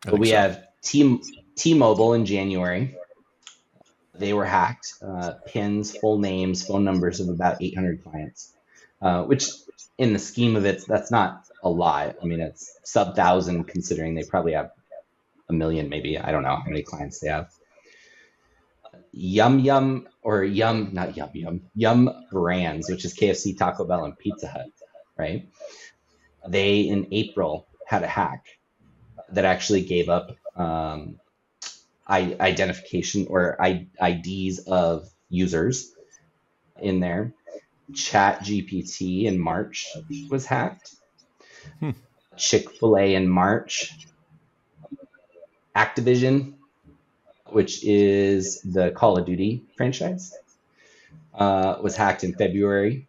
I 0.05 0.09
But 0.09 0.11
think 0.11 0.21
we 0.21 0.29
so. 0.29 0.35
have 0.35 0.65
T 0.81 1.19
T-Mobile 1.55 2.13
in 2.13 2.25
January. 2.25 2.95
They 4.13 4.33
were 4.33 4.45
hacked. 4.45 4.93
Uh, 5.01 5.33
pins, 5.45 5.95
full 5.95 6.19
names, 6.19 6.65
phone 6.65 6.83
numbers 6.83 7.19
of 7.19 7.29
about 7.29 7.61
800 7.61 8.03
clients, 8.03 8.53
uh, 9.01 9.23
which 9.23 9.49
in 9.97 10.13
the 10.13 10.19
scheme 10.19 10.55
of 10.55 10.65
it, 10.65 10.85
that's 10.87 11.11
not 11.11 11.48
a 11.63 11.69
lot. 11.69 12.15
I 12.21 12.25
mean, 12.25 12.39
it's 12.39 12.77
sub 12.83 13.15
thousand 13.15 13.65
considering 13.65 14.15
they 14.15 14.23
probably 14.23 14.53
have 14.53 14.71
a 15.49 15.53
million, 15.53 15.89
maybe. 15.89 16.17
I 16.17 16.31
don't 16.31 16.43
know 16.43 16.55
how 16.55 16.63
many 16.65 16.83
clients 16.83 17.19
they 17.19 17.29
have. 17.29 17.49
Yum 19.11 19.59
Yum 19.59 20.07
or 20.21 20.43
Yum, 20.43 20.89
not 20.93 21.17
Yum 21.17 21.29
Yum, 21.33 21.61
Yum 21.75 22.09
Brands, 22.31 22.89
which 22.89 23.05
is 23.05 23.15
KFC, 23.15 23.57
Taco 23.57 23.85
Bell, 23.85 24.05
and 24.05 24.17
Pizza 24.17 24.47
Hut, 24.47 24.69
right? 25.17 25.49
They 26.47 26.81
in 26.81 27.07
April 27.11 27.67
had 27.85 28.03
a 28.03 28.07
hack 28.07 28.45
that 29.31 29.45
actually 29.45 29.81
gave 29.81 30.09
up 30.09 30.31
um, 30.55 31.19
I, 32.07 32.35
identification 32.39 33.27
or 33.29 33.61
I, 33.61 33.87
IDs 34.01 34.59
of 34.59 35.09
users 35.29 35.93
in 36.79 36.99
there. 36.99 37.33
Chat 37.93 38.41
GPT 38.41 39.25
in 39.25 39.39
March 39.39 39.87
was 40.29 40.45
hacked. 40.45 40.95
Hmm. 41.79 41.91
Chick 42.37 42.71
fil 42.71 42.97
A 42.97 43.15
in 43.15 43.27
March. 43.27 43.93
Activision 45.75 46.55
which 47.51 47.83
is 47.83 48.61
the 48.61 48.91
Call 48.91 49.17
of 49.17 49.25
Duty 49.25 49.63
franchise, 49.75 50.35
uh, 51.33 51.77
was 51.81 51.95
hacked 51.95 52.23
in 52.23 52.33
February. 52.33 53.07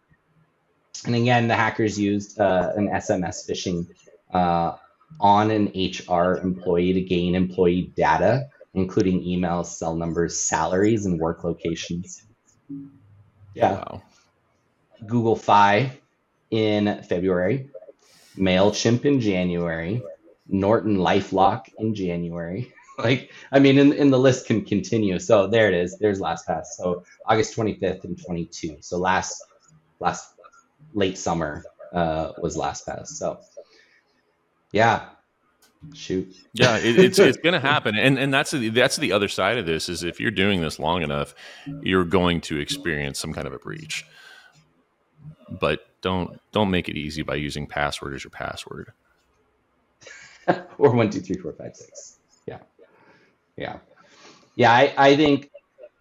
And 1.05 1.15
again, 1.15 1.47
the 1.47 1.55
hackers 1.55 1.99
used 1.99 2.39
uh, 2.39 2.73
an 2.75 2.89
SMS 2.89 3.49
phishing 3.49 3.87
uh, 4.33 4.77
on 5.19 5.51
an 5.51 5.67
HR 5.75 6.37
employee 6.37 6.93
to 6.93 7.01
gain 7.01 7.35
employee 7.35 7.91
data, 7.95 8.49
including 8.73 9.21
emails, 9.21 9.67
cell 9.67 9.95
numbers, 9.95 10.37
salaries, 10.37 11.05
and 11.05 11.19
work 11.19 11.43
locations. 11.43 12.23
Yeah. 13.55 13.73
Wow. 13.73 14.01
Google 15.05 15.35
Fi 15.35 15.91
in 16.51 17.01
February, 17.03 17.69
MailChimp 18.37 19.05
in 19.05 19.19
January, 19.19 20.01
Norton 20.47 20.97
Lifelock 20.97 21.69
in 21.77 21.95
January. 21.95 22.73
Like, 22.97 23.31
I 23.51 23.57
mean, 23.57 23.79
in, 23.79 23.93
in 23.93 24.11
the 24.11 24.19
list 24.19 24.45
can 24.45 24.63
continue. 24.63 25.17
So 25.17 25.47
there 25.47 25.67
it 25.67 25.73
is. 25.73 25.97
There's 25.97 26.19
LastPass. 26.19 26.65
So 26.75 27.03
August 27.25 27.55
25th 27.55 28.03
and 28.03 28.21
22. 28.23 28.77
So 28.81 28.97
last, 28.97 29.41
last 29.99 30.35
late 30.93 31.17
summer 31.17 31.63
uh, 31.93 32.33
was 32.39 32.57
LastPass. 32.57 33.07
So 33.07 33.39
yeah, 34.71 35.09
shoot. 35.93 36.33
Yeah, 36.53 36.77
it, 36.77 36.97
it's 36.97 37.19
it's 37.19 37.37
going 37.43 37.53
to 37.53 37.59
happen, 37.59 37.95
and 37.97 38.17
and 38.17 38.33
that's 38.33 38.51
the, 38.51 38.69
that's 38.69 38.97
the 38.97 39.11
other 39.11 39.27
side 39.27 39.57
of 39.57 39.65
this 39.65 39.89
is 39.89 40.03
if 40.03 40.19
you're 40.19 40.31
doing 40.31 40.61
this 40.61 40.79
long 40.79 41.01
enough, 41.01 41.33
you're 41.81 42.05
going 42.05 42.41
to 42.41 42.59
experience 42.59 43.19
some 43.19 43.33
kind 43.33 43.47
of 43.47 43.53
a 43.53 43.59
breach. 43.59 44.05
But 45.59 45.85
don't 46.01 46.39
don't 46.51 46.71
make 46.71 46.89
it 46.89 46.97
easy 46.97 47.21
by 47.21 47.35
using 47.35 47.67
password 47.67 48.13
as 48.13 48.23
your 48.23 48.31
password. 48.31 48.91
or 50.77 50.95
one, 50.95 51.09
two, 51.09 51.19
three, 51.19 51.35
four, 51.35 51.53
five, 51.53 51.75
six. 51.75 52.17
Yeah, 52.47 52.59
yeah, 53.57 53.77
yeah. 54.55 54.71
I 54.71 54.93
I 54.97 55.15
think 55.15 55.49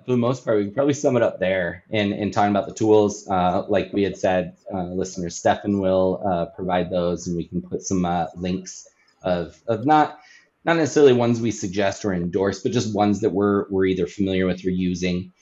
for 0.05 0.12
the 0.12 0.16
most 0.16 0.44
part 0.44 0.59
we 0.59 0.64
can 0.64 0.74
probably 0.74 0.94
sum 0.94 1.16
it 1.16 1.22
up 1.22 1.38
there. 1.38 1.84
In 1.90 2.12
in 2.12 2.30
talking 2.30 2.51
about 2.51 2.66
the 2.66 2.74
tools, 2.74 3.28
uh, 3.28 3.64
like 3.68 3.92
we 3.92 4.03
had 4.03 4.16
said, 4.16 4.57
uh, 4.72 4.84
listeners, 4.84 5.36
Stefan 5.36 5.80
will 5.80 6.22
uh, 6.24 6.46
provide 6.46 6.90
those, 6.90 7.26
and 7.26 7.36
we 7.36 7.44
can 7.44 7.61
put 7.62 7.82
some 7.82 8.05
uh, 8.05 8.26
links 8.36 8.88
of 9.22 9.61
of 9.66 9.84
not 9.84 10.18
not 10.64 10.76
necessarily 10.76 11.12
ones 11.12 11.40
we 11.40 11.51
suggest 11.51 12.05
or 12.05 12.12
endorse, 12.12 12.61
but 12.61 12.72
just 12.72 12.94
ones 12.94 13.20
that 13.20 13.30
we're 13.30 13.68
we're 13.68 13.86
either 13.86 14.07
familiar 14.07 14.46
with 14.46 14.64
or 14.64 14.70
using. 14.70 15.32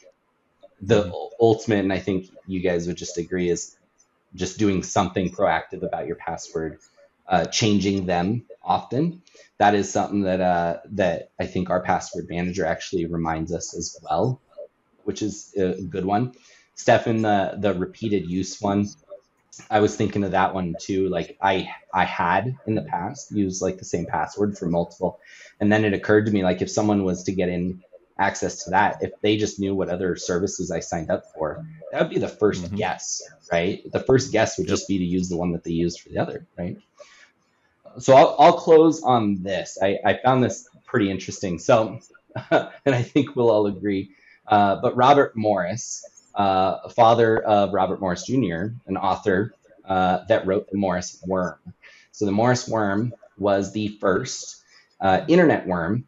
The 0.81 1.13
ultimate, 1.41 1.81
and 1.81 1.93
I 1.93 1.99
think 1.99 2.29
you 2.47 2.61
guys 2.61 2.87
would 2.87 2.97
just 2.97 3.19
agree, 3.19 3.49
is 3.49 3.77
just 4.35 4.59
doing 4.59 4.83
something 4.83 5.31
proactive 5.31 5.83
about 5.83 6.07
your 6.07 6.17
password, 6.17 6.79
uh, 7.29 7.47
changing 7.47 8.07
them 8.07 8.47
often. 8.63 9.23
That 9.59 9.75
is 9.75 9.91
something 9.91 10.23
that 10.23 10.41
uh, 10.41 10.79
that 10.93 11.31
I 11.41 11.47
think 11.47 11.71
our 11.71 11.83
password 11.83 12.29
manager 12.29 12.65
actually 12.65 13.07
reminds 13.07 13.53
us 13.53 13.77
as 13.77 13.99
well, 14.03 14.41
which 15.05 15.23
is 15.23 15.55
a 15.57 15.81
good 15.83 16.05
one. 16.05 16.35
Stefan, 16.75 17.23
the 17.23 17.55
the 17.59 17.75
repeated 17.75 18.31
use 18.31 18.61
one, 18.61 18.89
I 19.71 19.81
was 19.81 19.97
thinking 19.97 20.25
of 20.25 20.33
that 20.33 20.55
one 20.55 20.75
too. 20.81 21.09
Like 21.09 21.37
I 21.41 21.71
I 21.93 22.05
had 22.05 22.57
in 22.67 22.75
the 22.75 22.83
past 22.83 23.31
used 23.33 23.63
like 23.63 23.79
the 23.79 23.85
same 23.85 24.07
password 24.07 24.57
for 24.57 24.67
multiple, 24.67 25.21
and 25.61 25.73
then 25.73 25.85
it 25.85 25.95
occurred 25.95 26.27
to 26.27 26.33
me 26.33 26.45
like 26.45 26.63
if 26.63 26.71
someone 26.71 27.05
was 27.05 27.25
to 27.25 27.33
get 27.33 27.49
in 27.49 27.83
access 28.19 28.65
to 28.65 28.71
that, 28.71 29.03
if 29.03 29.13
they 29.23 29.37
just 29.37 29.61
knew 29.61 29.75
what 29.75 29.89
other 29.89 30.17
services 30.17 30.71
I 30.71 30.81
signed 30.81 31.11
up 31.11 31.25
for, 31.35 31.67
that 31.93 32.01
would 32.03 32.11
be 32.11 32.19
the 32.19 32.29
1st 32.29 32.71
Mhm. 32.71 32.77
guess, 32.77 33.23
right? 33.53 33.83
The 33.91 34.01
first 34.01 34.33
guess 34.33 34.59
would 34.59 34.69
just 34.69 34.89
be 34.89 34.99
to 34.99 35.05
use 35.05 35.29
the 35.29 35.37
one 35.37 35.53
that 35.53 35.65
they 35.65 35.73
used 35.73 36.01
for 36.01 36.09
the 36.11 36.19
other, 36.19 36.47
right? 36.59 36.79
So 37.99 38.15
I'll, 38.15 38.37
I'll 38.39 38.53
close 38.59 39.03
on 39.03 39.43
this. 39.43 39.79
I, 39.83 39.99
I 40.05 40.19
found 40.23 40.45
this 40.45 40.69
pretty 40.87 41.11
interesting. 41.11 41.59
So, 41.59 42.01
and 42.51 42.71
I 42.95 43.03
think 43.03 43.35
we'll 43.35 43.51
all 43.51 43.67
agree. 43.67 44.11
Uh, 44.47 44.77
but 44.81 44.97
Robert 44.97 45.37
Morris, 45.37 46.05
uh, 46.35 46.89
father 46.91 47.39
of 47.43 47.73
Robert 47.73 48.01
Morris 48.01 48.25
Jr., 48.25 48.69
an 48.87 48.97
author 48.97 49.55
uh, 49.85 50.25
that 50.29 50.47
wrote 50.47 50.71
the 50.71 50.77
Morris 50.77 51.23
Worm. 51.27 51.59
So 52.13 52.25
the 52.27 52.33
Morris 52.33 52.69
Worm 52.69 53.15
was 53.39 53.73
the 53.73 53.89
first 53.89 54.63
uh, 55.01 55.23
internet 55.29 55.67
worm 55.67 56.05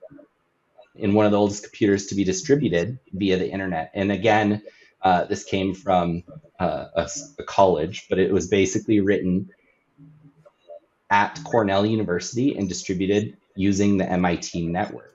in 0.95 1.15
one 1.15 1.25
of 1.27 1.33
the 1.33 1.39
oldest 1.39 1.63
computers 1.65 2.07
to 2.07 2.15
be 2.15 2.25
distributed 2.25 2.99
via 3.13 3.37
the 3.39 3.49
internet. 3.51 3.91
And 3.95 4.13
again, 4.13 4.63
uh, 5.03 5.25
this 5.25 5.45
came 5.45 5.75
from 5.75 6.23
uh, 6.59 6.87
a, 6.95 7.11
a 7.39 7.45
college, 7.45 8.07
but 8.09 8.19
it 8.19 8.33
was 8.33 8.49
basically 8.49 9.01
written 9.01 9.51
at 11.11 11.41
Cornell 11.45 11.85
University 11.87 12.57
and 12.57 12.69
distributed 12.69 13.37
using 13.57 13.97
the 13.97 14.11
MIT 14.11 14.67
network, 14.67 15.15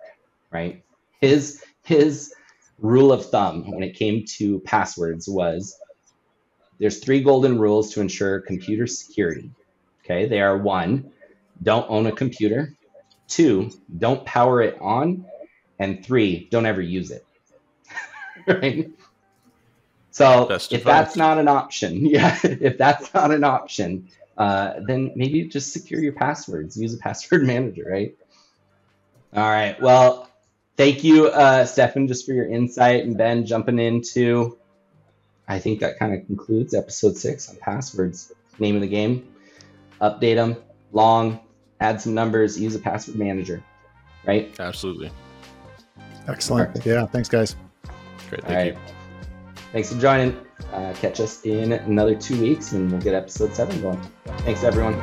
right? 0.51 0.83
His 1.21 1.63
his 1.83 2.33
rule 2.79 3.11
of 3.11 3.29
thumb 3.29 3.71
when 3.71 3.83
it 3.83 3.95
came 3.95 4.25
to 4.25 4.59
passwords 4.61 5.29
was 5.29 5.77
there's 6.79 6.99
three 6.99 7.21
golden 7.21 7.57
rules 7.57 7.93
to 7.93 8.01
ensure 8.01 8.41
computer 8.41 8.85
security. 8.87 9.51
Okay, 10.03 10.27
they 10.27 10.41
are 10.41 10.57
one, 10.57 11.11
don't 11.63 11.89
own 11.89 12.05
a 12.05 12.11
computer, 12.11 12.73
two, 13.27 13.71
don't 13.97 14.25
power 14.25 14.61
it 14.61 14.77
on, 14.81 15.25
and 15.79 16.05
three, 16.05 16.47
don't 16.51 16.65
ever 16.65 16.81
use 16.81 17.11
it. 17.11 17.25
right? 18.47 18.91
So 20.15 20.45
Best 20.45 20.71
if 20.71 20.79
advice. 20.79 21.07
that's 21.07 21.17
not 21.17 21.39
an 21.39 21.49
option, 21.49 22.05
yeah, 22.05 22.39
if 22.41 22.77
that's 22.77 23.13
not 23.13 23.31
an 23.31 23.43
option, 23.43 24.07
uh, 24.37 24.75
then 24.87 25.11
maybe 25.13 25.43
just 25.49 25.73
secure 25.73 25.99
your 25.99 26.13
passwords. 26.13 26.77
Use 26.77 26.93
a 26.93 26.97
password 26.97 27.43
manager, 27.45 27.83
right? 27.85 28.15
All 29.33 29.43
right. 29.43 29.75
Well, 29.81 30.29
thank 30.77 31.03
you, 31.03 31.27
uh, 31.27 31.65
Stefan, 31.65 32.07
just 32.07 32.25
for 32.25 32.31
your 32.31 32.47
insight, 32.47 33.03
and 33.03 33.17
Ben 33.17 33.45
jumping 33.45 33.77
into. 33.77 34.57
I 35.49 35.59
think 35.59 35.81
that 35.81 35.99
kind 35.99 36.13
of 36.13 36.25
concludes 36.25 36.73
episode 36.73 37.17
six 37.17 37.49
on 37.49 37.57
passwords. 37.57 38.31
Name 38.57 38.75
of 38.75 38.81
the 38.81 38.87
game: 38.87 39.27
update 39.99 40.35
them, 40.35 40.55
long, 40.93 41.41
add 41.81 41.99
some 41.99 42.13
numbers, 42.13 42.57
use 42.57 42.73
a 42.73 42.79
password 42.79 43.17
manager, 43.17 43.61
right? 44.25 44.57
Absolutely. 44.61 45.11
Excellent. 46.29 46.69
Perfect. 46.69 46.85
Yeah. 46.85 47.05
Thanks, 47.05 47.27
guys. 47.27 47.57
Great. 48.29 48.45
All 48.45 48.49
Thank 48.49 48.75
right. 48.77 48.95
Thanks 49.75 49.91
for 49.91 49.99
joining. 49.99 50.37
Uh, 50.71 50.93
catch 51.01 51.19
us 51.19 51.43
in 51.43 51.73
another 51.73 52.15
two 52.15 52.39
weeks, 52.39 52.71
and 52.71 52.89
we'll 52.89 53.01
get 53.01 53.13
episode 53.13 53.53
seven 53.53 53.81
going. 53.81 54.01
Thanks, 54.45 54.63
everyone. 54.63 54.95